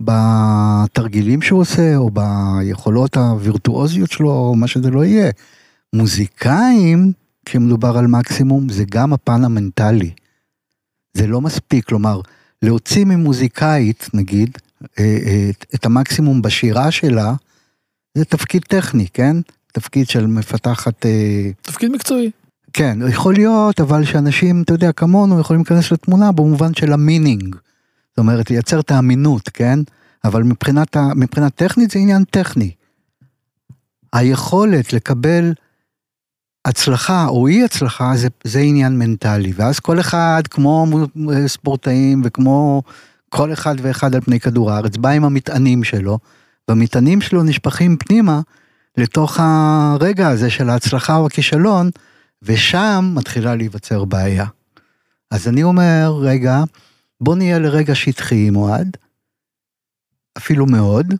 בתרגילים 0.00 1.42
שהוא 1.42 1.60
עושה, 1.60 1.96
או 1.96 2.10
ביכולות 2.10 3.16
הווירטואוזיות 3.16 4.10
שלו, 4.10 4.30
או 4.30 4.54
מה 4.56 4.66
שזה 4.66 4.90
לא 4.90 5.04
יהיה. 5.04 5.30
מוזיקאים, 5.92 7.12
כשמדובר 7.44 7.98
על 7.98 8.06
מקסימום, 8.06 8.68
זה 8.68 8.84
גם 8.90 9.12
הפן 9.12 9.44
המנטלי. 9.44 10.10
זה 11.14 11.26
לא 11.26 11.40
מספיק, 11.40 11.84
כלומר, 11.84 12.20
להוציא 12.62 13.04
ממוזיקאית, 13.04 14.08
נגיד, 14.14 14.58
את 15.74 15.86
המקסימום 15.86 16.42
בשירה 16.42 16.90
שלה, 16.90 17.34
זה 18.14 18.24
תפקיד 18.24 18.62
טכני, 18.62 19.06
כן? 19.12 19.36
תפקיד 19.72 20.08
של 20.08 20.26
מפתחת... 20.26 21.06
אה, 21.06 21.50
תפקיד 21.62 21.90
מקצועי. 21.90 22.30
כן, 22.72 22.98
יכול 23.08 23.34
להיות, 23.34 23.80
אבל 23.80 24.04
שאנשים, 24.04 24.62
אתה 24.62 24.72
יודע, 24.72 24.92
כמונו, 24.92 25.40
יכולים 25.40 25.60
להיכנס 25.60 25.92
לתמונה 25.92 26.32
במובן 26.32 26.74
של 26.74 26.92
המינינג. 26.92 27.56
זאת 28.10 28.18
אומרת, 28.18 28.50
לייצר 28.50 28.80
את 28.80 28.90
האמינות, 28.90 29.48
כן? 29.48 29.78
אבל 30.24 30.42
מבחינת, 30.42 30.96
מבחינה 31.16 31.50
טכנית 31.50 31.90
זה 31.90 31.98
עניין 31.98 32.24
טכני. 32.24 32.70
היכולת 34.12 34.92
לקבל 34.92 35.52
הצלחה 36.64 37.26
או 37.26 37.46
אי 37.46 37.64
הצלחה 37.64 38.12
זה, 38.16 38.28
זה 38.44 38.60
עניין 38.60 38.98
מנטלי, 38.98 39.52
ואז 39.56 39.80
כל 39.80 40.00
אחד, 40.00 40.42
כמו 40.50 40.86
מו- 40.86 41.30
ספורטאים 41.46 42.22
וכמו 42.24 42.82
כל 43.34 43.52
אחד 43.52 43.74
ואחד 43.82 44.14
על 44.14 44.20
פני 44.20 44.40
כדור 44.40 44.70
הארץ, 44.70 44.96
בא 44.96 45.08
עם 45.08 45.24
המטענים 45.24 45.84
שלו, 45.84 46.18
והמטענים 46.68 47.20
שלו 47.20 47.42
נשפכים 47.42 47.96
פנימה 47.96 48.40
לתוך 48.96 49.40
הרגע 49.40 50.28
הזה 50.28 50.50
של 50.50 50.70
ההצלחה 50.70 51.16
או 51.16 51.26
הכישלון, 51.26 51.90
ושם 52.42 53.12
מתחילה 53.14 53.54
להיווצר 53.54 54.04
בעיה. 54.04 54.46
אז 55.30 55.48
אני 55.48 55.62
אומר, 55.62 56.12
רגע, 56.20 56.62
בוא 57.20 57.36
נהיה 57.36 57.58
לרגע 57.58 57.94
שטחי 57.94 58.48
עם 58.48 58.56
אוהד, 58.56 58.96
אפילו 60.38 60.66
מאוד, 60.66 61.14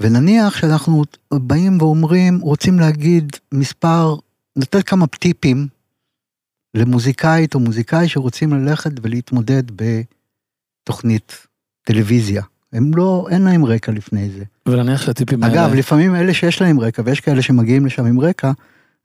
ונניח 0.00 0.56
שאנחנו 0.56 1.04
באים 1.34 1.78
ואומרים, 1.80 2.38
רוצים 2.40 2.78
להגיד 2.78 3.32
מספר, 3.54 4.16
לתת 4.56 4.88
כמה 4.88 5.06
טיפים 5.06 5.68
למוזיקאית 6.74 7.54
או 7.54 7.60
מוזיקאי 7.60 8.08
שרוצים 8.08 8.52
ללכת 8.52 8.90
ולהתמודד 9.02 9.70
בתוכנית 10.84 11.46
טלוויזיה. 11.82 12.42
הם 12.72 12.90
לא, 12.94 13.26
אין 13.30 13.42
להם 13.42 13.64
רקע 13.64 13.92
לפני 13.92 14.30
זה. 14.30 14.44
ונניח 14.68 15.02
שהטיפים 15.02 15.42
האלה... 15.42 15.54
אגב, 15.54 15.74
לפעמים 15.74 16.14
אלה 16.14 16.34
שיש 16.34 16.62
להם 16.62 16.80
רקע, 16.80 17.02
ויש 17.04 17.20
כאלה 17.20 17.42
שמגיעים 17.42 17.86
לשם 17.86 18.04
עם 18.06 18.20
רקע, 18.20 18.52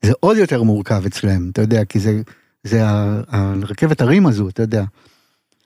זה 0.01 0.11
עוד 0.19 0.37
יותר 0.37 0.63
מורכב 0.63 1.05
אצלם, 1.05 1.49
אתה 1.49 1.61
יודע, 1.61 1.85
כי 1.85 1.99
זה, 1.99 2.21
זה 2.63 2.81
הרכבת 2.83 4.01
הרים 4.01 4.27
הזו, 4.27 4.49
אתה 4.49 4.63
יודע. 4.63 4.83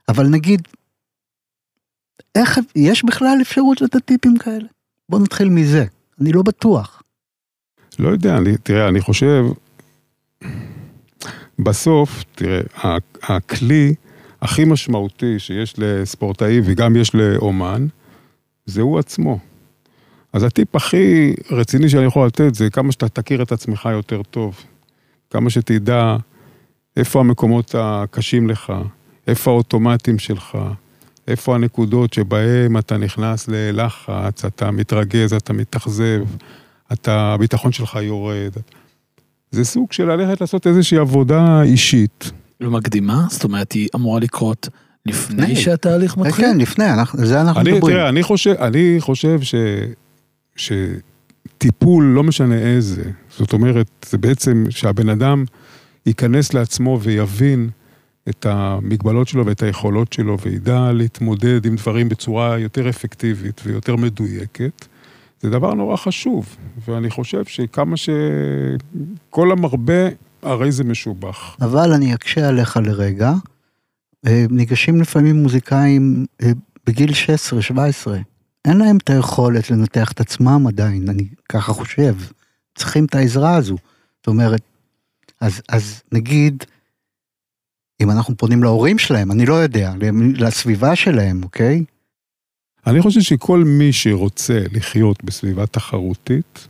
אבל 0.09 0.27
נגיד, 0.27 0.61
איך, 2.35 2.59
יש 2.75 3.05
בכלל 3.05 3.37
אפשרות 3.41 3.81
לתת 3.81 4.05
טיפים 4.05 4.37
כאלה? 4.37 4.65
בוא 5.09 5.19
נתחיל 5.19 5.49
מזה, 5.49 5.85
אני 6.21 6.31
לא 6.31 6.41
בטוח. 6.41 7.03
לא 7.99 8.09
יודע, 8.09 8.37
אני, 8.37 8.57
תראה, 8.57 8.87
אני 8.87 9.01
חושב, 9.01 9.43
בסוף, 11.59 12.23
תראה, 12.35 12.61
ה- 12.83 13.33
הכלי 13.35 13.93
הכי 14.43 14.65
משמעותי 14.65 15.39
שיש 15.39 15.73
לספורטאי 15.77 16.61
וגם 16.63 16.95
יש 16.95 17.15
לאומן, 17.15 17.87
זה 18.65 18.81
הוא 18.81 18.99
עצמו. 18.99 19.39
אז 20.33 20.43
הטיפ 20.43 20.75
הכי 20.75 21.33
רציני 21.51 21.89
שאני 21.89 22.05
יכול 22.05 22.27
לתת 22.27 22.55
זה 22.55 22.69
כמה 22.69 22.91
שאתה 22.91 23.09
תכיר 23.09 23.43
את 23.43 23.51
עצמך 23.51 23.89
יותר 23.91 24.23
טוב. 24.23 24.63
כמה 25.29 25.49
שתדע 25.49 26.15
איפה 26.97 27.19
המקומות 27.19 27.75
הקשים 27.77 28.49
לך, 28.49 28.73
איפה 29.27 29.51
האוטומטים 29.51 30.19
שלך, 30.19 30.57
איפה 31.27 31.55
הנקודות 31.55 32.13
שבהם 32.13 32.77
אתה 32.77 32.97
נכנס 32.97 33.47
ללחץ, 33.47 34.45
אתה 34.45 34.71
מתרגז, 34.71 35.33
אתה 35.33 35.53
מתאכזב, 35.53 36.23
אתה, 36.93 37.33
הביטחון 37.33 37.71
שלך 37.71 37.97
יורד. 38.01 38.53
זה 39.51 39.65
סוג 39.65 39.91
של 39.91 40.05
ללכת 40.11 40.41
לעשות 40.41 40.67
איזושהי 40.67 40.97
עבודה 40.97 41.61
אישית. 41.61 42.31
לא 42.63 42.71
מקדימה? 42.71 43.25
זאת 43.29 43.43
אומרת, 43.43 43.71
היא 43.71 43.87
אמורה 43.95 44.19
לקרות 44.19 44.69
לפני. 45.05 45.55
שהתהליך 45.55 46.11
כן, 46.11 46.21
מתחיל? 46.21 46.45
כן, 46.45 46.57
לפני, 46.57 46.93
אנחנו- 46.93 47.25
זה 47.25 47.41
אנחנו 47.41 47.61
אני, 47.61 47.71
מדברים. 47.71 47.95
תראה, 47.95 48.09
אני 48.09 48.23
חושב, 48.23 48.51
אני 48.59 48.95
חושב 48.99 49.39
ש, 49.41 49.55
שטיפול, 50.55 52.03
לא 52.03 52.23
משנה 52.23 52.55
איזה, 52.57 53.03
זאת 53.37 53.53
אומרת, 53.53 53.87
זה 54.09 54.17
בעצם 54.17 54.65
שהבן 54.69 55.09
אדם 55.09 55.45
ייכנס 56.05 56.53
לעצמו 56.53 56.99
ויבין 57.01 57.69
את 58.29 58.45
המגבלות 58.45 59.27
שלו 59.27 59.45
ואת 59.45 59.63
היכולות 59.63 60.13
שלו, 60.13 60.37
וידע 60.39 60.91
להתמודד 60.93 61.65
עם 61.65 61.75
דברים 61.75 62.09
בצורה 62.09 62.59
יותר 62.59 62.89
אפקטיבית 62.89 63.61
ויותר 63.65 63.95
מדויקת, 63.95 64.85
זה 65.41 65.49
דבר 65.49 65.73
נורא 65.73 65.95
חשוב. 65.97 66.55
ואני 66.87 67.09
חושב 67.09 67.45
שכמה 67.45 67.97
ש... 67.97 68.09
כל 69.29 69.51
המרבה, 69.51 70.07
הרי 70.43 70.71
זה 70.71 70.83
משובח. 70.83 71.57
אבל 71.61 71.91
אני 71.93 72.13
אקשה 72.13 72.47
עליך 72.47 72.77
לרגע. 72.77 73.33
אה, 74.27 74.45
ניגשים 74.49 75.01
לפעמים 75.01 75.43
מוזיקאים 75.43 76.25
אה, 76.41 76.51
בגיל 76.87 77.11
16-17, 77.11 78.11
אין 78.65 78.77
להם 78.77 78.97
את 78.97 79.09
היכולת 79.09 79.69
לנתח 79.71 80.11
את 80.11 80.19
עצמם 80.19 80.67
עדיין, 80.67 81.09
אני 81.09 81.27
ככה 81.49 81.73
חושב. 81.73 82.15
צריכים 82.75 83.05
את 83.05 83.15
העזרה 83.15 83.55
הזו. 83.55 83.77
זאת 84.17 84.27
אומרת, 84.27 84.61
אז, 85.41 85.61
אז 85.69 86.01
נגיד, 86.11 86.63
אם 88.01 88.11
אנחנו 88.11 88.37
פונים 88.37 88.63
להורים 88.63 88.99
שלהם, 88.99 89.31
אני 89.31 89.45
לא 89.45 89.53
יודע, 89.53 89.93
לסביבה 90.35 90.95
שלהם, 90.95 91.43
אוקיי? 91.43 91.83
אני 92.87 93.01
חושב 93.01 93.21
שכל 93.21 93.63
מי 93.63 93.93
שרוצה 93.93 94.59
לחיות 94.71 95.23
בסביבה 95.23 95.65
תחרותית, 95.65 96.67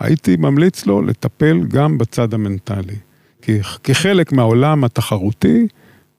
הייתי 0.00 0.36
ממליץ 0.36 0.86
לו 0.86 1.02
לטפל 1.02 1.60
גם 1.68 1.98
בצד 1.98 2.34
המנטלי. 2.34 2.96
כי 3.42 3.58
כחלק 3.84 4.32
מהעולם 4.32 4.84
התחרותי, 4.84 5.66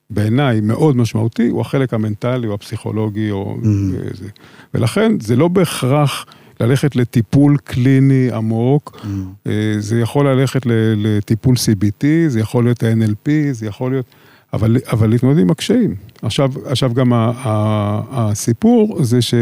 בעיניי 0.09 0.61
מאוד 0.61 0.97
משמעותי, 0.97 1.47
הוא 1.47 1.61
החלק 1.61 1.93
המנטלי 1.93 2.47
או 2.47 2.53
הפסיכולוגי 2.53 3.31
או 3.31 3.57
Mm. 3.61 3.65
זה. 4.13 4.29
ולכן 4.73 5.19
זה 5.19 5.35
לא 5.35 5.47
בהכרח 5.47 6.25
ללכת 6.59 6.95
לטיפול 6.95 7.57
קליני 7.57 8.31
עמוק, 8.31 9.05
אה, 9.47 9.75
זה 9.79 9.99
יכול 9.99 10.27
ללכת 10.27 10.61
לטיפול 10.97 11.55
CBT, 11.55 12.05
זה 12.27 12.39
יכול 12.39 12.63
להיות 12.63 12.83
ה-NLP, 12.83 13.29
זה 13.51 13.65
יכול 13.65 13.91
להיות... 13.91 14.05
אבל, 14.53 14.77
אבל 14.91 15.09
להתמודד 15.09 15.39
עם 15.39 15.51
הקשיים. 15.51 15.95
עכשיו, 16.21 16.51
עכשיו 16.65 16.93
גם 16.93 17.13
ה, 17.13 17.31
ה, 17.35 18.01
הסיפור 18.11 19.03
זה 19.03 19.21
ש... 19.21 19.33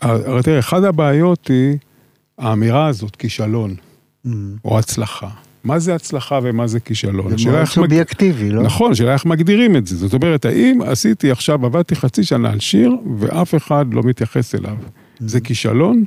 הרי 0.00 0.42
תראה, 0.42 0.58
אחת 0.58 0.82
הבעיות 0.82 1.48
היא 1.48 1.76
האמירה 2.38 2.86
הזאת, 2.86 3.16
כישלון 3.16 3.74
Mm. 4.26 4.28
או 4.64 4.78
הצלחה. 4.78 5.28
מה 5.64 5.78
זה 5.78 5.94
הצלחה 5.94 6.38
ומה 6.42 6.66
זה 6.66 6.80
כישלון? 6.80 7.38
זה 7.38 7.44
מאוד 7.44 7.58
איך 7.60 7.68
מג- 7.68 7.74
סובייקטיבי, 7.74 8.50
לא? 8.50 8.62
נכון, 8.62 8.92
השאלה 8.92 9.12
איך 9.12 9.26
מגדירים 9.26 9.76
את 9.76 9.86
זה. 9.86 9.96
זאת 9.96 10.12
אומרת, 10.14 10.44
האם 10.44 10.80
עשיתי 10.82 11.30
עכשיו, 11.30 11.66
עבדתי 11.66 11.94
חצי 11.96 12.24
שנה 12.24 12.50
על 12.50 12.60
שיר, 12.60 12.92
ואף 13.18 13.54
אחד 13.54 13.86
לא 13.94 14.02
מתייחס 14.02 14.54
אליו. 14.54 14.76
זה 15.20 15.40
כישלון? 15.40 16.04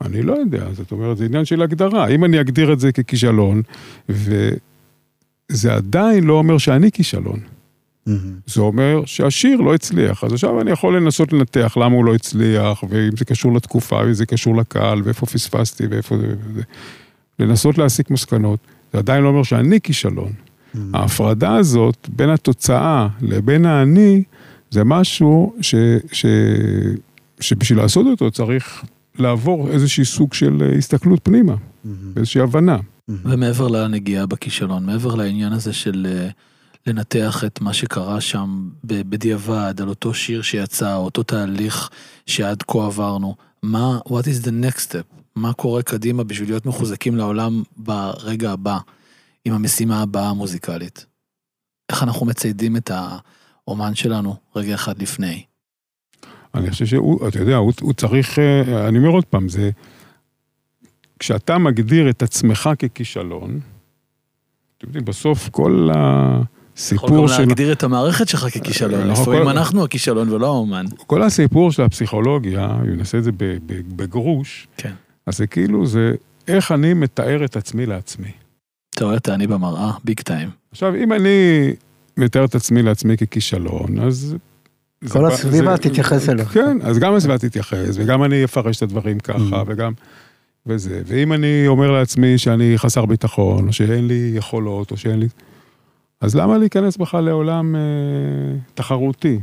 אני 0.00 0.22
לא 0.22 0.32
יודע, 0.32 0.64
זאת 0.72 0.92
אומרת, 0.92 1.16
זה 1.16 1.24
עניין 1.24 1.44
של 1.44 1.62
הגדרה. 1.62 2.08
אם 2.08 2.24
אני 2.24 2.40
אגדיר 2.40 2.72
את 2.72 2.80
זה 2.80 2.92
ככישלון, 2.92 3.62
וזה 4.08 5.74
עדיין 5.74 6.24
לא 6.24 6.32
אומר 6.34 6.58
שאני 6.58 6.92
כישלון. 6.92 7.40
Mm. 8.08 8.10
זה 8.46 8.60
אומר 8.60 9.02
שהשיר 9.06 9.60
לא 9.60 9.74
הצליח. 9.74 10.24
אז 10.24 10.32
עכשיו 10.32 10.60
אני 10.60 10.70
יכול 10.70 10.96
לנסות 10.96 11.32
לנתח 11.32 11.76
למה 11.76 11.94
הוא 11.94 12.04
לא 12.04 12.14
הצליח, 12.14 12.84
ואם 12.88 13.16
זה 13.18 13.24
קשור 13.24 13.54
לתקופה, 13.54 13.96
ואם 13.96 14.12
זה 14.12 14.26
קשור 14.26 14.56
לקהל, 14.56 15.02
ואיפה 15.04 15.26
פספסתי, 15.26 15.86
ואיפה 15.86 16.18
זה... 16.18 16.34
וזה. 16.44 16.62
לנסות 17.38 17.78
להסיק 17.78 18.10
מסקנות. 18.10 18.60
זה 18.92 18.98
עדיין 18.98 19.22
לא 19.22 19.28
אומר 19.28 19.42
שאני 19.42 19.80
כישלון. 19.80 20.32
ההפרדה 20.94 21.56
הזאת 21.56 22.08
בין 22.16 22.28
התוצאה 22.30 23.08
לבין 23.20 23.66
האני, 23.66 24.22
זה 24.70 24.84
משהו 24.84 25.54
ש, 25.60 25.74
ש, 26.12 26.26
שבשביל 27.40 27.78
לעשות 27.78 28.06
אותו 28.06 28.30
צריך 28.30 28.84
לעבור 29.18 29.68
איזשהי 29.70 30.04
סוג 30.04 30.34
של 30.34 30.72
הסתכלות 30.78 31.20
פנימה, 31.22 31.54
איזושהי 32.16 32.40
הבנה. 32.40 32.76
ומעבר 33.08 33.68
לנגיעה 33.68 34.26
בכישלון, 34.26 34.86
מעבר 34.86 35.14
לעניין 35.14 35.52
הזה 35.52 35.72
של 35.72 36.06
אה, 36.10 36.28
לנתח 36.90 37.44
את 37.46 37.60
מה 37.60 37.72
שקרה 37.72 38.20
שם 38.20 38.68
בדיעבד, 38.84 39.74
על 39.80 39.88
אותו 39.88 40.14
שיר 40.14 40.42
שיצא, 40.42 40.94
אותו 40.94 41.22
תהליך 41.22 41.90
שעד 42.26 42.62
כה 42.62 42.86
עברנו, 42.86 43.34
מה, 43.62 43.98
what 44.08 44.22
is 44.22 44.44
the 44.46 44.50
next 44.64 44.78
step? 44.78 45.14
מה 45.36 45.52
קורה 45.52 45.82
קדימה 45.82 46.24
בשביל 46.24 46.48
להיות 46.48 46.66
מחוזקים 46.66 47.16
לעולם 47.16 47.62
ברגע 47.76 48.52
הבא, 48.52 48.78
עם 49.44 49.54
המשימה 49.54 50.02
הבאה 50.02 50.28
המוזיקלית? 50.28 51.06
איך 51.88 52.02
אנחנו 52.02 52.26
מציידים 52.26 52.76
את 52.76 52.90
האומן 52.94 53.94
שלנו 53.94 54.36
רגע 54.56 54.74
אחד 54.74 55.02
לפני? 55.02 55.42
אני 56.54 56.70
חושב 56.70 56.86
שהוא, 56.86 57.28
אתה 57.28 57.38
יודע, 57.38 57.56
הוא, 57.56 57.72
הוא 57.80 57.92
צריך, 57.92 58.38
אה, 58.38 58.88
אני 58.88 58.98
אומר 58.98 59.10
עוד 59.10 59.24
פעם, 59.24 59.48
זה, 59.48 59.70
כשאתה 61.18 61.58
מגדיר 61.58 62.10
את 62.10 62.22
עצמך 62.22 62.70
ככישלון, 62.78 63.60
אתם 64.78 64.86
יודעים, 64.86 65.04
בסוף 65.04 65.48
כל 65.48 65.90
יכול 66.92 67.08
הסיפור 67.08 67.26
גם 67.28 67.34
של... 67.34 67.38
להגדיר 67.42 67.72
את 67.72 67.82
המערכת 67.82 68.28
שלך 68.28 68.46
ככישלון, 68.58 69.10
נכון, 69.10 69.22
לפעמים 69.34 69.48
אנחנו 69.48 69.84
הכישלון 69.84 70.28
ולא 70.28 70.46
האומן. 70.46 70.84
כל 71.06 71.22
הסיפור 71.22 71.72
של 71.72 71.82
הפסיכולוגיה, 71.82 72.68
אם 72.84 72.96
נעשה 72.96 73.18
את 73.18 73.24
זה 73.24 73.32
ב- 73.32 73.36
ב- 73.66 73.96
בגרוש, 73.96 74.68
כן. 74.76 74.92
אז 75.26 75.36
זה 75.38 75.46
כאילו, 75.46 75.86
זה 75.86 76.12
איך 76.48 76.72
אני 76.72 76.94
מתאר 76.94 77.44
את 77.44 77.56
עצמי 77.56 77.86
לעצמי. 77.86 78.30
אתה 78.94 79.04
רואה 79.04 79.16
את 79.16 79.28
האני 79.28 79.46
במראה, 79.46 79.90
ביג 80.04 80.20
טיים. 80.20 80.48
עכשיו, 80.72 80.94
אם 80.94 81.12
אני 81.12 81.70
מתאר 82.16 82.44
את 82.44 82.54
עצמי 82.54 82.82
לעצמי 82.82 83.16
ככישלון, 83.16 83.98
אז... 84.02 84.36
כל 85.08 85.26
הסביבה 85.26 85.76
תתייחס 85.78 86.28
אליך. 86.28 86.48
כן, 86.48 86.78
אז 86.82 86.98
גם 86.98 87.14
הסביבה 87.14 87.38
תתייחס, 87.38 87.88
וגם 87.94 88.24
אני 88.24 88.44
אפרש 88.44 88.76
את 88.76 88.82
הדברים 88.82 89.18
ככה, 89.20 89.38
Mm. 89.62 89.64
וגם... 89.66 89.92
וזה. 90.66 91.02
ואם 91.06 91.32
אני 91.32 91.64
אומר 91.66 91.90
לעצמי 91.90 92.38
שאני 92.38 92.72
חסר 92.78 93.04
ביטחון, 93.06 93.68
או 93.68 93.72
שאין 93.72 94.06
לי 94.06 94.32
יכולות, 94.34 94.90
או 94.90 94.96
שאין 94.96 95.20
לי... 95.20 95.26
אז 96.20 96.34
למה 96.34 96.58
להיכנס 96.58 96.96
בכלל 96.96 97.24
לעולם 97.24 97.76
אה, 97.76 97.80
תחרותי? 98.74 99.38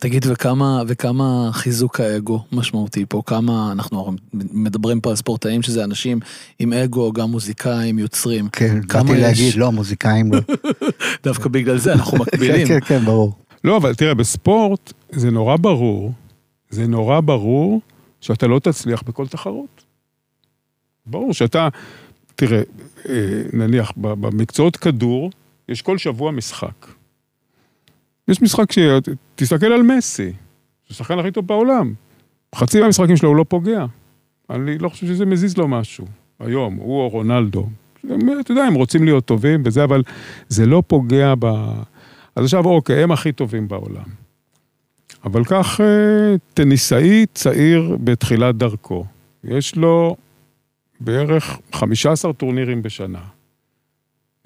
תגיד, 0.00 0.26
וכמה, 0.28 0.82
וכמה 0.86 1.50
חיזוק 1.52 2.00
האגו 2.00 2.44
משמעותי 2.52 3.04
פה? 3.08 3.22
כמה, 3.26 3.72
אנחנו 3.72 4.12
מדברים 4.34 5.00
פה 5.00 5.10
על 5.10 5.16
ספורטאים 5.16 5.62
שזה 5.62 5.84
אנשים 5.84 6.20
עם 6.58 6.72
אגו, 6.72 7.12
גם 7.12 7.30
מוזיקאים, 7.30 7.98
יוצרים. 7.98 8.48
כן, 8.48 8.80
באתי 8.80 9.12
יש? 9.12 9.18
להגיד, 9.18 9.54
לא, 9.54 9.72
מוזיקאים 9.72 10.32
לא. 10.32 10.38
דווקא 11.24 11.48
בגלל 11.48 11.78
זה 11.78 11.92
אנחנו 11.92 12.18
כן, 12.18 12.24
מקבילים. 12.24 12.68
כן, 12.68 12.80
כן, 12.80 12.98
ברור. 13.04 13.32
לא, 13.64 13.76
אבל 13.76 13.94
תראה, 13.94 14.14
בספורט 14.14 14.92
זה 15.10 15.30
נורא 15.30 15.56
ברור, 15.56 16.12
זה 16.70 16.86
נורא 16.86 17.20
ברור 17.20 17.80
שאתה 18.20 18.46
לא 18.46 18.58
תצליח 18.58 19.02
בכל 19.02 19.26
תחרות. 19.26 19.84
ברור 21.06 21.34
שאתה, 21.34 21.68
תראה, 22.36 22.62
אה, 23.08 23.42
נניח 23.52 23.92
במקצועות 23.96 24.76
כדור, 24.76 25.30
יש 25.72 25.82
כל 25.82 25.98
שבוע 25.98 26.30
משחק. 26.30 26.86
יש 28.28 28.42
משחק 28.42 28.72
ש... 28.72 28.78
תסתכל 29.34 29.66
על 29.66 29.82
מסי, 29.82 30.32
השחקן 30.90 31.18
הכי 31.18 31.30
טוב 31.30 31.46
בעולם. 31.46 31.94
חצי 32.54 32.80
מהמשחקים 32.80 33.16
שלו 33.16 33.28
הוא 33.28 33.36
לא 33.36 33.44
פוגע. 33.48 33.86
אני 34.50 34.78
לא 34.78 34.88
חושב 34.88 35.06
שזה 35.06 35.26
מזיז 35.26 35.56
לו 35.56 35.68
משהו. 35.68 36.06
היום, 36.40 36.74
הוא 36.74 37.00
או 37.00 37.08
רונלדו. 37.08 37.66
הם, 38.10 38.40
אתה 38.40 38.52
יודע, 38.52 38.62
הם 38.62 38.74
רוצים 38.74 39.04
להיות 39.04 39.24
טובים 39.24 39.62
וזה, 39.64 39.84
אבל 39.84 40.02
זה 40.48 40.66
לא 40.66 40.82
פוגע 40.86 41.34
ב... 41.38 41.46
אז 42.36 42.44
עכשיו, 42.44 42.64
אוקיי, 42.64 43.02
הם 43.02 43.12
הכי 43.12 43.32
טובים 43.32 43.68
בעולם. 43.68 44.04
אבל 45.24 45.44
כך 45.44 45.80
אה, 45.80 46.34
טניסאי 46.54 47.26
צעיר 47.34 47.96
בתחילת 48.04 48.56
דרכו. 48.56 49.04
יש 49.44 49.76
לו 49.76 50.16
בערך 51.00 51.58
15 51.72 52.32
טורנירים 52.32 52.82
בשנה. 52.82 53.22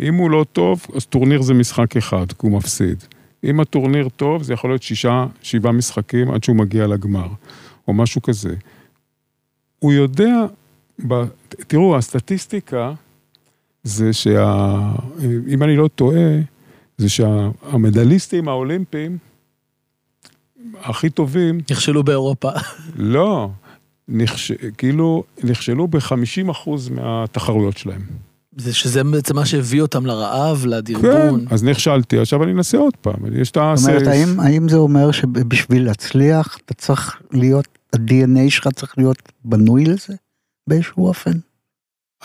אם 0.00 0.14
הוא 0.14 0.30
לא 0.30 0.44
טוב, 0.52 0.86
אז 0.94 1.06
טורניר 1.06 1.42
זה 1.42 1.54
משחק 1.54 1.96
אחד, 1.96 2.26
כי 2.32 2.46
הוא 2.46 2.52
מפסיד. 2.52 3.04
אם 3.44 3.60
הטורניר 3.60 4.08
טוב, 4.08 4.42
זה 4.42 4.52
יכול 4.52 4.70
להיות 4.70 4.82
שישה, 4.82 5.26
שבעה 5.42 5.72
משחקים 5.72 6.30
עד 6.30 6.44
שהוא 6.44 6.56
מגיע 6.56 6.86
לגמר, 6.86 7.28
או 7.88 7.92
משהו 7.94 8.22
כזה. 8.22 8.54
הוא 9.78 9.92
יודע, 9.92 10.46
ב... 11.08 11.14
תראו, 11.48 11.96
הסטטיסטיקה 11.96 12.92
זה 13.82 14.12
שה... 14.12 14.74
אם 15.48 15.62
אני 15.62 15.76
לא 15.76 15.88
טועה, 15.88 16.40
זה 16.98 17.08
שהמדליסטים 17.08 18.48
האולימפיים 18.48 19.18
הכי 20.80 21.10
טובים, 21.10 21.60
נכשלו 21.70 22.02
באירופה. 22.02 22.50
לא, 22.96 23.50
נכש... 24.08 24.52
כאילו 24.52 25.24
נכשלו 25.44 25.88
ב-50% 25.88 26.70
מהתחרויות 26.90 27.76
שלהם. 27.76 28.02
זה 28.56 28.74
שזה 28.74 29.04
בעצם 29.04 29.34
מה 29.36 29.46
שהביא 29.46 29.80
אותם 29.82 30.06
לרעב, 30.06 30.58
כן, 30.62 30.68
לדרבון. 30.68 31.44
אז 31.50 31.64
נכשלתי, 31.64 32.18
עכשיו 32.18 32.42
אני 32.44 32.52
אנסה 32.52 32.78
עוד 32.78 32.96
פעם. 33.00 33.40
יש 33.40 33.50
את 33.50 33.56
ה... 33.56 33.72
זאת 33.76 33.88
אומרת, 33.90 34.06
האם, 34.06 34.40
האם 34.40 34.68
זה 34.68 34.76
אומר 34.76 35.10
שבשביל 35.12 35.84
להצליח, 35.84 36.58
אתה 36.64 36.74
צריך 36.74 37.20
להיות, 37.32 37.68
ה-DNA 37.92 38.50
שלך 38.50 38.68
צריך 38.68 38.94
להיות 38.98 39.16
בנוי 39.44 39.84
לזה 39.84 40.14
באיזשהו 40.68 41.06
אופן? 41.06 41.32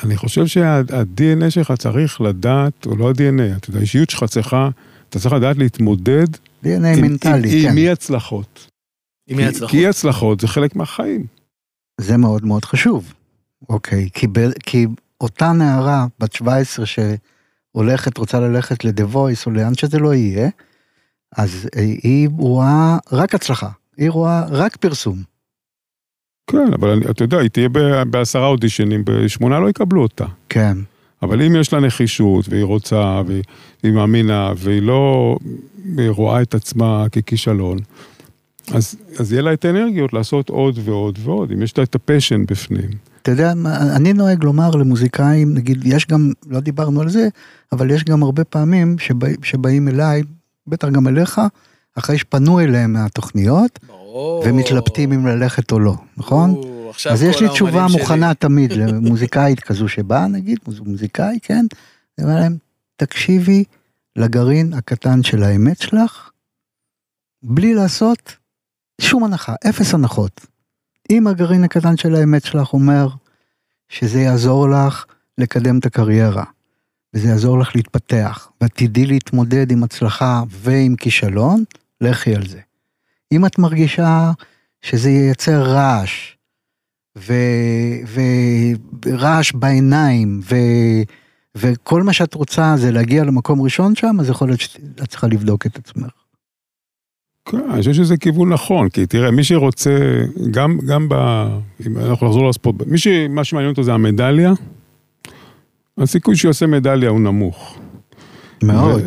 אני 0.04 0.18
חושב 0.18 0.48
שה-DNA 0.48 1.50
שלך 1.50 1.72
צריך 1.80 2.22
לדעת, 2.22 2.86
או 2.86 2.96
לא 2.96 3.10
ה-DNA, 3.10 3.58
אתה 3.58 3.70
יודע, 3.70 3.80
האישיות 3.80 4.10
שלך 4.10 4.24
צריכה, 4.24 4.70
אתה 5.10 5.20
צריך 5.20 5.34
לדעת 5.34 5.58
להתמודד 5.58 6.28
DNA 6.64 6.68
עם- 6.68 7.02
מנטלי, 7.02 7.56
עם- 7.58 7.64
כן. 7.64 7.72
עם 7.72 7.78
אי 7.78 7.90
הצלחות. 7.90 8.68
עם 9.30 9.38
כי- 9.38 9.44
הצלחות? 9.46 9.70
כי 9.72 9.78
אי 9.80 9.88
הצלחות 9.88 10.40
זה 10.40 10.48
חלק 10.48 10.76
מהחיים. 10.76 11.26
זה 12.02 12.18
מאוד 12.18 12.46
מאוד 12.46 12.66
חשוב. 12.66 13.14
אוקיי, 13.70 14.10
כי, 14.14 14.28
ב, 14.28 14.40
כי 14.66 14.88
אותה 15.22 15.52
נערה 15.52 16.06
בת 16.20 16.34
17 16.34 16.86
שהולכת, 16.86 18.18
רוצה 18.18 18.40
ללכת 18.40 18.86
ל-The 18.86 19.14
Voice 19.16 19.44
או 19.46 19.52
לאן 19.52 19.74
שזה 19.76 20.00
לא 20.00 20.14
יהיה, 20.14 20.50
אז 21.38 21.70
היא 22.04 22.30
רואה 22.38 22.98
רק 23.12 23.36
הצלחה, 23.36 23.70
היא 23.98 24.10
רואה 24.10 24.46
רק 24.50 24.76
פרסום. 24.78 25.18
כן, 26.52 26.74
אבל 26.74 26.90
אני- 26.90 27.06
אתה 27.10 27.24
יודע, 27.24 27.38
היא 27.40 27.50
תהיה 27.50 27.70
בעשרה 28.10 28.48
אודישנים, 28.48 29.02
בשמונה 29.06 29.60
לא 29.60 29.70
יקבלו 29.70 30.02
אותה. 30.02 30.26
כן, 30.50 30.78
אבל 31.22 31.42
אם 31.42 31.56
יש 31.56 31.74
לה 31.74 31.80
נחישות, 31.80 32.50
והיא 32.50 32.64
רוצה, 32.64 33.22
והיא, 33.28 33.44
והיא 33.84 33.94
מאמינה, 33.94 34.52
והיא 34.58 34.82
לא 34.82 35.38
היא 35.98 36.10
רואה 36.10 36.42
את 36.42 36.56
עצמה 36.56 37.06
ככישלון, 37.12 37.78
אז, 38.74 38.96
אז 39.20 39.32
יהיה 39.32 39.42
לה 39.42 39.54
את 39.54 39.66
האנרגיות 39.66 40.14
לעשות 40.14 40.50
עוד 40.50 40.80
ועוד 40.84 41.20
ועוד, 41.24 41.52
אם 41.52 41.62
יש 41.62 41.78
לה 41.78 41.84
את 41.84 41.96
הפשן 41.96 42.46
בפנים. 42.46 42.90
אתה 43.22 43.32
יודע, 43.32 43.52
אני 43.96 44.14
נוהג 44.14 44.44
לומר 44.44 44.70
למוזיקאים, 44.72 45.54
נגיד, 45.54 45.86
יש 45.86 46.08
גם, 46.08 46.32
לא 46.48 46.60
דיברנו 46.60 47.02
על 47.02 47.10
זה, 47.10 47.28
אבל 47.72 47.92
יש 47.92 48.04
גם 48.04 48.24
הרבה 48.24 48.44
פעמים 48.44 49.00
שבא, 49.00 49.28
שבאים 49.44 49.88
אליי, 49.88 50.24
בטח 50.68 50.88
גם 50.88 51.08
אליך, 51.08 51.42
אחרי 51.98 52.18
שפנו 52.18 52.60
אליהם 52.60 52.94
מהתוכניות, 52.94 53.80
ברור. 53.88 54.44
ומתלבטים 54.48 55.14
אם 55.14 55.28
ללכת 55.28 55.72
או 55.72 55.80
לא, 55.80 55.94
נכון? 56.18 56.50
או, 56.50 56.92
אז 57.10 57.24
יש 57.24 57.42
לי 57.42 57.50
תשובה 57.50 57.72
האומנים 57.72 57.90
שלי- 57.90 58.02
מוכנה 58.02 58.34
תמיד 58.46 58.72
למוזיקאית 58.72 59.60
כזו 59.60 59.88
שבאה, 59.88 60.28
נגיד, 60.28 60.60
מוז- 60.68 60.80
מוזיקאי, 60.86 61.40
כן? 61.42 61.66
אני 62.18 62.28
אומר 62.28 62.40
להם, 62.40 62.58
תקשיבי 62.96 63.64
לגרעין 64.16 64.74
הקטן 64.74 65.24
של 65.24 65.44
האמת 65.44 65.78
שלך, 65.82 66.30
בלי 67.44 67.74
לעשות 67.74 68.36
שום 69.02 69.24
הנחה, 69.24 69.56
אפס 69.70 69.94
הנחות. 69.94 70.46
אם 71.12 71.28
הגרעין 71.28 71.64
הקטן 71.64 71.98
של 71.98 72.16
האמת 72.16 72.44
שלך 72.46 72.74
אומר 72.74 73.08
שזה 73.90 74.22
יעזור 74.22 74.70
לך 74.70 75.06
לקדם 75.38 75.80
את 75.80 75.86
הקריירה, 75.86 76.44
וזה 77.14 77.28
יעזור 77.28 77.60
לך 77.60 77.76
להתפתח, 77.76 78.50
ואת 78.62 78.72
תדעי 78.76 79.06
להתמודד 79.06 79.72
עם 79.72 79.84
הצלחה 79.84 80.44
ועם 80.50 80.96
כישלון, 80.96 81.64
לכי 82.02 82.36
על 82.36 82.48
זה. 82.48 82.60
אם 83.32 83.46
את 83.46 83.60
מרגישה 83.60 84.32
שזה 84.82 85.10
ייצר 85.10 85.64
רעש, 85.64 86.36
ו- 87.18 88.22
ורעש 89.06 89.52
בעיניים, 89.52 90.40
ו... 90.44 90.56
וכל 91.56 92.04
מה 92.04 92.14
שאת 92.14 92.34
רוצה 92.34 92.74
זה 92.78 92.92
להגיע 92.92 93.24
למקום 93.24 93.62
ראשון 93.62 93.96
שם, 93.96 94.18
אז 94.20 94.30
יכול 94.30 94.48
להיות 94.48 94.60
שאת 94.60 95.10
צריכה 95.10 95.28
לבדוק 95.28 95.66
את 95.66 95.78
עצמך. 95.78 96.21
כן, 97.46 97.58
אני 97.70 97.80
חושב 97.80 97.94
שזה 97.94 98.18
כיוון 98.18 98.54
נכון, 98.54 98.90
כי 98.90 99.06
תראה, 99.06 99.32
מי 99.32 99.44
שרוצה, 99.44 100.24
גם, 100.52 100.80
גם 100.88 101.10
ב... 101.10 101.14
אם 101.88 101.98
אנחנו 101.98 102.28
נחזור 102.28 102.50
לספורט, 102.50 102.76
מי 102.88 102.98
ש... 102.98 103.08
מה 103.30 103.44
שמעניין 103.44 103.70
אותו 103.72 103.84
זה 103.84 103.94
המדליה, 103.94 104.54
הסיכוי 105.98 106.36
שיעשה 106.36 106.68
מדליה 106.68 107.10
הוא 107.10 107.20
נמוך. 107.20 107.78
מאוד. 108.64 109.02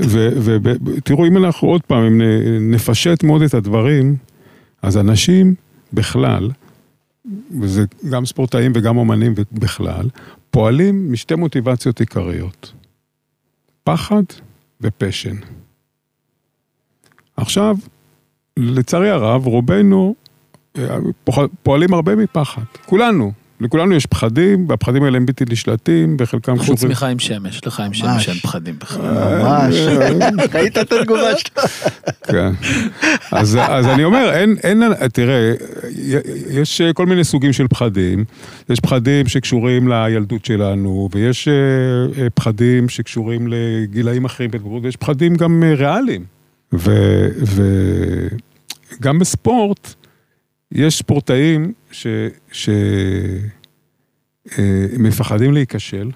ותראו, 0.85 1.27
אם 1.27 1.37
אנחנו 1.45 1.69
עוד 1.69 1.83
פעם, 1.83 2.03
אם 2.05 2.21
נפשט 2.71 3.23
מאוד 3.23 3.43
את 3.43 3.55
הדברים, 3.55 4.17
אז 4.83 4.97
אנשים 4.97 5.55
בכלל, 5.93 6.51
וזה 7.61 7.85
גם 8.11 8.27
ספורטאים 8.27 8.73
וגם 8.75 8.97
אומנים 8.97 9.35
בכלל, 9.53 10.09
פועלים 10.51 11.13
משתי 11.13 11.35
מוטיבציות 11.35 12.01
עיקריות. 12.01 12.73
פחד 13.85 14.23
ופשן. 14.81 15.37
עכשיו, 17.37 17.77
לצערי 18.57 19.11
הרב, 19.11 19.47
רובנו 19.47 20.15
אה, 20.79 20.99
פועלים 21.63 21.95
הרבה 21.95 22.17
מפחד. 22.17 22.63
כולנו. 22.87 23.33
לכולנו 23.61 23.95
יש 23.95 24.07
פחדים, 24.07 24.69
והפחדים 24.69 25.03
האלה 25.03 25.17
הם 25.17 25.27
בלתי 25.27 25.45
נשלטים, 25.51 26.17
וחלקם 26.21 26.59
חוץ 26.59 26.85
מחיים 26.85 27.19
שמש, 27.19 27.61
לחיים. 27.67 27.95
שמש 27.95 28.29
אין 28.29 28.37
פחדים 28.37 28.79
בכלל. 28.79 29.43
ממש. 29.43 29.75
ראית 30.55 30.79
את 30.79 30.93
התגובה 30.93 31.39
שלך? 31.39 31.65
כן. 32.23 32.53
אז, 33.33 33.59
אז 33.69 33.87
אני 33.87 34.05
אומר, 34.05 34.31
אין, 34.33 34.83
תראה, 35.13 35.53
יש 36.51 36.81
כל 36.95 37.07
מיני 37.07 37.25
סוגים 37.25 37.53
של 37.53 37.69
פחדים. 37.69 38.25
יש 38.69 38.81
פחדים 38.81 39.29
שקשורים 39.29 39.89
לילדות 39.89 40.45
שלנו, 40.45 41.09
ויש 41.13 41.49
אה, 41.49 41.53
אה, 42.23 42.31
פחדים 42.31 42.89
שקשורים 42.89 43.49
לגילאים 43.49 44.25
אחרים 44.25 44.51
ויש 44.83 44.97
פחדים 44.97 45.35
גם 45.35 45.63
אה, 45.67 45.75
ריאליים. 45.75 46.34
ו- 46.79 47.29
וגם 49.01 49.19
בספורט, 49.19 49.95
יש 50.73 50.99
ספורטאים 50.99 51.73
ש... 51.91 52.07
ש... 52.53 52.69
אה, 54.59 54.87
להיכשל, 55.53 56.11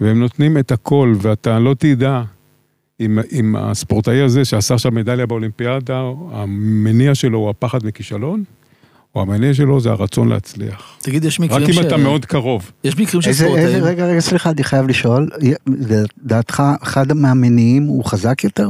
והם 0.00 0.20
נותנים 0.20 0.58
את 0.58 0.72
הכל, 0.72 1.14
ואתה 1.22 1.58
לא 1.58 1.74
תדע 1.78 2.22
אם, 3.00 3.18
אם 3.32 3.56
הספורטאי 3.56 4.20
הזה 4.20 4.44
שעשה 4.44 4.74
עכשיו 4.74 4.92
מדליה 4.92 5.26
באולימפיאדה, 5.26 6.02
המניע 6.32 7.14
שלו 7.14 7.38
הוא 7.38 7.50
הפחד 7.50 7.86
מכישלון, 7.86 8.44
או 9.14 9.22
המניע 9.22 9.54
שלו 9.54 9.80
זה 9.80 9.90
הרצון 9.90 10.28
להצליח. 10.28 10.98
תגיד, 11.02 11.24
יש 11.24 11.40
רק 11.40 11.46
מקרים 11.46 11.64
אם 11.64 11.72
ש... 11.72 11.78
אתה 11.78 11.96
מאוד 11.96 12.24
קרוב. 12.24 12.72
יש 12.84 12.98
מקרים 12.98 13.22
של 13.22 13.32
ספורטאים... 13.32 13.84
רגע, 13.84 14.06
רגע, 14.06 14.20
סליחה, 14.20 14.50
אני 14.50 14.64
חייב 14.64 14.88
לשאול, 14.88 15.30
לדעתך 15.66 16.62
אחד 16.82 17.12
מהמניעים 17.12 17.82
הוא 17.82 18.04
חזק 18.04 18.44
יותר? 18.44 18.68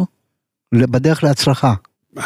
בדרך 0.74 1.24
להצלחה. 1.24 1.74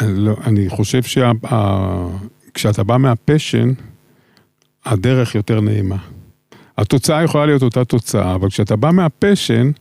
אני, 0.01 0.19
לא, 0.19 0.35
אני 0.45 0.69
חושב 0.69 1.03
שכשאתה 1.03 2.83
בא 2.83 2.97
מה 2.97 3.12
passion, 3.12 3.73
הדרך 4.85 5.35
יותר 5.35 5.61
נעימה. 5.61 5.97
התוצאה 6.77 7.23
יכולה 7.23 7.45
להיות 7.45 7.63
אותה 7.63 7.85
תוצאה, 7.85 8.35
אבל 8.35 8.49
כשאתה 8.49 8.75
בא 8.75 8.91
מה 8.91 9.09
passion 9.09 9.71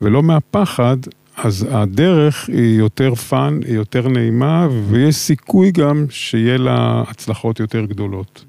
ולא 0.00 0.22
מהפחד, 0.22 0.96
אז 1.36 1.66
הדרך 1.70 2.48
היא 2.48 2.78
יותר 2.78 3.14
fun, 3.14 3.60
היא 3.66 3.74
יותר 3.74 4.08
נעימה, 4.08 4.68
ויש 4.90 5.16
סיכוי 5.16 5.70
גם 5.70 6.06
שיהיה 6.10 6.58
לה 6.58 7.02
הצלחות 7.08 7.60
יותר 7.60 7.84
גדולות. 7.84 8.44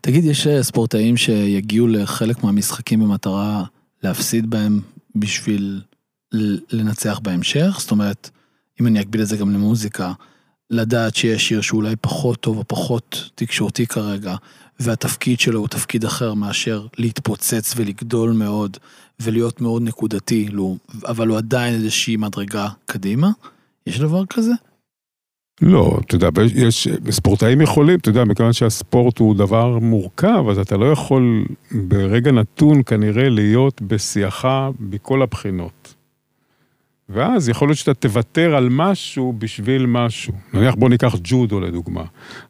תגיד, 0.00 0.24
יש 0.24 0.46
אה, 0.46 0.62
ספורטאים 0.62 1.16
שיגיעו 1.16 1.88
לחלק 1.88 2.44
מהמשחקים 2.44 3.00
במטרה 3.00 3.64
להפסיד 4.02 4.50
בהם 4.50 4.80
בשביל 5.16 5.80
לנצח 6.72 7.18
בהמשך? 7.22 7.76
זאת 7.78 7.90
אומרת, 7.90 8.30
אם 8.80 8.86
אני 8.86 9.00
אגביל 9.00 9.22
את 9.22 9.26
זה 9.26 9.36
גם 9.36 9.50
למוזיקה, 9.50 10.12
לדעת 10.70 11.14
שיש 11.14 11.48
שיר 11.48 11.60
שאולי 11.60 11.96
פחות 11.96 12.40
טוב 12.40 12.58
או 12.58 12.64
פחות 12.68 13.30
תקשורתי 13.34 13.86
כרגע, 13.86 14.34
והתפקיד 14.80 15.40
שלו 15.40 15.60
הוא 15.60 15.68
תפקיד 15.68 16.04
אחר 16.04 16.34
מאשר 16.34 16.86
להתפוצץ 16.98 17.74
ולגדול 17.76 18.32
מאוד 18.32 18.76
ולהיות 19.20 19.60
מאוד 19.60 19.82
נקודתי, 19.82 20.48
אבל 21.06 21.28
הוא 21.28 21.38
עדיין 21.38 21.74
איזושהי 21.74 22.16
מדרגה 22.16 22.68
קדימה? 22.86 23.30
יש 23.86 24.00
דבר 24.00 24.26
כזה? 24.26 24.52
לא, 25.62 25.98
אתה 26.06 26.14
יודע, 26.14 26.28
יש, 26.54 26.88
ספורטאים 27.10 27.60
יכולים, 27.60 27.98
אתה 27.98 28.08
יודע, 28.08 28.24
מכיוון 28.24 28.52
שהספורט 28.52 29.18
הוא 29.18 29.36
דבר 29.36 29.78
מורכב, 29.78 30.44
אז 30.50 30.58
אתה 30.58 30.76
לא 30.76 30.92
יכול 30.92 31.44
ברגע 31.70 32.32
נתון 32.32 32.82
כנראה 32.86 33.28
להיות 33.28 33.82
בשיאך 33.82 34.46
מכל 34.80 35.22
הבחינות. 35.22 35.94
ואז 37.12 37.48
יכול 37.48 37.68
להיות 37.68 37.78
שאתה 37.78 37.94
תוותר 37.94 38.54
על 38.54 38.68
משהו 38.70 39.34
בשביל 39.38 39.86
משהו. 39.86 40.32
נניח 40.54 40.74
בוא 40.74 40.88
ניקח 40.88 41.14
ג'ודו 41.24 41.60
לדוגמה. 41.60 42.04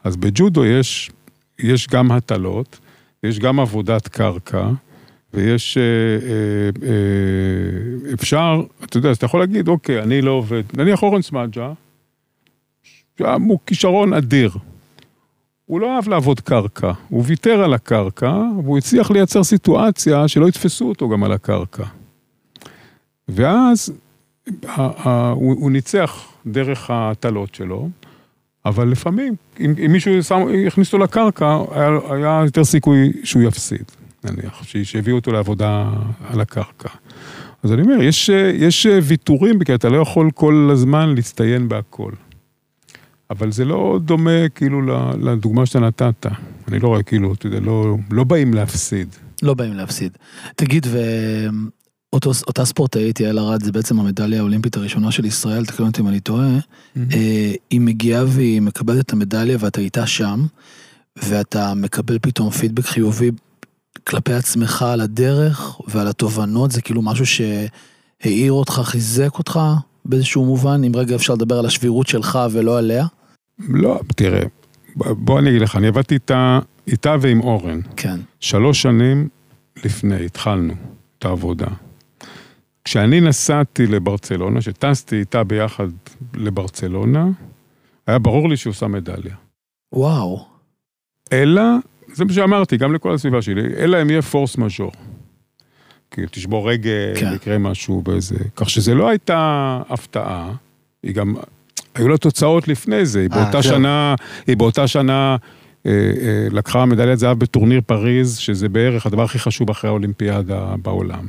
אז 0.04 0.16
בג'ודו 0.16 0.64
יש, 0.64 1.10
יש 1.58 1.88
גם 1.88 2.12
הטלות, 2.12 2.78
יש 3.22 3.38
גם 3.38 3.60
עבודת 3.60 4.08
קרקע, 4.08 4.68
ויש, 5.34 5.78
אה, 5.78 5.82
אה, 5.82 6.88
אה, 6.88 8.14
אפשר, 8.14 8.62
אתה 8.84 8.96
יודע, 8.96 9.10
אז 9.10 9.16
אתה 9.16 9.26
יכול 9.26 9.40
להגיד, 9.40 9.68
אוקיי, 9.68 10.02
אני 10.02 10.22
לא 10.22 10.30
עובד, 10.30 10.62
נניח 10.74 11.02
אורן 11.02 11.22
סמדג'ה, 11.22 11.72
הוא 13.20 13.58
כישרון 13.66 14.12
אדיר. 14.12 14.50
הוא 15.66 15.80
לא 15.80 15.96
אהב 15.96 16.08
לעבוד 16.08 16.40
קרקע, 16.40 16.92
הוא 17.08 17.24
ויתר 17.26 17.62
על 17.62 17.74
הקרקע, 17.74 18.32
והוא 18.64 18.78
הצליח 18.78 19.10
לייצר 19.10 19.44
סיטואציה 19.44 20.28
שלא 20.28 20.48
יתפסו 20.48 20.88
אותו 20.88 21.08
גם 21.08 21.24
על 21.24 21.32
הקרקע. 21.32 21.84
ואז 23.28 23.92
הוא, 25.32 25.70
ניצח 25.70 26.26
דרך 26.46 26.90
ההטלות 26.90 27.54
שלו, 27.54 27.88
אבל 28.64 28.88
לפעמים, 28.88 29.34
אם, 29.60 29.74
אם 29.86 29.92
מישהו 29.92 30.22
שם, 30.22 30.40
הכניס 30.66 30.92
אותו 30.92 31.04
לקרקע, 31.04 31.58
היה, 31.70 31.88
היה 32.10 32.42
יותר 32.44 32.64
סיכוי 32.64 33.12
שהוא 33.24 33.42
יפסיד, 33.42 33.84
נניח, 34.24 34.62
ש- 34.62 34.76
שיביאו 34.76 35.16
אותו 35.16 35.32
לעבודה 35.32 35.90
על 36.30 36.40
הקרקע. 36.40 36.88
אז 37.62 37.72
אני 37.72 37.82
אומר, 37.82 38.02
יש, 38.02 38.28
יש 38.54 38.86
ויתורים, 39.02 39.64
כי 39.64 39.74
אתה 39.74 39.88
לא 39.88 39.96
יכול 39.96 40.30
כל 40.34 40.68
הזמן 40.72 41.14
להצטיין 41.14 41.68
בהכל. 41.68 42.12
אבל 43.30 43.52
זה 43.52 43.64
לא 43.64 43.98
דומה 44.02 44.48
כאילו 44.54 44.80
לדוגמה 45.20 45.66
שאתה 45.66 45.80
נתת. 45.80 46.26
אני 46.68 46.78
לא 46.78 46.88
רואה 46.88 47.02
כאילו, 47.02 47.34
אתה 47.34 47.46
יודע, 47.46 47.60
לא, 47.60 47.96
לא 48.10 48.24
באים 48.24 48.54
להפסיד. 48.54 49.08
לא 49.42 49.54
באים 49.54 49.74
להפסיד. 49.74 50.18
תגיד, 50.56 50.86
ואותה 52.12 52.64
ספורטאית, 52.64 53.20
יעל 53.20 53.38
ארד, 53.38 53.62
זה 53.62 53.72
בעצם 53.72 54.00
המדליה 54.00 54.40
האולימפית 54.40 54.76
הראשונה 54.76 55.12
של 55.12 55.24
ישראל, 55.24 55.66
תקן 55.66 55.84
אותי 55.84 56.00
אם 56.00 56.08
אני 56.08 56.20
טועה. 56.20 56.58
אה, 56.96 57.52
היא 57.70 57.80
מגיעה 57.80 58.24
והיא 58.26 58.62
מקבלת 58.62 59.00
את 59.00 59.12
המדליה 59.12 59.56
ואתה 59.60 59.80
איתה 59.80 60.06
שם, 60.06 60.46
ואתה 61.16 61.74
מקבל 61.74 62.18
פתאום 62.22 62.50
פידבק 62.50 62.84
חיובי 62.84 63.30
כלפי 64.04 64.32
עצמך 64.32 64.82
על 64.82 65.00
הדרך 65.00 65.80
ועל 65.88 66.08
התובנות, 66.08 66.70
זה 66.70 66.82
כאילו 66.82 67.02
משהו 67.02 67.26
שהעיר 67.26 68.52
אותך, 68.52 68.80
חיזק 68.84 69.38
אותך 69.38 69.60
באיזשהו 70.04 70.44
מובן, 70.44 70.84
אם 70.84 70.92
רגע 70.94 71.14
אפשר 71.14 71.34
לדבר 71.34 71.58
על 71.58 71.66
השבירות 71.66 72.06
שלך 72.06 72.38
ולא 72.52 72.78
עליה. 72.78 73.06
לא, 73.58 74.00
תראה, 74.16 74.42
בוא 74.96 75.38
אני 75.38 75.50
אגיד 75.50 75.62
לך, 75.62 75.76
אני 75.76 75.86
עבדתי 75.86 76.14
איתה, 76.14 76.58
איתה 76.86 77.16
ועם 77.20 77.40
אורן. 77.40 77.80
כן. 77.96 78.20
שלוש 78.40 78.82
שנים 78.82 79.28
לפני, 79.84 80.24
התחלנו 80.24 80.74
את 81.18 81.24
העבודה. 81.24 81.66
כשאני 82.84 83.20
נסעתי 83.20 83.86
לברצלונה, 83.86 84.60
שטסתי 84.60 85.16
איתה 85.16 85.44
ביחד 85.44 85.88
לברצלונה, 86.34 87.28
היה 88.06 88.18
ברור 88.18 88.48
לי 88.48 88.56
שהוא 88.56 88.72
שם 88.72 88.92
מדליה. 88.92 89.34
וואו. 89.92 90.46
אלא, 91.32 91.62
זה 92.12 92.24
מה 92.24 92.32
שאמרתי, 92.32 92.76
גם 92.76 92.94
לכל 92.94 93.14
הסביבה 93.14 93.42
שלי, 93.42 93.74
אלא 93.76 94.02
אם 94.02 94.10
יהיה 94.10 94.22
פורס 94.22 94.56
מז'ור. 94.56 94.92
כאילו, 96.10 96.28
תשבור 96.30 96.70
רגל, 96.70 97.12
כן. 97.16 97.32
יקרה 97.34 97.58
משהו 97.58 98.02
באיזה... 98.02 98.36
כך 98.56 98.70
שזה 98.70 98.94
לא 98.94 99.08
הייתה 99.08 99.80
הפתעה, 99.88 100.52
היא 101.02 101.14
גם... 101.14 101.34
היו 101.94 102.08
לה 102.08 102.18
תוצאות 102.18 102.68
לפני 102.68 103.06
זה, 103.06 103.20
היא 103.20 103.28
אה, 103.32 103.36
באותה 103.36 103.60
זהו. 103.60 103.72
שנה, 103.72 104.14
היא 104.46 104.56
באותה 104.56 104.86
שנה 104.86 105.36
אה, 105.86 105.90
אה, 105.92 106.46
לקחה 106.50 106.84
מדליית 106.84 107.18
זהב 107.18 107.38
בטורניר 107.38 107.80
פריז, 107.86 108.36
שזה 108.36 108.68
בערך 108.68 109.06
הדבר 109.06 109.22
הכי 109.22 109.38
חשוב 109.38 109.70
אחרי 109.70 109.90
האולימפיאדה 109.90 110.74
בעולם. 110.82 111.26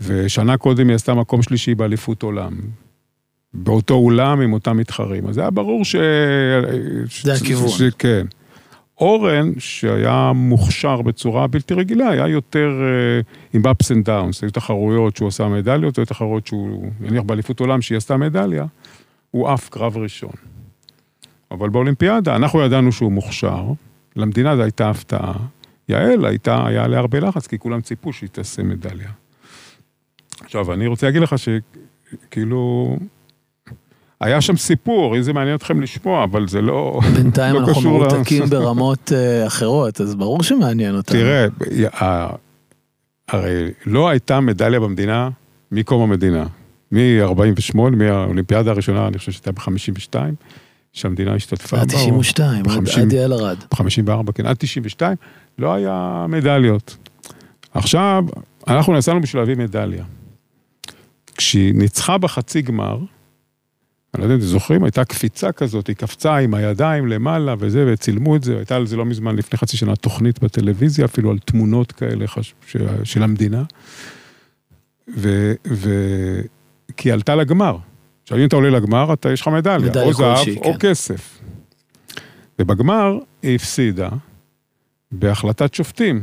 ושנה 0.00 0.56
קודם 0.56 0.88
היא 0.88 0.94
עשתה 0.94 1.14
מקום 1.14 1.42
שלישי 1.42 1.74
באליפות 1.74 2.22
עולם. 2.22 2.52
באותו 3.54 3.94
אולם 3.94 4.40
עם 4.40 4.52
אותם 4.52 4.76
מתחרים. 4.76 5.26
אז 5.26 5.34
זה 5.34 5.40
היה 5.40 5.50
ברור 5.50 5.84
ש... 5.84 5.96
זה 7.22 7.34
הכיוון. 7.34 7.68
ש... 7.68 7.82
כן. 7.98 8.26
אורן, 9.00 9.52
שהיה 9.58 10.32
מוכשר 10.34 11.02
בצורה 11.02 11.46
בלתי 11.46 11.74
רגילה, 11.74 12.08
היה 12.08 12.28
יותר 12.28 12.68
אה, 12.80 13.20
עם 13.54 13.62
ups 13.66 13.84
and 13.84 14.06
downs, 14.06 14.38
היו 14.42 14.50
תחרויות 14.50 15.16
שהוא 15.16 15.28
עשה 15.28 15.48
מדליות, 15.48 15.98
היו 15.98 16.06
תחרויות 16.06 16.46
שהוא, 16.46 16.90
נניח 17.00 17.22
באליפות 17.22 17.60
עולם 17.60 17.82
שהיא 17.82 17.96
עשתה 17.96 18.16
מדליה, 18.16 18.64
הוא 19.30 19.48
עף 19.48 19.68
קרב 19.68 19.96
ראשון. 19.96 20.32
אבל 21.50 21.68
באולימפיאדה, 21.68 22.36
אנחנו 22.36 22.60
ידענו 22.60 22.92
שהוא 22.92 23.12
מוכשר, 23.12 23.64
למדינה 24.16 24.56
זו 24.56 24.62
הייתה 24.62 24.90
הפתעה. 24.90 25.34
יעל 25.88 26.24
הייתה, 26.24 26.66
היה 26.66 26.84
עליה 26.84 26.98
הרבה 26.98 27.20
לחץ, 27.20 27.46
כי 27.46 27.58
כולם 27.58 27.80
ציפו 27.80 28.12
שהיא 28.12 28.28
תעשה 28.32 28.62
מדליה. 28.62 29.10
עכשיו, 30.44 30.72
אני 30.72 30.86
רוצה 30.86 31.06
להגיד 31.06 31.22
לך 31.22 31.34
שכאילו, 31.38 32.96
היה 34.20 34.40
שם 34.40 34.56
סיפור, 34.56 35.16
אם 35.16 35.22
זה 35.22 35.32
מעניין 35.32 35.56
אתכם 35.56 35.80
לשמוע, 35.80 36.24
אבל 36.24 36.48
זה 36.48 36.60
לא... 36.60 37.00
בינתיים 37.16 37.54
לא 37.54 37.60
אנחנו 37.68 37.90
מרותקים 37.90 38.44
ברמות 38.44 39.12
אה, 39.12 39.46
אחרות, 39.46 40.00
אז 40.00 40.14
ברור 40.14 40.42
שמעניין 40.42 40.96
אותנו. 40.96 41.18
תראה, 41.18 41.46
הרי 43.28 43.70
לא 43.86 44.08
הייתה 44.08 44.40
מדליה 44.40 44.80
במדינה 44.80 45.28
מקום 45.72 46.02
המדינה. 46.10 46.46
מ-48, 46.92 47.78
מהאולימפיאדה 47.96 48.70
הראשונה, 48.70 49.08
אני 49.08 49.18
חושב 49.18 49.32
שהייתה 49.32 49.52
ב-52, 49.52 50.14
שהמדינה 50.92 51.34
השתתפה 51.34 51.76
בה. 51.76 51.84
92, 51.86 52.64
עד- 52.66 52.72
ב-50. 52.88 53.00
עד 53.00 53.12
יעל 53.12 53.32
ארד. 53.32 53.56
ב-54, 53.70 54.32
כן, 54.34 54.46
עד 54.46 54.56
92, 54.58 55.16
לא 55.58 55.74
היה 55.74 56.26
מדליות. 56.28 56.96
עכשיו, 57.74 58.24
אנחנו 58.68 58.92
נסענו 58.92 59.20
בשביל 59.20 59.42
להביא 59.42 59.56
מדליה. 59.56 60.04
כשהיא 61.50 61.74
ניצחה 61.74 62.18
בחצי 62.18 62.62
גמר, 62.62 62.98
אני 64.14 64.20
לא 64.20 64.22
יודע 64.24 64.34
אם 64.34 64.38
אתם 64.38 64.46
זוכרים, 64.46 64.84
הייתה 64.84 65.04
קפיצה 65.04 65.52
כזאת, 65.52 65.86
היא 65.86 65.96
קפצה 65.96 66.36
עם 66.36 66.54
הידיים 66.54 67.06
למעלה 67.06 67.54
וזה, 67.58 67.84
וצילמו 67.92 68.36
את 68.36 68.44
זה, 68.44 68.56
הייתה 68.56 68.76
על 68.76 68.86
זה 68.86 68.96
לא 68.96 69.04
מזמן, 69.04 69.36
לפני 69.36 69.58
חצי 69.58 69.76
שנה, 69.76 69.96
תוכנית 69.96 70.42
בטלוויזיה, 70.42 71.04
אפילו 71.04 71.30
על 71.30 71.38
תמונות 71.38 71.92
כאלה 71.92 72.26
חש... 72.26 72.54
ש... 72.66 72.76
של 73.04 73.22
המדינה. 73.22 73.62
ו... 75.16 75.52
ו... 75.66 75.90
כי 76.96 77.08
היא 77.08 77.14
עלתה 77.14 77.34
לגמר. 77.34 77.76
עכשיו, 78.22 78.38
אם 78.38 78.44
אתה 78.44 78.56
עולה 78.56 78.70
לגמר, 78.70 79.12
אתה, 79.12 79.32
יש 79.32 79.40
לך 79.40 79.48
מדליה, 79.48 80.02
או 80.02 80.12
זהב 80.12 80.36
כלשהי, 80.36 80.56
או 80.56 80.72
כן. 80.72 80.78
כסף. 80.78 81.38
ובגמר 82.58 83.18
היא 83.42 83.54
הפסידה 83.54 84.08
בהחלטת 85.12 85.74
שופטים. 85.74 86.22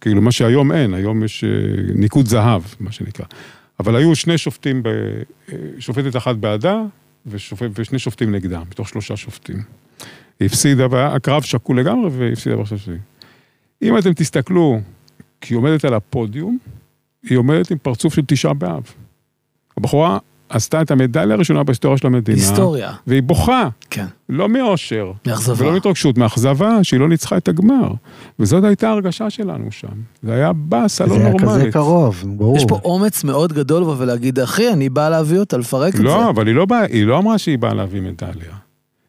כאילו, 0.00 0.22
מה 0.22 0.32
שהיום 0.32 0.72
אין, 0.72 0.94
היום 0.94 1.24
יש 1.24 1.44
אה, 1.44 1.50
ניקוד 1.94 2.26
זהב, 2.26 2.62
מה 2.80 2.92
שנקרא. 2.92 3.26
אבל 3.82 3.96
היו 3.96 4.16
שני 4.16 4.38
שופטים, 4.38 4.82
ב... 4.82 4.88
שופטת 5.78 6.16
אחת 6.16 6.36
בעדה 6.36 6.82
ושופט... 7.26 7.66
ושני 7.74 7.98
שופטים 7.98 8.34
נגדה, 8.34 8.60
מתוך 8.70 8.88
שלושה 8.88 9.16
שופטים. 9.16 9.62
היא 10.40 10.46
הפסידה, 10.46 10.86
והקרב 10.90 11.42
שקול 11.42 11.80
לגמרי 11.80 12.10
והיא 12.10 12.32
הפסידה 12.32 12.56
בהחלטת 12.56 12.78
שופטים. 12.78 13.00
אם 13.82 13.98
אתם 13.98 14.12
תסתכלו, 14.12 14.80
כשהיא 15.40 15.58
עומדת 15.58 15.84
על 15.84 15.94
הפודיום, 15.94 16.58
היא 17.22 17.38
עומדת 17.38 17.70
עם 17.70 17.78
פרצוף 17.78 18.14
של 18.14 18.22
תשעה 18.26 18.54
באב. 18.54 18.82
הבחורה 19.76 20.18
עשתה 20.52 20.82
את 20.82 20.90
המדליה 20.90 21.34
הראשונה 21.36 21.62
בהיסטוריה 21.62 21.98
של 21.98 22.06
המדינה. 22.06 22.38
היסטוריה, 22.38 22.92
והיא 23.06 23.22
בוכה, 23.22 23.68
כן, 23.90 24.04
לא 24.28 24.48
מאושר. 24.48 25.12
מאכזבה. 25.26 25.64
ולא 25.64 25.72
מהתרגשות, 25.72 26.18
מאכזבה 26.18 26.78
שהיא 26.84 27.00
לא 27.00 27.08
ניצחה 27.08 27.36
את 27.36 27.48
הגמר. 27.48 27.92
וזאת 28.38 28.64
הייתה 28.64 28.88
ההרגשה 28.88 29.30
שלנו 29.30 29.70
שם. 29.70 29.88
זה 30.22 30.32
היה 30.34 30.52
באסה 30.52 31.04
לא 31.06 31.14
זה 31.16 31.20
היה 31.20 31.28
נורמלית. 31.32 31.60
כזה 31.62 31.70
קרוב, 31.72 32.24
ברור. 32.26 32.56
יש 32.56 32.64
פה 32.68 32.80
אומץ 32.84 33.24
מאוד 33.24 33.52
גדול 33.52 33.82
לבוא 33.82 33.94
ולהגיד, 33.98 34.38
אחי, 34.38 34.72
אני 34.72 34.88
בא 34.88 35.08
להביא 35.08 35.38
אותה, 35.38 35.56
לפרק 35.56 35.92
את 35.94 35.98
זה. 35.98 36.02
לא, 36.04 36.30
אבל 36.30 36.46
היא 36.46 36.54
לא, 36.54 36.64
באה, 36.64 36.82
היא 36.84 37.04
לא 37.06 37.18
אמרה 37.18 37.38
שהיא 37.38 37.58
באה 37.58 37.74
להביא 37.74 38.00
מדליה. 38.00 38.52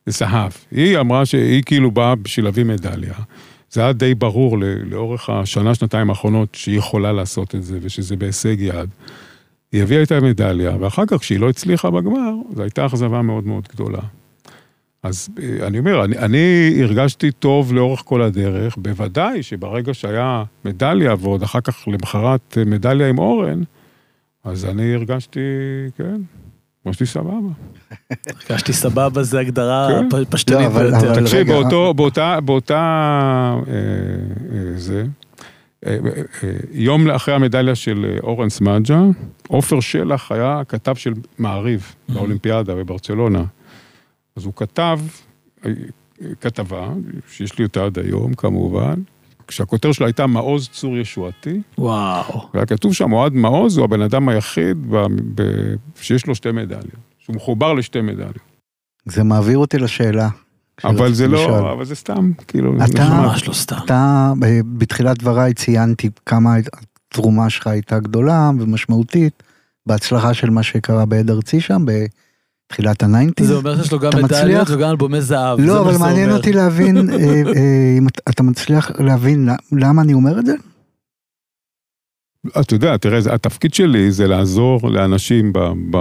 זה 0.05 0.11
זהב. 0.17 0.51
היא 0.71 0.97
אמרה 0.99 1.25
שהיא 1.25 1.63
כאילו 1.65 1.91
באה 1.91 2.15
בשביל 2.15 2.45
להביא 2.45 2.63
מדליה. 2.63 3.13
זה 3.71 3.81
היה 3.81 3.93
די 3.93 4.15
ברור 4.15 4.59
ל- 4.59 4.63
לאורך 4.89 5.29
השנה, 5.29 5.75
שנתיים 5.75 6.09
האחרונות, 6.09 6.49
שהיא 6.55 6.77
יכולה 6.77 7.11
לעשות 7.11 7.55
את 7.55 7.63
זה 7.63 7.77
ושזה 7.81 8.15
בהישג 8.15 8.55
יד. 8.59 8.89
היא 9.73 9.83
הביאה 9.83 10.03
את 10.03 10.11
המדליה, 10.11 10.71
ואחר 10.79 11.05
כך, 11.07 11.17
כשהיא 11.19 11.39
לא 11.39 11.49
הצליחה 11.49 11.89
בגמר, 11.91 12.33
זו 12.55 12.61
הייתה 12.61 12.85
אכזבה 12.85 13.21
מאוד 13.21 13.47
מאוד 13.47 13.67
גדולה. 13.73 13.99
אז 15.03 15.29
אה, 15.41 15.67
אני 15.67 15.79
אומר, 15.79 16.03
אני, 16.05 16.17
אני 16.17 16.73
הרגשתי 16.83 17.31
טוב 17.31 17.73
לאורך 17.73 18.01
כל 18.05 18.21
הדרך, 18.21 18.77
בוודאי 18.77 19.43
שברגע 19.43 19.93
שהיה 19.93 20.43
מדליה, 20.65 21.15
ועוד 21.19 21.43
אחר 21.43 21.61
כך 21.61 21.87
למחרת 21.87 22.57
אה, 22.57 22.65
מדליה 22.65 23.09
עם 23.09 23.19
אורן, 23.19 23.63
אז 24.43 24.65
אני 24.65 24.93
הרגשתי, 24.93 25.39
כן, 25.97 26.21
הרגשתי 26.85 27.05
סבבה. 27.05 27.49
הרגשתי 28.49 28.73
סבבה, 28.73 29.23
זה 29.23 29.39
הגדרה 29.39 29.87
כן. 30.11 30.23
פשטנית 30.29 30.59
לא, 30.59 30.65
אבל- 30.65 30.91
ביותר. 30.91 31.21
תקשיב, 31.21 31.47
באותו, 31.47 31.93
באותה, 31.93 32.39
באותה, 32.41 32.75
אה, 33.67 33.73
אה, 33.73 34.73
זה, 34.75 34.95
אה, 34.95 35.01
אה, 35.01 35.07
יום 36.71 37.09
אחרי 37.09 37.35
המדליה 37.35 37.75
של 37.75 38.05
אה, 38.05 38.19
אורן 38.23 38.49
סמדג'ה, 38.49 39.01
עופר 39.47 39.79
שלח 39.79 40.31
היה 40.31 40.61
כתב 40.67 40.95
של 40.95 41.13
מעריב 41.39 41.95
באולימפיאדה 42.09 42.75
בברצלונה. 42.75 43.43
אז 44.35 44.45
הוא 44.45 44.53
כתב 44.55 44.99
אה, 45.65 45.71
כתבה, 46.41 46.89
שיש 47.29 47.59
לי 47.59 47.65
אותה 47.65 47.85
עד 47.85 47.99
היום 47.99 48.33
כמובן, 48.33 48.93
כשהכותר 49.47 49.91
שלה 49.91 50.07
הייתה 50.07 50.27
מעוז 50.27 50.69
צור 50.69 50.97
ישועתי, 50.97 51.61
וואו. 51.77 52.49
והיה 52.53 52.65
כתוב 52.65 52.93
שם, 52.93 53.13
אוהד 53.13 53.33
מעוז 53.33 53.77
הוא 53.77 53.83
הבן 53.83 54.01
אדם 54.01 54.29
היחיד 54.29 54.91
ב, 54.91 55.05
ב, 55.35 55.43
שיש 55.95 56.27
לו 56.27 56.35
שתי 56.35 56.51
מדליות, 56.51 56.85
שהוא 57.19 57.35
מחובר 57.35 57.73
לשתי 57.73 58.01
מדליות. 58.01 58.37
זה 59.05 59.23
מעביר 59.23 59.57
אותי 59.57 59.77
לשאלה. 59.77 60.29
אבל 60.83 60.97
שרציתי 60.97 61.15
זה 61.15 61.27
לשאול. 61.27 61.51
לא, 61.61 61.71
אבל 61.73 61.85
זה 61.85 61.95
סתם, 61.95 62.31
כאילו, 62.47 62.73
אתה-. 62.85 63.09
ממש 63.09 63.47
לא 63.47 63.53
סתם. 63.53 63.75
אתה, 63.85 64.33
בתחילת 64.77 65.19
דבריי 65.19 65.53
ציינתי 65.53 66.09
כמה 66.25 66.55
התרומה 67.11 67.49
שלך 67.49 67.67
הייתה 67.67 67.99
גדולה 67.99 68.51
ומשמעותית 68.59 69.43
בהצלחה 69.85 70.33
של 70.33 70.49
מה 70.49 70.63
שקרה 70.63 71.05
בהד 71.05 71.29
ארצי 71.31 71.61
שם, 71.61 71.85
בתחילת 72.69 73.03
ה 73.03 73.08
nineties. 73.08 73.47
זה 73.47 73.55
אומר 73.55 73.77
שיש 73.81 73.91
לו 73.91 73.99
גם 73.99 74.11
מדליות? 74.23 74.67
וגם 74.69 74.89
אלבומי 74.89 75.21
זהב. 75.21 75.61
זה 75.61 75.67
לא, 75.67 75.81
אבל 75.81 75.97
מעניין 75.97 76.25
אומר. 76.29 76.37
אותי 76.37 76.53
להבין, 76.53 76.97
אה, 77.09 77.15
אה, 77.55 77.95
אם 77.97 78.07
אתה- 78.29 78.43
מצליח 78.43 78.91
להבין 78.99 79.49
למה 79.71 80.01
אני 80.01 80.13
אומר 80.13 80.39
את 80.39 80.45
זה? 80.45 80.53
אתה 82.61 82.73
יודע, 82.75 82.97
תראה, 82.97 83.19
התפקיד 83.31 83.73
שלי 83.73 84.11
זה 84.11 84.27
לעזור 84.27 84.89
לאנשים 84.89 85.53
ב, 85.53 85.59
ב, 85.91 85.97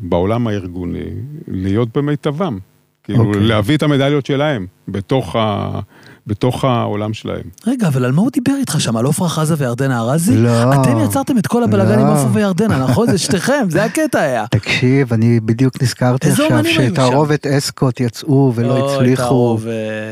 בעולם 0.00 0.46
הארגוני 0.46 1.04
להיות 1.48 1.96
במיטבם. 1.96 2.58
כאילו, 3.06 3.24
אוקיי. 3.24 3.40
להביא 3.40 3.76
את 3.76 3.82
המדליות 3.82 4.26
שלהם 4.26 4.66
בתוך, 4.88 5.36
ה, 5.36 5.80
בתוך 6.26 6.64
העולם 6.64 7.14
שלהם. 7.14 7.42
רגע, 7.66 7.88
אבל 7.88 8.04
על 8.04 8.12
מה 8.12 8.22
הוא 8.22 8.30
דיבר 8.32 8.52
איתך 8.60 8.80
שם? 8.80 8.96
על 8.96 9.06
עפרה 9.06 9.28
חזה 9.28 9.54
וירדנה 9.58 10.00
ארזי? 10.00 10.36
לא. 10.36 10.74
אתם 10.82 10.98
יצרתם 11.04 11.38
את 11.38 11.46
כל 11.46 11.64
הבלאגן 11.64 11.98
עם 11.98 12.06
לא. 12.06 12.12
עפרה 12.12 12.30
וירדנה, 12.32 12.78
נכון? 12.78 13.10
זה 13.10 13.18
שתיכם, 13.18 13.66
זה 13.68 13.84
הקטע 13.84 14.18
היה. 14.20 14.44
תקשיב, 14.50 15.12
אני 15.12 15.40
בדיוק 15.40 15.82
נזכרתי 15.82 16.30
עכשיו 16.30 16.64
שתערובת 16.64 17.46
אסקוט 17.46 18.00
יצאו 18.00 18.52
ולא 18.54 18.94
הצליחו. 18.94 19.22
תערובת. 19.22 19.66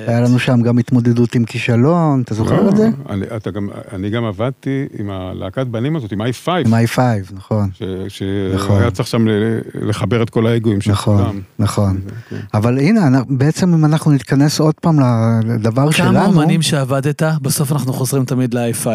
היה 0.06 0.20
לנו 0.20 0.38
שם 0.38 0.60
גם 0.62 0.78
התמודדות 0.78 1.34
עם 1.34 1.44
כישלון, 1.44 2.20
אתה 2.24 2.34
זוכר 2.34 2.68
את 2.68 2.76
זה? 2.76 2.84
לא, 2.84 3.12
אני, 3.14 3.26
אתה 3.36 3.50
גם, 3.50 3.68
אני 3.92 4.10
גם 4.10 4.24
עבדתי 4.24 4.84
עם 4.98 5.10
הלהקת 5.10 5.66
בנים 5.66 5.96
הזאת, 5.96 6.12
עם 6.12 6.20
i5, 6.22 6.26
עם 6.66 6.74
i5, 6.74 6.98
נכון. 7.36 7.68
ש- 8.08 8.22
נכון. 8.54 8.76
שהיה 8.78 8.90
צריך 8.90 9.08
שם 9.08 9.28
ל- 9.28 9.58
לחבר 9.88 10.22
את 10.22 10.30
כל 10.30 10.46
האגואים 10.46 10.80
של 10.80 10.90
נכון, 10.90 11.18
כולם. 11.22 11.40
נכון. 11.58 12.00
כן. 12.30 12.36
אבל 12.54 12.78
הנה, 12.78 13.06
אנחנו- 13.06 13.38
בעצם 13.38 13.74
אם 13.74 13.84
אנחנו 13.84 14.10
נתכנס 14.12 14.60
עוד 14.60 14.74
פעם 14.80 14.98
לדבר 15.44 15.90
שלנו, 16.05 16.18
כמה 16.18 16.26
אומנים 16.26 16.62
שעבדת, 16.62 17.22
בסוף 17.42 17.72
אנחנו 17.72 17.92
חוזרים 17.92 18.24
תמיד 18.24 18.55
ל-i5. 18.55 18.86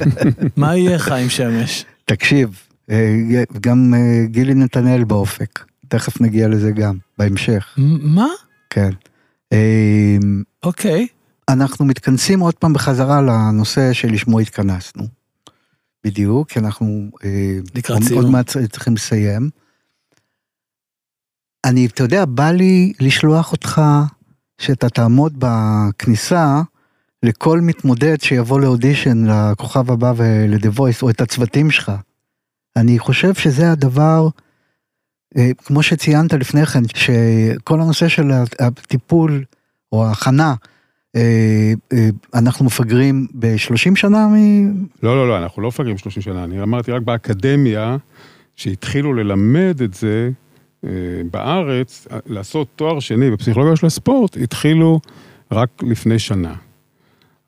מה 0.56 0.76
יהיה 0.76 0.98
חיים 0.98 1.30
שמש? 1.30 1.84
תקשיב, 2.04 2.62
אה, 2.90 3.44
גם 3.60 3.94
אה, 3.94 4.26
גילי 4.26 4.54
נתנאל 4.54 5.04
באופק, 5.04 5.64
תכף 5.88 6.20
נגיע 6.20 6.48
לזה 6.48 6.70
גם, 6.70 6.96
בהמשך, 7.18 7.74
מה? 8.02 8.28
כן. 8.70 8.90
אה, 9.52 10.16
אוקיי. 10.62 11.06
אנחנו 11.48 11.84
מתכנסים 11.84 12.40
עוד 12.40 12.54
פעם 12.54 12.72
בחזרה 12.72 13.22
לנושא 13.22 13.92
שלשמו 13.92 14.40
התכנסנו. 14.40 15.04
בדיוק, 16.04 16.50
כי 16.50 16.58
אנחנו 16.58 17.10
לקראת 17.74 18.02
סיום. 18.02 18.22
עוד 18.22 18.30
מעט 18.30 18.56
צריכים 18.72 18.94
לסיים. 18.94 19.50
אני, 21.64 21.86
אתה 21.86 22.02
יודע, 22.02 22.24
בא 22.24 22.50
לי 22.50 22.92
לשלוח 23.00 23.52
אותך, 23.52 23.82
שאתה 24.62 24.88
תעמוד 24.88 25.32
בכניסה 25.38 26.62
לכל 27.22 27.60
מתמודד 27.60 28.20
שיבוא 28.20 28.60
לאודישן 28.60 29.24
לכוכב 29.26 29.90
הבא 29.90 30.12
ול-The 30.16 30.78
Voice, 30.78 31.02
או 31.02 31.10
את 31.10 31.20
הצוותים 31.20 31.70
שלך. 31.70 31.92
אני 32.76 32.98
חושב 32.98 33.34
שזה 33.34 33.72
הדבר, 33.72 34.28
אה, 35.36 35.50
כמו 35.64 35.82
שציינת 35.82 36.32
לפני 36.32 36.66
כן, 36.66 36.82
שכל 36.94 37.80
הנושא 37.80 38.08
של 38.08 38.30
הטיפול 38.60 39.44
או 39.92 40.06
ההכנה, 40.06 40.54
אה, 41.16 41.72
אה, 41.92 42.08
אנחנו 42.34 42.64
מפגרים 42.64 43.26
ב-30 43.34 43.96
שנה 43.96 44.26
מ... 44.26 44.34
לא, 45.02 45.16
לא, 45.16 45.28
לא, 45.28 45.38
אנחנו 45.38 45.62
לא 45.62 45.68
מפגרים 45.68 45.98
30 45.98 46.22
שנה, 46.22 46.44
אני 46.44 46.62
אמרתי 46.62 46.92
רק 46.92 47.02
באקדמיה, 47.02 47.96
שהתחילו 48.56 49.14
ללמד 49.14 49.80
את 49.84 49.94
זה 49.94 50.30
בארץ, 51.30 52.06
לעשות 52.26 52.68
תואר 52.76 53.00
שני 53.00 53.30
בפסיכולוגיה 53.30 53.76
של 53.76 53.86
הספורט, 53.86 54.36
התחילו 54.36 55.00
רק 55.52 55.68
לפני 55.82 56.18
שנה. 56.18 56.54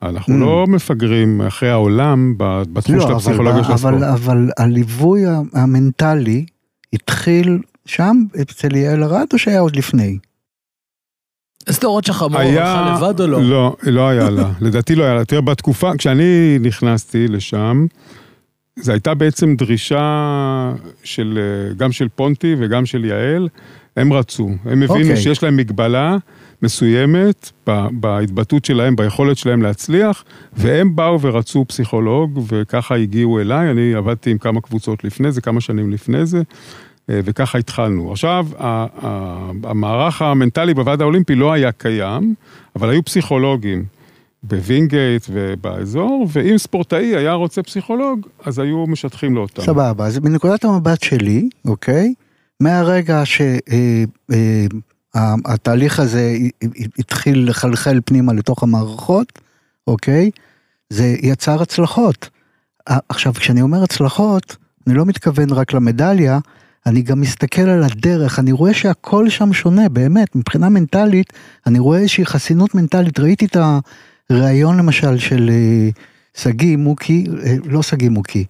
אנחנו 0.03 0.35
Mm. 0.35 0.41
לא 0.41 0.64
מפגרים 0.68 1.41
אחרי 1.41 1.70
העולם 1.70 2.35
ב- 2.39 2.62
בתחום 2.72 3.01
של 3.01 3.09
לא, 3.09 3.16
הפסיכולוגיה 3.16 3.64
של 3.64 3.72
אבל, 3.72 3.95
הספורט. 3.95 3.95
אבל, 3.95 4.05
אבל 4.35 4.51
הליווי 4.59 5.22
המנטלי 5.55 6.47
התחיל 6.93 7.59
שם, 7.87 8.16
אצל 8.41 8.76
יעל 8.76 9.03
ארד, 9.05 9.26
או 9.32 9.39
שהיה 9.39 9.61
עוד 9.61 9.76
לפני? 9.76 10.18
אז 11.66 11.78
תיאוריות 11.78 12.05
שחמור, 12.05 12.41
הלכה 12.41 12.95
לבד 12.97 13.20
או 13.20 13.26
לא? 13.26 13.43
לא, 13.43 13.76
לא 13.82 14.09
היה 14.09 14.30
לה. 14.30 14.51
לדעתי 14.61 14.95
לא 14.95 15.05
היה 15.05 15.14
לה. 15.14 15.24
תראה, 15.24 15.41
בתקופה, 15.41 15.91
כשאני 15.99 16.59
נכנסתי 16.61 17.28
לשם, 17.28 17.87
זו 18.77 18.93
הייתה 18.93 19.14
בעצם 19.14 19.57
דרישה 19.57 20.72
של, 21.05 21.39
אה, 21.41 21.75
גם 21.75 21.93
של 21.93 22.09
פונטי 22.09 22.55
וגם 22.59 22.87
של 22.87 23.05
יעל, 23.05 23.49
הם 23.97 24.12
רצו. 24.12 24.51
הם 24.64 24.83
הבינו 24.83 25.01
אוקיי. 25.01 25.16
שיש 25.16 25.43
להם 25.43 25.57
מגבלה 25.57 26.16
מסוימת 26.62 27.51
בהתבטאות 27.93 28.64
שלהם, 28.64 28.97
ביכולת 28.97 29.39
שלהם 29.39 29.62
להצליח, 29.62 30.25
והם 30.53 30.97
באו 30.97 31.20
ורצו 31.20 31.64
פסיכולוג, 31.68 32.45
וככה 32.49 32.95
הגיעו 32.95 33.41
אליי. 33.41 33.70
אני 33.70 33.95
עבדתי 33.95 34.31
עם 34.31 34.39
כמה 34.39 34.61
קבוצות 34.61 35.05
לפני 35.05 35.33
זה, 35.33 35.41
כמה 35.41 35.61
שנים 35.61 35.91
לפני 35.91 36.27
זה. 36.27 36.43
אה, 37.11 37.20
וככה 37.25 37.59
התחלנו. 37.59 38.12
עכשיו, 38.12 38.47
המערך 39.64 40.22
המנטלי 40.22 40.75
בוועד 40.75 41.01
האולימפי 41.01 41.35
לא 41.35 41.53
היה 41.53 41.72
קיים, 41.72 42.35
אבל 42.77 42.91
היו 42.91 43.05
פסיכולוגים 43.05 43.85
בווינגייט 44.49 45.26
ובאזור, 45.30 46.26
ואם 46.32 46.59
ספורטאי 46.59 47.16
היה 47.16 47.32
רוצה 47.32 47.62
פסיכולוג, 47.62 48.26
אז 48.45 48.59
היו 48.59 48.86
משטחים 48.86 49.34
לו 49.34 49.42
אותם. 49.42 49.62
סבבה, 49.62 50.07
אז 50.07 50.18
מנקודת 50.18 50.64
המבט 50.64 51.03
שלי, 51.03 51.49
אוקיי? 51.64 52.14
מהרגע 52.61 53.22
שהתהליך 55.14 56.01
הזה 56.01 56.20
ה- 56.20 56.66
ה- 56.66 56.68
התחיל 56.99 57.49
לחלחל 57.51 58.01
פנימה 58.05 58.32
לתוך 58.32 58.62
המערכות, 58.62 59.32
אוקיי? 59.86 60.30
זה 60.90 61.16
יצר 61.22 61.62
הצלחות. 61.62 62.28
ה- 62.90 62.99
עכשיו, 63.09 63.34
כשאני 63.34 63.62
אומר 63.62 63.82
הצלחות, 63.82 64.57
אני 64.86 64.95
לא 64.95 65.05
מתכוון 65.05 65.51
רק 65.51 65.72
למדליה, 65.72 66.38
אני 66.86 67.03
גם 67.03 67.20
מסתכל 67.20 67.62
על 67.62 67.82
הדרך, 67.82 68.38
אני 68.38 68.53
רואה 68.53 68.74
שהכל 68.74 69.28
שם 69.30 69.53
שונה, 69.53 69.88
באמת, 69.88 70.36
מבחינה 70.36 70.68
מנטלית, 70.68 71.32
אני 71.66 71.78
רואה 71.78 71.99
איזושהי 71.99 72.26
חסינות 72.26 72.74
מנטלית, 72.74 73.20
ראיתי 73.20 73.45
את 73.45 73.57
הריאיון 74.31 74.77
למשל 74.77 75.18
של 75.18 75.51
אה, 75.51 75.89
שגיא 76.37 76.77
מוקי, 76.77 77.25
אה, 77.47 77.55
לא 77.64 77.83
שגיא 77.83 78.09
מוקי. 78.09 78.45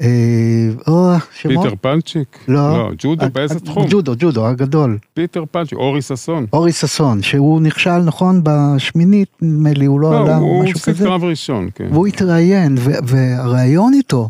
אה, 0.00 0.68
או, 0.86 1.12
שמות? 1.32 1.64
פיטר 1.64 1.76
פלצ'יק? 1.80 2.38
לא. 2.48 2.78
לא, 2.78 2.90
ג'ודו 2.98 3.26
באיזה 3.32 3.60
תחום? 3.60 3.86
ג'ודו, 3.90 4.12
ג'ודו, 4.18 4.46
הגדול. 4.46 4.98
פיטר 5.14 5.44
פלצ'יק, 5.50 5.78
אורי 5.78 6.02
ששון. 6.02 6.46
אורי 6.52 6.72
ששון, 6.72 7.22
שהוא 7.22 7.60
נכשל, 7.60 7.98
נכון, 7.98 8.40
בשמינית, 8.42 9.28
נדמה 9.42 9.72
לי, 9.72 9.84
הוא 9.84 10.00
לא 10.00 10.10
לא, 10.10 10.20
עלה, 10.22 10.36
הוא 10.36 10.64
משהו 10.64 10.80
כזה. 10.80 11.04
קרב 11.04 11.24
ראשון, 11.24 11.68
כן. 11.74 11.88
והוא 11.92 12.06
התראיין, 12.06 12.74
והראיון 13.04 13.94
איתו, 13.94 14.28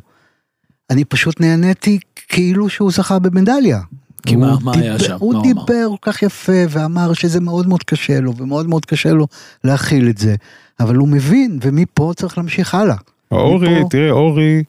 אני 0.91 1.05
פשוט 1.05 1.41
נהניתי 1.41 1.99
כאילו 2.29 2.68
שהוא 2.68 2.91
זכה 2.91 3.18
במדליה. 3.18 3.81
כי 4.27 4.37
מה- 4.37 4.53
הוא 4.53 4.62
מה 4.62 4.73
היה 4.75 4.97
דיבר- 4.97 5.07
שם? 5.09 5.16
הוא? 5.21 5.43
דיבר 5.43 5.89
כל 6.01 6.12
כך 6.12 6.23
יפה 6.23 6.53
ואמר 6.68 7.12
שזה 7.12 7.41
מאוד 7.41 7.66
מאוד 7.68 7.83
קשה 7.85 8.21
לו, 8.21 8.37
ומאוד 8.37 8.66
מאוד 8.68 8.85
קשה 8.87 9.12
לו 9.12 9.27
להכיל 9.64 10.09
את 10.09 10.18
זה, 10.18 10.35
אבל 10.81 10.97
הוא 10.97 11.09
מבין, 11.09 11.59
ומפה 11.62 12.12
צריך 12.16 12.39
להמשיך 12.39 12.75
הלאה. 12.75 12.97
אורי, 13.33 13.79
מפה- 13.81 13.89
תראה, 13.89 14.11
אורי, 14.11 14.62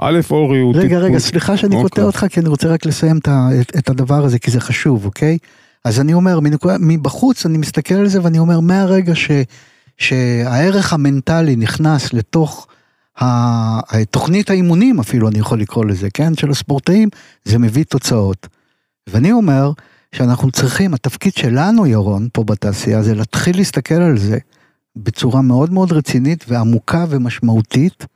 א', 0.00 0.20
אורי 0.30 0.58
הוא... 0.60 0.74
רגע, 0.76 0.98
רגע, 0.98 1.18
סליחה 1.18 1.56
שאני 1.56 1.74
אוקיי. 1.76 1.88
קוטע 1.88 2.02
אותך, 2.02 2.26
כי 2.30 2.40
אני 2.40 2.48
רוצה 2.48 2.68
רק 2.68 2.86
לסיים 2.86 3.18
את, 3.18 3.28
את, 3.60 3.76
את 3.78 3.88
הדבר 3.90 4.24
הזה, 4.24 4.38
כי 4.38 4.50
זה 4.50 4.60
חשוב, 4.60 5.04
אוקיי? 5.04 5.38
אז 5.84 6.00
אני 6.00 6.14
אומר, 6.14 6.40
מנקודה, 6.40 6.76
מבחוץ 6.80 7.46
אני 7.46 7.58
מסתכל 7.58 7.94
על 7.94 8.08
זה 8.08 8.24
ואני 8.24 8.38
אומר, 8.38 8.60
מהרגע 8.60 9.14
ש, 9.14 9.30
שהערך 9.98 10.92
המנטלי 10.92 11.56
נכנס 11.56 12.12
לתוך 12.12 12.66
ה- 13.20 14.04
תוכנית 14.10 14.50
האימונים 14.50 15.00
אפילו, 15.00 15.28
אני 15.28 15.38
יכול 15.38 15.60
לקרוא 15.60 15.84
לזה, 15.84 16.08
כן? 16.14 16.34
של 16.36 16.50
הספורטאים, 16.50 17.08
זה 17.44 17.58
מביא 17.58 17.84
תוצאות. 17.84 18.46
ואני 19.06 19.32
אומר 19.32 19.72
שאנחנו 20.14 20.50
צריכים, 20.50 20.94
התפקיד 20.94 21.32
שלנו, 21.34 21.86
ירון, 21.86 22.28
פה 22.32 22.44
בתעשייה, 22.44 23.02
זה 23.02 23.14
להתחיל 23.14 23.56
להסתכל 23.56 23.94
על 23.94 24.18
זה 24.18 24.38
בצורה 24.96 25.42
מאוד 25.42 25.72
מאוד 25.72 25.92
רצינית 25.92 26.44
ועמוקה 26.48 27.04
ומשמעותית, 27.08 28.06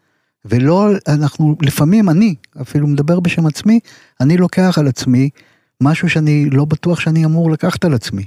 ולא, 0.45 0.91
אנחנו, 1.09 1.57
לפעמים 1.63 2.11
אני, 2.11 2.35
אפילו 2.63 2.87
מדבר 2.87 3.21
בשם 3.21 3.47
עצמי, 3.47 3.81
אני 4.21 4.37
לוקח 4.37 4.79
על 4.79 4.87
עצמי 4.89 5.31
משהו 5.81 6.11
שאני 6.11 6.51
לא 6.51 6.65
בטוח 6.65 7.01
שאני 7.01 7.25
אמור 7.25 7.51
לקחת 7.51 7.85
על 7.85 7.95
עצמי. 7.95 8.25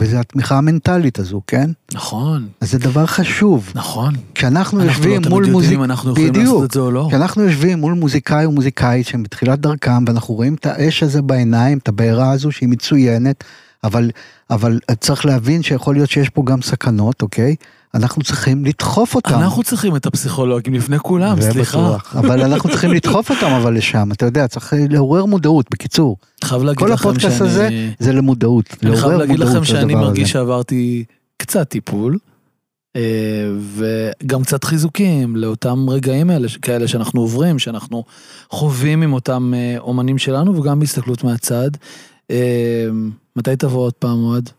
וזה 0.00 0.20
התמיכה 0.20 0.58
המנטלית 0.58 1.18
הזו, 1.18 1.40
כן? 1.46 1.70
נכון, 1.94 2.48
אז 2.60 2.70
זה 2.70 2.78
דבר 2.78 3.06
חשוב. 3.06 3.72
נכון. 3.74 4.14
כשאנחנו 4.34 4.56
אנחנו 4.56 4.78
לא 4.78 4.84
יושבים 4.84 5.22
תמיד 5.22 5.28
מול 5.28 5.42
יודעים 5.42 5.52
מוזיק... 5.52 5.78
אם 5.78 5.84
אנחנו 5.84 6.10
יכולים 6.10 6.28
בדיוק. 6.28 6.44
לעשות 6.46 6.64
את 6.64 6.70
זה 6.70 6.80
או 6.80 6.90
לא. 6.90 7.06
כשאנחנו 7.08 7.42
יושבים 7.42 7.78
מול 7.78 7.92
מוזיקאי 7.92 8.44
או 8.44 8.52
מוזיקאית 8.52 9.06
שהם 9.06 9.22
בתחילת 9.22 9.60
דרכם, 9.60 10.04
ואנחנו 10.06 10.34
רואים 10.34 10.54
את 10.54 10.66
האש 10.66 11.02
הזה 11.02 11.22
בעיניים, 11.22 11.78
את 11.78 11.88
הבעירה 11.88 12.30
הזו 12.30 12.52
שהיא 12.52 12.68
מצוינת, 12.68 13.44
אבל, 13.84 14.10
אבל 14.50 14.78
צריך 15.00 15.26
להבין 15.26 15.62
שיכול 15.62 15.94
להיות 15.94 16.10
שיש 16.10 16.28
פה 16.28 16.42
גם 16.46 16.62
סקנות, 16.62 17.22
אוקיי? 17.22 17.56
אנחנו 17.94 18.22
צריכים 18.22 18.64
לדחוף 18.64 19.14
אותם. 19.14 19.34
אנחנו 19.34 19.62
צריכים 19.62 19.96
את 19.96 20.06
הפסיכולוגים 20.06 20.74
לפני 20.74 20.98
כולם, 20.98 21.40
סליחה. 21.40 21.78
בטוח. 21.78 22.16
אבל 22.16 22.42
אנחנו 22.42 22.70
צריכים 22.70 22.92
לדחוף 22.92 23.30
אותם 23.30 23.46
אבל 23.46 23.74
לשם, 23.74 24.08
אתה 24.12 24.26
יודע, 24.26 24.48
צריך 24.48 24.72
לעורר 24.88 25.24
מודעות, 25.24 25.66
בקיצור. 25.70 26.16
חייב 26.44 26.62
להגיד 26.62 26.78
כל 26.78 26.92
לכם 26.92 27.08
הפודקאסט 27.08 27.38
שאני... 27.38 27.48
הזה 27.48 27.68
זה 27.98 28.12
למודעות, 28.12 28.64
אני 28.70 28.90
חייב 28.90 29.00
לעורר 29.00 29.16
להגיד 29.16 29.38
לכם 29.38 29.48
מודעות 29.48 29.66
שאני 29.66 29.84
לדבר 29.84 30.00
מרגיש 30.00 30.22
הזה. 30.22 30.32
שעברתי 30.32 31.04
קצת 31.36 31.68
טיפול, 31.68 32.18
אה, 32.96 33.02
וגם 33.76 34.42
קצת 34.42 34.64
חיזוקים 34.64 35.36
לאותם 35.36 35.90
רגעים 35.90 36.30
האלה, 36.30 36.48
כאלה 36.62 36.88
שאנחנו 36.88 37.20
עוברים, 37.20 37.58
שאנחנו 37.58 38.04
חווים 38.50 39.02
עם 39.02 39.12
אותם 39.12 39.52
אה, 39.56 39.78
אומנים 39.78 40.18
שלנו, 40.18 40.56
וגם 40.56 40.80
בהסתכלות 40.80 41.24
מהצד. 41.24 41.70
אה, 42.30 42.86
מתי 43.36 43.56
תבוא 43.56 43.80
עוד 43.80 43.92
פעם 43.92 44.18
אוהד? 44.24 44.50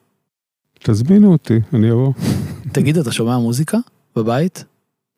תזמינו 0.84 1.32
אותי, 1.32 1.60
אני 1.74 1.92
אבוא. 1.92 2.14
תגיד, 2.72 2.98
אתה 2.98 3.12
שומע 3.12 3.38
מוזיקה 3.38 3.78
בבית? 4.16 4.64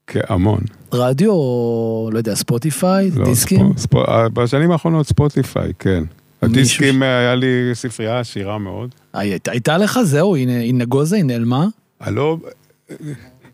כן, 0.08 0.20
המון. 0.30 0.60
רדיו 0.94 1.32
או 1.32 2.10
לא 2.14 2.18
יודע, 2.18 2.36
ספוטיפיי, 2.36 3.12
לא, 3.16 3.26
דיסקים? 3.26 3.60
ספו- 3.74 3.80
ספו- 3.80 4.06
אה, 4.08 4.30
בשנים 4.30 4.72
האחרונות 4.72 5.08
ספוטיפיי, 5.08 5.72
כן. 5.80 6.04
הדיסקים, 6.42 7.04
אה, 7.04 7.18
היה 7.20 7.36
לי 7.36 7.48
ספרייה 7.74 8.20
עשירה 8.20 8.58
מאוד. 8.58 8.90
היית- 9.14 9.48
הייתה 9.48 9.78
לך, 9.78 10.00
זהו, 10.04 10.36
היא 10.36 10.74
נגוזה, 10.74 11.16
היא 11.16 11.24
נעלמה? 11.24 11.66
הלא... 12.00 12.38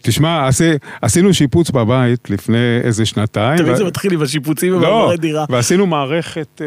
תשמע, 0.01 0.47
עשי, 0.47 0.72
עשינו 1.01 1.34
שיפוץ 1.34 1.72
בבית 1.72 2.30
לפני 2.30 2.58
איזה 2.84 3.06
שנתיים. 3.06 3.58
תמיד 3.58 3.72
ו- 3.72 3.76
זה 3.78 3.84
מתחיל 3.84 4.14
עם 4.14 4.22
השיפוצים 4.22 4.72
לא, 4.74 4.78
ובמעברי 4.78 5.18
דירה. 5.18 5.45
ועשינו 5.49 5.86
מערכת, 5.88 6.62
אה, 6.62 6.66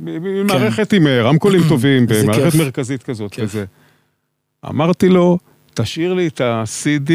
מ- 0.00 0.46
מערכת 0.46 0.92
עם 0.92 1.06
אה, 1.06 1.22
רמקולים 1.22 1.60
טובים, 1.68 2.06
מערכת 2.26 2.42
כיף. 2.42 2.54
מרכזית 2.54 3.02
כזאת 3.02 3.32
כיף. 3.32 3.54
אמרתי 4.66 5.08
לו, 5.08 5.38
תשאיר 5.74 6.14
לי 6.14 6.26
את 6.26 6.40
ה-CD, 6.40 7.12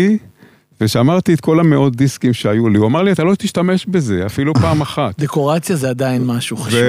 ושמרתי 0.81 1.33
את 1.33 1.41
כל 1.41 1.59
המאות 1.59 1.95
דיסקים 1.95 2.33
שהיו 2.33 2.69
לי. 2.69 2.77
הוא 2.77 2.87
אמר 2.87 3.01
לי, 3.03 3.11
אתה 3.11 3.23
לא 3.23 3.35
תשתמש 3.35 3.85
בזה, 3.85 4.25
אפילו 4.25 4.53
פעם 4.61 4.81
אחת. 4.81 5.19
דקורציה 5.19 5.75
זה 5.75 5.89
עדיין 5.89 6.25
משהו 6.25 6.57
חשוב. 6.57 6.79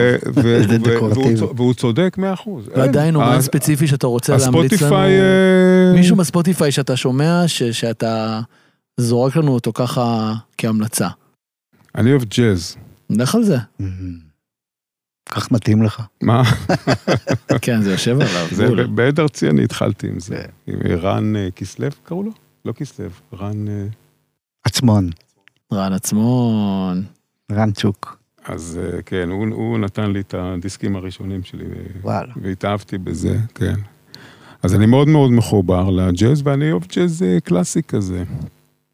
זה 0.68 0.78
דקורטיבי. 0.78 1.34
והוא 1.56 1.74
צודק 1.74 2.14
מאה 2.18 2.32
אחוז. 2.32 2.68
ועדיין 2.76 3.14
אומן. 3.16 3.40
ספציפי 3.40 3.86
שאתה 3.86 4.06
רוצה 4.06 4.32
להמליץ 4.36 4.52
לנו. 4.54 4.64
הספוטיפיי... 4.64 5.20
אה, 5.20 5.92
מישהו 5.94 6.16
בספוטיפיי 6.16 6.72
שאתה 6.72 6.96
שומע, 6.96 7.42
ש- 7.46 7.62
שאתה 7.62 8.40
זורק 8.96 9.36
לנו 9.36 9.52
אותו 9.54 9.72
ככה 9.72 10.32
כהמלצה. 10.58 11.08
אני 11.94 12.10
אוהב 12.10 12.22
ג'אז. 12.24 12.76
נלך 13.10 13.34
על 13.34 13.42
זה. 13.44 13.56
כך 15.34 15.52
מתאים 15.52 15.82
לך. 15.82 16.02
מה? 16.22 16.42
כן, 17.62 17.82
זה 17.82 17.90
יושב 17.92 18.16
עליו. 18.20 18.46
זה 18.50 18.86
בעד 18.86 19.20
ארצי 19.20 19.50
אני 19.50 19.64
התחלתי 19.64 20.08
עם 20.08 20.20
זה. 20.20 20.36
כן. 20.36 20.72
עם 20.72 20.96
רן 20.98 21.36
אה, 21.36 21.48
כסלו 21.56 21.86
קראו 22.04 22.22
לו? 22.22 22.30
לא 22.64 22.72
כסלו, 22.72 23.06
רן... 23.32 23.68
אה, 23.68 23.86
עצמון, 24.64 25.10
רן 25.72 25.92
עצמון. 25.92 27.04
רנצ'וק. 27.52 28.18
אז 28.44 28.80
אה, 28.82 29.02
כן, 29.02 29.28
הוא, 29.30 29.46
הוא 29.50 29.78
נתן 29.78 30.10
לי 30.10 30.20
את 30.20 30.34
הדיסקים 30.38 30.96
הראשונים 30.96 31.44
שלי, 31.44 31.64
וואלה. 32.02 32.32
והתאהבתי 32.42 32.98
בזה, 32.98 33.38
כן. 33.54 33.74
אז 34.62 34.74
אני 34.74 34.86
מאוד 34.86 35.08
מאוד 35.08 35.30
מחובר 35.30 35.90
לג'אז, 35.90 36.42
ואני 36.44 36.72
אוהב 36.72 36.82
ג'אז 36.96 37.22
אה, 37.22 37.40
קלאסי 37.40 37.82
כזה. 37.82 38.24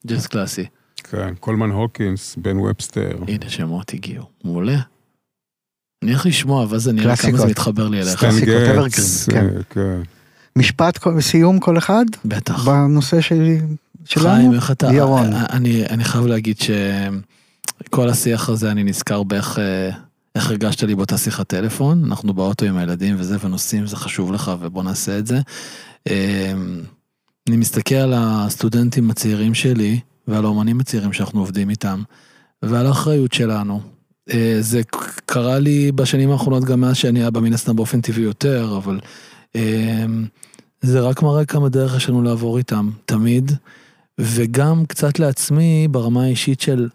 ג'אז 0.06 0.26
קלאסי. 0.26 0.66
כן, 0.96 1.34
קולמן 1.40 1.70
הוקינס, 1.70 2.36
בן 2.36 2.58
ובסטר. 2.58 3.18
הנה 3.28 3.48
שמות 3.48 3.94
הגיעו. 3.94 4.24
מעולה. 4.44 4.78
אני 6.02 6.10
הולך 6.10 6.26
לשמוע, 6.26 6.66
ואז 6.68 6.88
אני 6.88 7.00
אראה 7.04 7.16
כמה. 7.16 7.38
זה 7.38 7.46
מתחבר 7.46 7.88
לי 7.88 8.02
אליך. 8.02 8.20
קלאסיקות, 8.20 8.54
גטס, 8.86 9.28
evergreen, 9.28 9.32
כן. 9.32 9.46
אה, 9.56 9.62
כן. 9.70 10.00
משפט 10.56 10.98
סיום 11.20 11.58
כל 11.58 11.78
אחד 11.78 12.04
בטח. 12.24 12.64
בנושא 12.64 13.20
שלי, 13.20 13.60
שלנו? 14.04 14.36
חיים, 14.36 14.54
איך 14.54 14.70
אתה... 14.70 14.86
ירון. 14.92 15.32
אני, 15.32 15.86
אני 15.86 16.04
חייב 16.04 16.26
להגיד 16.26 16.56
שכל 16.58 18.08
השיח 18.08 18.48
הזה, 18.48 18.70
אני 18.70 18.84
נזכר 18.84 19.22
באיך 19.22 19.58
אה, 19.58 19.90
איך 20.34 20.50
הרגשת 20.50 20.82
לי 20.82 20.94
באותה 20.94 21.18
שיחת 21.18 21.48
טלפון. 21.48 22.04
אנחנו 22.04 22.34
באוטו 22.34 22.66
עם 22.66 22.76
הילדים 22.76 23.14
וזה, 23.18 23.36
ונוסעים, 23.40 23.86
זה 23.86 23.96
חשוב 23.96 24.32
לך, 24.32 24.52
ובוא 24.60 24.82
נעשה 24.82 25.18
את 25.18 25.26
זה. 25.26 25.40
אה, 26.08 26.52
אני 27.48 27.56
מסתכל 27.56 27.94
על 27.94 28.14
הסטודנטים 28.16 29.10
הצעירים 29.10 29.54
שלי, 29.54 30.00
ועל 30.28 30.44
האומנים 30.44 30.80
הצעירים 30.80 31.12
שאנחנו 31.12 31.40
עובדים 31.40 31.70
איתם, 31.70 32.02
ועל 32.62 32.86
האחריות 32.86 33.32
שלנו. 33.32 33.80
אה, 34.32 34.56
זה 34.60 34.80
קרה 35.26 35.58
לי 35.58 35.92
בשנים 35.92 36.30
האחרונות 36.30 36.64
גם 36.64 36.80
מאז 36.80 36.96
שאני 36.96 37.26
אבא 37.26 37.40
מן 37.40 37.52
הסתם 37.52 37.76
באופן 37.76 38.00
טבעי 38.00 38.22
יותר, 38.22 38.74
אבל 38.76 39.00
אה, 39.56 40.04
זה 40.80 41.00
רק 41.00 41.22
מראה 41.22 41.44
כמה 41.44 41.68
דרך 41.68 41.96
יש 41.96 42.08
לנו 42.08 42.22
לעבור 42.22 42.58
איתם, 42.58 42.90
תמיד. 43.04 43.52
וגם 44.18 44.86
קצת 44.86 45.18
לעצמי 45.18 45.88
ברמה 45.90 46.24
האישית 46.24 46.60
של 46.60 46.88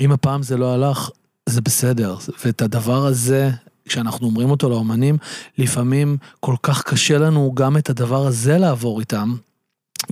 אם 0.00 0.12
הפעם 0.12 0.42
זה 0.42 0.56
לא 0.56 0.74
הלך, 0.74 1.10
זה 1.48 1.60
בסדר. 1.60 2.16
ואת 2.44 2.62
הדבר 2.62 3.06
הזה, 3.06 3.50
כשאנחנו 3.84 4.26
אומרים 4.26 4.50
אותו 4.50 4.68
לאומנים, 4.68 5.16
לפעמים 5.58 6.16
כל 6.40 6.54
כך 6.62 6.82
קשה 6.82 7.18
לנו 7.18 7.52
גם 7.54 7.76
את 7.76 7.90
הדבר 7.90 8.26
הזה 8.26 8.58
לעבור 8.58 9.00
איתם. 9.00 9.34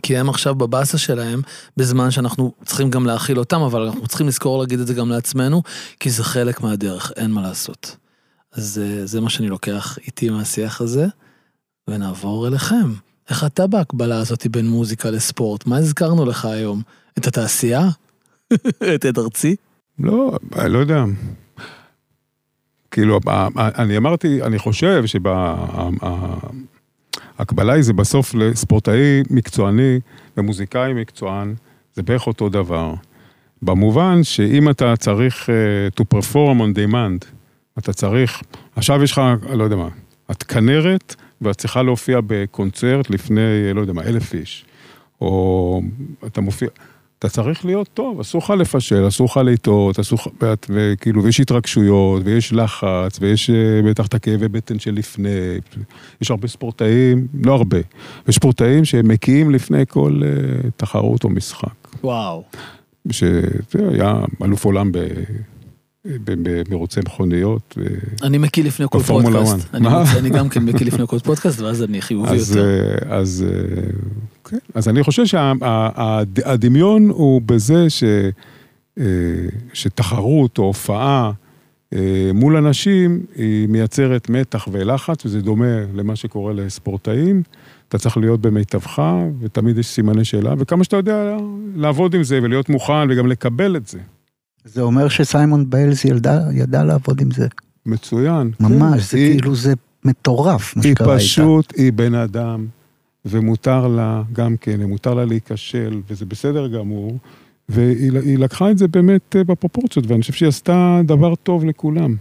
כי 0.03 0.17
הם 0.17 0.29
עכשיו 0.29 0.55
בבאסה 0.55 0.99
שלהם, 0.99 1.43
בזמן 1.77 2.11
שאנחנו 2.11 2.53
צריכים 2.65 2.91
גם 2.91 3.07
להכיל 3.07 3.39
אותם, 3.39 3.61
אבל 3.61 3.83
אנחנו 3.83 4.07
צריכים 4.07 4.27
לזכור 4.27 4.61
להגיד 4.61 4.81
את 4.81 4.87
זה 4.87 4.95
גם 4.95 5.09
לעצמנו, 5.09 5.63
כי 6.01 6.11
זה 6.11 6.25
חלק 6.25 6.61
מהדרך, 6.61 7.13
אין 7.17 7.31
מה 7.31 7.43
לעשות. 7.43 7.97
אז 8.53 8.81
אה, 8.83 9.07
זה 9.07 9.21
מה 9.21 9.31
שאני 9.31 9.49
לוקח 9.49 9.99
איתי 10.07 10.31
מהשיח 10.31 10.81
הזה, 10.81 11.07
ונעבור 11.89 12.47
אליכם. 12.47 12.93
איך 13.31 13.45
אתה 13.45 13.67
בהקבלה 13.67 14.19
הזאת 14.19 14.47
בין 14.47 14.69
מוזיקה 14.69 15.11
לספורט? 15.11 15.67
מה 15.67 15.77
הזכרנו 15.77 16.25
לך 16.25 16.45
היום? 16.45 16.83
את 17.19 17.27
התעשייה? 17.27 17.89
את 18.95 19.05
עד 19.05 19.19
ארצי? 19.19 19.57
לא, 19.99 20.39
אני 20.57 20.73
לא 20.73 20.79
יודע. 20.79 21.05
כאילו, 22.91 23.21
אני 23.57 23.97
אמרתי, 23.97 24.43
אני 24.43 24.59
חושב 24.59 25.05
שההקבלה 27.43 27.73
היא 27.73 27.83
זה 27.83 27.93
בסוף 27.93 28.35
לספורטאי 28.35 29.23
מקצועני 29.31 30.01
ומוזיקאי 30.37 30.93
מקצוען, 30.93 31.55
זה 31.95 32.03
בערך 32.03 32.27
אותו 32.27 32.49
דבר. 32.49 32.95
במובן 33.63 34.23
שאם 34.23 34.71
אתה 34.71 34.97
צריך 34.97 35.49
uh, 35.49 36.01
to 36.01 36.05
perform 36.17 36.61
on 36.61 36.77
demand, 36.77 37.27
אתה 37.79 37.93
צריך, 37.93 38.43
עכשיו 38.77 39.03
יש 39.03 39.13
לך, 39.13 39.21
לא 39.53 39.65
יודע 39.65 39.77
מה, 39.77 39.89
את 40.31 40.43
כנרת 40.43 41.15
ואת 41.41 41.57
צריכה 41.57 41.83
להופיע 41.83 42.21
בקונצרט 42.27 43.11
לפני, 43.11 43.75
לא 43.75 43.81
יודע 43.81 43.93
מה, 43.93 44.03
אלף 44.03 44.35
איש. 44.35 44.65
או 45.21 45.83
אתה 46.27 46.41
מופיע, 46.41 46.69
אתה 47.23 47.31
צריך 47.31 47.65
להיות 47.65 47.89
טוב, 47.95 48.21
אסור 48.21 48.41
לך 48.45 48.51
לפשל, 48.51 49.09
אסור 49.09 49.27
לך 49.27 49.41
לטעות, 49.45 49.99
אסור 49.99 50.19
לך, 50.19 50.29
וכאילו, 50.69 51.23
ויש 51.23 51.41
התרגשויות, 51.41 52.23
ויש 52.25 52.53
לחץ, 52.53 53.19
ויש 53.21 53.51
אה, 53.51 53.83
בטח 53.85 54.07
את 54.07 54.15
הכאבי 54.15 54.49
בטן 54.49 54.79
של 54.79 54.95
לפני, 54.95 55.29
יש 56.21 56.31
הרבה 56.31 56.49
ספורטאים, 56.49 57.27
לא 57.45 57.55
הרבה, 57.55 57.79
יש 58.29 58.35
ספורטאים 58.35 58.85
שהם 58.85 59.09
מקיאים 59.09 59.51
לפני 59.51 59.83
כל 59.89 60.21
אה, 60.25 60.71
תחרות 60.77 61.25
או 61.25 61.31
משחק. 61.31 61.99
וואו. 62.05 62.43
שהיה 63.11 64.15
אלוף 64.45 64.65
עולם 64.65 64.93
ב... 64.93 64.99
במרוצי 66.05 67.01
מכוניות. 67.01 67.79
אני 68.23 68.39
מקיא 68.39 68.65
לפני 68.65 68.87
כל 68.91 68.99
פודקאסט. 69.03 69.55
1. 69.55 69.75
אני 69.75 69.89
מה? 69.89 70.01
רוצה- 70.01 70.19
אני 70.19 70.31
גם 70.31 70.49
כן 70.49 70.65
מקיא 70.65 70.87
לפני 70.87 71.07
כל 71.07 71.19
פודקאסט, 71.19 71.61
ואז 71.61 71.83
אני 71.83 72.03
חיובי 72.03 72.29
אז, 72.29 72.51
יותר. 72.57 72.69
אה, 73.11 73.17
אז, 73.17 73.45
אה, 73.49 73.81
כן. 74.45 74.59
אז 74.75 74.89
אני 74.89 75.03
חושב 75.03 75.23
שהדמיון 75.27 77.09
הוא 77.09 77.43
בזה 77.47 77.91
ש, 77.91 78.05
אה, 78.99 79.05
שתחרות 79.73 80.59
או 80.59 80.63
הופעה 80.65 81.33
מול 82.35 82.57
אנשים 82.57 83.21
היא 83.37 83.69
מייצרת 83.69 84.31
מתח 84.31 84.69
ולחץ, 84.73 85.27
וזה 85.27 85.41
דומה 85.43 85.67
למה 85.95 86.17
שקורה 86.17 86.53
לספורטאים. 86.53 87.43
אתה 87.89 87.99
צריך 87.99 88.17
להיות 88.17 88.41
במיטבך, 88.41 89.03
ותמיד 89.41 89.79
יש 89.79 89.87
סימני 89.87 90.25
שאלה, 90.25 90.55
וכמה 90.59 90.85
שאתה 90.85 90.97
יודע 90.97 91.37
לעבוד 91.77 92.15
עם 92.15 92.23
זה 92.23 92.39
ולהיות 92.43 92.69
מוכן 92.69 93.11
וגם 93.11 93.27
לקבל 93.27 93.77
את 93.77 93.87
זה. 93.87 93.99
זה 94.65 94.81
אומר 94.81 95.09
שסיימון 95.09 95.71
ביילס 95.71 96.05
ידע, 96.05 96.41
ידע 96.53 96.85
לעבוד 96.85 97.21
עם 97.21 97.31
זה. 97.31 97.49
כן, 97.49 97.91
מצוין. 97.93 98.51
ממש, 98.61 99.11
זה 99.13 99.19
היא- 99.19 99.33
כאילו, 99.33 99.55
זה 99.55 99.73
מטורף 100.05 100.77
מה 100.77 100.83
היא 100.85 100.93
שקרה 100.95 101.13
איתה. 101.15 101.25
פשוט, 101.25 101.73
היא 101.77 101.93
בן 101.93 102.15
אדם, 102.15 102.67
ומותר 103.25 103.89
לה 103.89 104.23
גם 104.33 104.57
כן, 104.61 104.83
מותר 104.83 105.15
לה 105.15 105.25
להיכשל, 105.25 106.01
וזה 106.11 106.25
בסדר 106.27 106.69
גמור, 106.69 107.19
והיא 107.69 108.13
היא 108.25 108.39
לקחה 108.39 108.71
את 108.71 108.79
זה 108.79 108.89
באמת 108.89 109.37
אה, 109.37 109.45
בפרופורציות, 109.45 110.07
ואני 110.09 110.21
חושב 110.21 110.33
שהיא 110.33 110.49
עשתה 110.49 111.01
דבר 111.05 111.35
טוב 111.35 111.65
לכולם, 111.65 112.17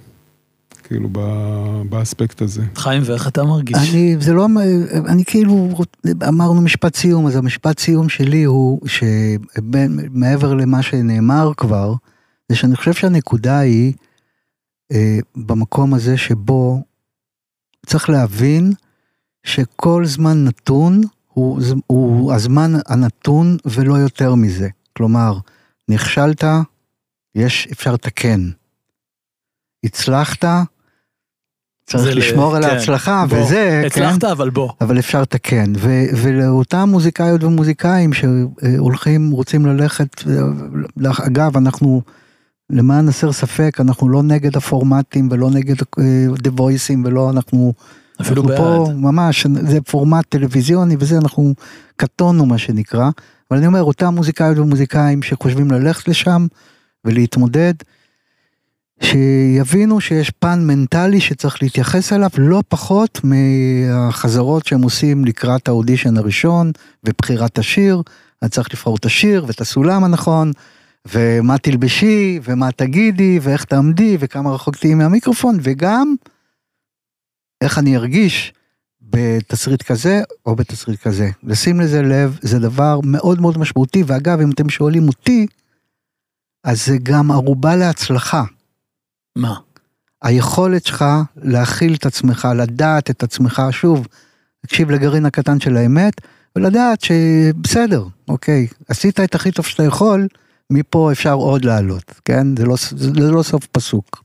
כאילו, 0.84 1.10
ב- 1.12 1.82
באספקט 1.90 2.42
הזה. 2.42 2.62
חיים, 2.76 3.02
ואיך 3.06 3.28
אתה 3.28 3.44
מרגיש? 3.44 3.78
אני, 3.94 4.16
זה 4.20 4.34
לא, 4.34 4.48
אני 5.08 5.26
כאילו, 5.26 5.70
אמרנו 6.28 6.62
משפט 6.62 6.96
סיום, 6.96 7.28
אז 7.28 7.36
המשפט 7.36 7.80
סיום 7.80 8.10
שלי 8.10 8.44
הוא 8.44 8.80
שמעבר 8.88 10.54
למה 10.54 10.82
שנאמר 10.82 11.52
כבר, 11.58 11.94
זה 12.52 12.56
שאני 12.58 12.76
חושב 12.76 12.94
שהנקודה 12.94 13.60
היא 13.60 13.94
אה, 14.92 15.20
במקום 15.36 15.94
הזה 15.94 16.18
שבו 16.18 16.84
צריך 17.86 18.10
להבין 18.10 18.74
שכל 19.44 20.06
זמן 20.06 20.44
נתון 20.44 21.02
הוא, 21.28 21.62
הוא 21.88 22.34
הזמן 22.34 22.72
הנתון 22.88 23.58
ולא 23.66 23.94
יותר 23.94 24.36
מזה. 24.36 24.70
כלומר, 24.98 25.38
נכשלת, 25.90 26.44
יש, 27.36 27.68
אפשר 27.72 27.94
לתקן. 27.94 28.50
הצלחת, 29.84 30.46
צריך 31.86 32.04
זה 32.04 32.16
ל- 32.16 32.18
לשמור 32.18 32.56
על 32.56 32.64
כן. 32.64 32.70
ההצלחה, 32.70 33.26
בוא, 33.30 33.38
וזה, 33.38 33.82
כן. 33.82 33.88
הצלחת, 33.88 34.24
אבל 34.24 34.50
בוא. 34.50 34.72
אבל 34.82 35.00
אפשר 35.00 35.22
לתקן, 35.22 35.74
ו- 35.78 36.06
ולאותם 36.24 36.90
מוזיקאיות 36.90 37.44
ומוזיקאים 37.44 38.12
שהולכים, 38.14 39.32
רוצים 39.32 39.66
ללכת, 39.66 40.24
אגב, 41.28 41.58
אנחנו, 41.58 42.02
למען 42.72 43.08
הסר 43.08 43.32
ספק, 43.32 43.78
אנחנו 43.80 44.10
לא 44.10 44.24
נגד 44.24 44.58
הפורמטים 44.58 45.28
ולא 45.32 45.50
נגד 45.50 45.76
אה, 46.00 46.28
The 46.44 46.60
Voiceים 46.60 47.06
ולא, 47.06 47.30
אנחנו, 47.30 47.74
אפילו 48.22 48.42
אנחנו 48.42 48.58
פה 48.58 48.86
בעד. 48.88 48.96
ממש, 48.96 49.48
זה 49.48 49.82
פורמט 49.82 50.26
טלוויזיוני 50.30 50.96
וזה, 51.00 51.18
אנחנו 51.18 51.54
קטונו 51.96 52.46
מה 52.46 52.58
שנקרא, 52.58 53.10
אבל 53.52 53.58
אני 53.58 53.68
אומר, 53.68 53.84
אותם 53.84 54.16
מוזיקאיות 54.16 54.58
ומוזיקאים 54.58 55.24
שחושבים 55.24 55.72
ללכת 55.72 56.08
לשם 56.08 56.48
ולהתמודד, 57.06 57.74
שיבינו 59.04 60.02
שיש 60.02 60.32
פן 60.40 60.64
מנטלי 60.68 61.22
שצריך 61.22 61.64
להתייחס 61.64 62.14
אליו 62.14 62.30
לא 62.38 62.64
פחות 62.68 63.22
מהחזרות 63.24 64.66
שהם 64.66 64.82
עושים 64.82 65.26
לקראת 65.26 65.68
האודישן 65.68 66.18
הראשון 66.18 66.72
ובחירת 67.04 67.58
השיר, 67.58 68.02
אני 68.42 68.50
צריך 68.50 68.68
לבחור 68.74 68.96
את 68.96 69.06
השיר 69.06 69.46
ואת 69.48 69.62
הסולם 69.62 70.04
הנכון, 70.04 70.52
ומה 71.08 71.58
תלבשי, 71.58 72.40
ומה 72.44 72.72
תגידי, 72.72 73.40
ואיך 73.42 73.64
תעמדי, 73.66 74.18
וכמה 74.20 74.54
רחוק 74.54 74.76
תהיי 74.76 74.94
מהמיקרופון, 74.94 75.58
וגם 75.62 76.16
איך 77.62 77.78
אני 77.78 77.96
ארגיש 77.98 78.54
בתסריט 79.02 79.84
כזה 79.84 80.22
או 80.46 80.56
בתסריט 80.56 81.00
כזה. 81.02 81.30
לשים 81.44 81.80
לזה 81.80 82.02
לב, 82.02 82.40
זה 82.42 82.60
דבר 82.60 83.00
מאוד 83.04 83.42
מאוד 83.42 83.58
משמעותי, 83.58 84.04
ואגב, 84.08 84.40
אם 84.40 84.52
אתם 84.52 84.70
שואלים 84.70 85.08
אותי, 85.08 85.48
אז 86.64 86.86
זה 86.86 86.98
גם 87.04 87.32
ערובה 87.32 87.76
להצלחה. 87.76 88.44
מה? 89.36 89.56
היכולת 90.22 90.86
שלך 90.86 91.06
להכיל 91.36 91.94
את 91.94 92.06
עצמך, 92.06 92.48
לדעת 92.56 93.10
את 93.10 93.24
עצמך, 93.24 93.62
שוב, 93.72 94.08
תקשיב 94.62 94.92
לגרעין 94.92 95.26
הקטן 95.26 95.60
של 95.60 95.78
האמת, 95.78 96.14
ולדעת 96.56 97.02
שבסדר, 97.02 98.06
אוקיי, 98.28 98.68
עשית 98.88 99.20
את 99.20 99.36
הכי 99.36 99.52
טוב 99.52 99.66
שאתה 99.66 99.84
יכול, 99.84 100.28
מפה 100.72 101.12
אפשר 101.12 101.34
עוד 101.34 101.66
לעלות, 101.66 102.14
כן? 102.26 102.56
זה 102.58 102.66
לא, 102.66 102.76
זה 102.92 103.32
לא 103.32 103.44
סוף 103.44 103.66
פסוק. 103.72 104.24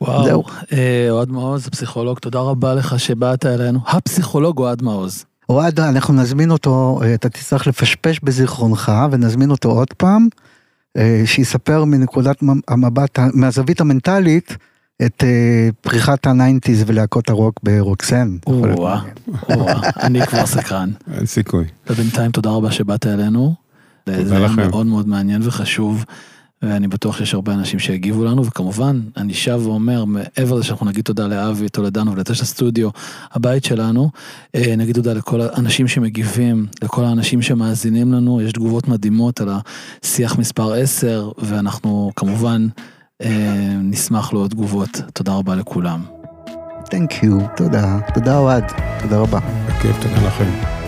וואו, 0.00 0.24
זהו. 0.24 0.44
אה, 0.72 1.06
אוהד 1.10 1.30
מעוז, 1.30 1.66
הפסיכולוג, 1.66 2.18
תודה 2.18 2.38
רבה 2.40 2.74
לך 2.74 3.00
שבאת 3.00 3.46
אלינו. 3.46 3.78
הפסיכולוג 3.86 4.58
אוהד 4.58 4.82
מעוז. 4.82 5.24
אוהד, 5.48 5.80
אנחנו 5.80 6.14
נזמין 6.14 6.50
אותו, 6.50 7.00
אה, 7.02 7.14
אתה 7.14 7.28
תצטרך 7.28 7.66
לפשפש 7.66 8.20
בזיכרונך, 8.22 8.92
ונזמין 9.10 9.50
אותו 9.50 9.68
עוד 9.68 9.92
פעם, 9.96 10.28
אה, 10.96 11.22
שיספר 11.24 11.84
מנקודת 11.84 12.36
המבט, 12.68 13.18
מהזווית 13.34 13.80
המנטלית, 13.80 14.56
את 15.06 15.24
פריחת 15.80 16.26
ה 16.26 16.32
nineties 16.32 16.84
ולהקות 16.86 17.30
הרוק 17.30 17.60
ברוקסן. 17.62 18.36
או-אה, 18.46 19.00
אני 20.02 20.26
כבר 20.26 20.46
סקרן. 20.46 20.90
אין 21.14 21.26
סיכוי. 21.26 21.64
ובינתיים 21.90 22.30
תודה 22.30 22.50
רבה 22.50 22.70
שבאת 22.70 23.06
אלינו. 23.06 23.65
זה 24.06 24.36
היה. 24.36 24.48
מאוד 24.48 24.86
מאוד 24.86 25.08
מעניין 25.08 25.42
וחשוב, 25.44 26.04
ואני 26.62 26.88
בטוח 26.88 27.18
שיש 27.18 27.34
הרבה 27.34 27.54
אנשים 27.54 27.78
שיגיבו 27.78 28.24
לנו, 28.24 28.46
וכמובן, 28.46 29.00
אני 29.16 29.34
שב 29.34 29.60
ואומר, 29.62 30.04
מעבר 30.04 30.54
לזה 30.54 30.64
שאנחנו 30.64 30.86
נגיד 30.86 31.04
תודה 31.04 31.26
לאבי, 31.26 31.68
טולדנו 31.68 32.12
ולתשע 32.12 32.44
סטודיו, 32.44 32.88
הבית 33.32 33.64
שלנו, 33.64 34.10
אה, 34.54 34.76
נגיד 34.76 34.94
תודה 34.94 35.12
לכל 35.12 35.40
האנשים 35.40 35.88
שמגיבים, 35.88 36.66
לכל 36.82 37.04
האנשים 37.04 37.42
שמאזינים 37.42 38.12
לנו, 38.12 38.40
יש 38.40 38.52
תגובות 38.52 38.88
מדהימות 38.88 39.40
על 39.40 39.48
השיח 40.04 40.38
מספר 40.38 40.72
10, 40.72 41.30
ואנחנו 41.38 42.12
כמובן 42.16 42.66
אה, 43.22 43.76
נשמח 43.82 44.32
לעוד 44.32 44.50
תגובות. 44.50 45.00
תודה 45.12 45.34
רבה 45.34 45.54
לכולם. 45.54 46.02
Thank 46.84 47.22
you, 47.22 47.56
תודה, 47.56 47.98
תודה 48.14 48.38
אוהד, 48.38 48.64
תודה 49.02 49.18
רבה. 49.18 49.38
בכיף, 49.66 49.96
תודה 50.02 50.26
לכם. 50.26 50.85